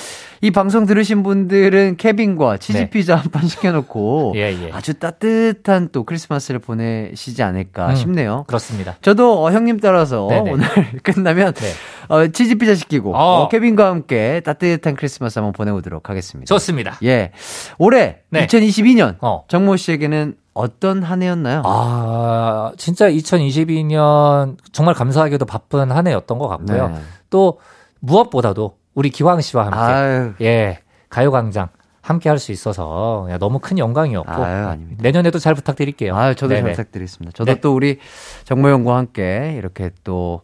이 0.41 0.51
방송 0.51 0.85
들으신 0.85 1.23
분들은 1.23 1.97
케빈과 1.97 2.57
치즈 2.57 2.77
네. 2.77 2.89
피자 2.89 3.15
한판 3.15 3.47
시켜놓고 3.47 4.33
예, 4.37 4.51
예. 4.51 4.71
아주 4.71 4.93
따뜻한 4.93 5.89
또 5.91 6.03
크리스마스를 6.03 6.59
보내시지 6.59 7.41
않을까 7.43 7.89
음. 7.89 7.95
싶네요. 7.95 8.43
그렇습니다. 8.47 8.95
저도 9.01 9.43
어, 9.43 9.51
형님 9.51 9.79
따라서 9.79 10.27
네네. 10.29 10.51
오늘 10.51 10.67
끝나면 11.03 11.53
네. 11.53 11.71
어, 12.09 12.27
치즈 12.27 12.55
피자 12.55 12.75
시키고 12.75 13.15
어. 13.15 13.43
어, 13.43 13.49
케빈과 13.49 13.87
함께 13.87 14.41
따뜻한 14.41 14.95
크리스마스 14.95 15.39
한번 15.39 15.53
보내보도록 15.53 16.09
하겠습니다. 16.09 16.47
좋습니다. 16.47 16.97
예, 17.03 17.31
올해 17.77 18.19
네. 18.29 18.45
2022년 18.47 19.15
어. 19.21 19.43
정모 19.47 19.77
씨에게는 19.77 20.35
어떤 20.53 21.03
한 21.03 21.21
해였나요? 21.21 21.61
아, 21.65 22.71
진짜 22.77 23.09
2022년 23.09 24.57
정말 24.71 24.95
감사하게도 24.95 25.45
바쁜 25.45 25.91
한 25.91 26.07
해였던 26.07 26.39
것 26.39 26.47
같고요. 26.47 26.89
네. 26.89 26.95
또 27.29 27.59
무엇보다도 27.99 28.75
우리 28.97 29.11
기광 29.11 29.41
씨와 29.41 29.65
함께 29.67 29.77
아유, 29.79 30.33
예 30.41 30.79
가요광장 31.09 31.69
함께 32.01 32.29
할 32.29 32.39
수 32.39 32.51
있어서 32.51 33.27
야, 33.29 33.37
너무 33.37 33.59
큰 33.59 33.77
영광이었고 33.77 34.31
아유. 34.31 34.75
내년에도 34.97 35.37
잘 35.37 35.53
부탁드릴게요. 35.53 36.15
아유, 36.15 36.33
저도 36.33 36.55
잘 36.55 36.63
네네. 36.63 36.71
부탁드리겠습니다. 36.71 37.31
저도 37.35 37.53
네. 37.53 37.59
또 37.61 37.75
우리 37.75 37.99
정모 38.45 38.69
형과 38.69 38.95
함께 38.97 39.53
이렇게 39.57 39.91
또, 40.03 40.41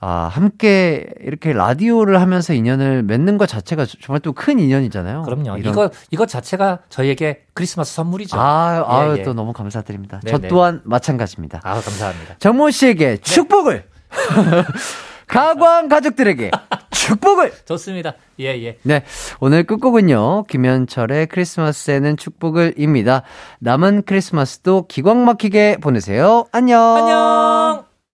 아, 0.00 0.30
함께 0.32 1.06
이렇게 1.20 1.52
라디오를 1.52 2.18
하면서 2.20 2.54
인연을 2.54 3.02
맺는 3.02 3.36
것 3.36 3.46
자체가 3.46 3.84
정말 4.00 4.20
또 4.20 4.32
큰 4.32 4.58
인연이잖아요. 4.58 5.22
그럼요. 5.24 5.58
이런- 5.58 5.72
이거 5.72 5.90
이것 6.12 6.28
자체가 6.28 6.78
저희에게 6.88 7.42
크리스마스 7.52 7.92
선물이죠. 7.96 8.38
아유, 8.40 8.84
아유, 8.86 9.14
예, 9.16 9.18
예. 9.18 9.22
또 9.22 9.34
너무 9.34 9.52
감사드립니다. 9.52 10.20
네네. 10.24 10.38
저 10.38 10.48
또한 10.48 10.80
마찬가지입니다. 10.84 11.60
아우 11.64 11.82
감사합니다. 11.82 12.36
정모 12.38 12.70
씨에게 12.70 13.18
축복을! 13.18 13.84
가광 15.26 15.88
가족들에게 15.88 16.50
축복을! 16.90 17.52
좋습니다. 17.66 18.14
예 18.40 18.46
예. 18.62 18.78
네. 18.82 19.02
오늘 19.40 19.64
끝곡은요, 19.64 20.44
김현철의 20.44 21.26
크리스마스에는 21.26 22.16
축복을입니다. 22.16 23.22
남은 23.60 24.02
크리스마스도 24.06 24.86
기광 24.88 25.24
막히게 25.24 25.78
보내세요. 25.80 26.46
안녕! 26.52 26.96
안녕. 26.96 27.85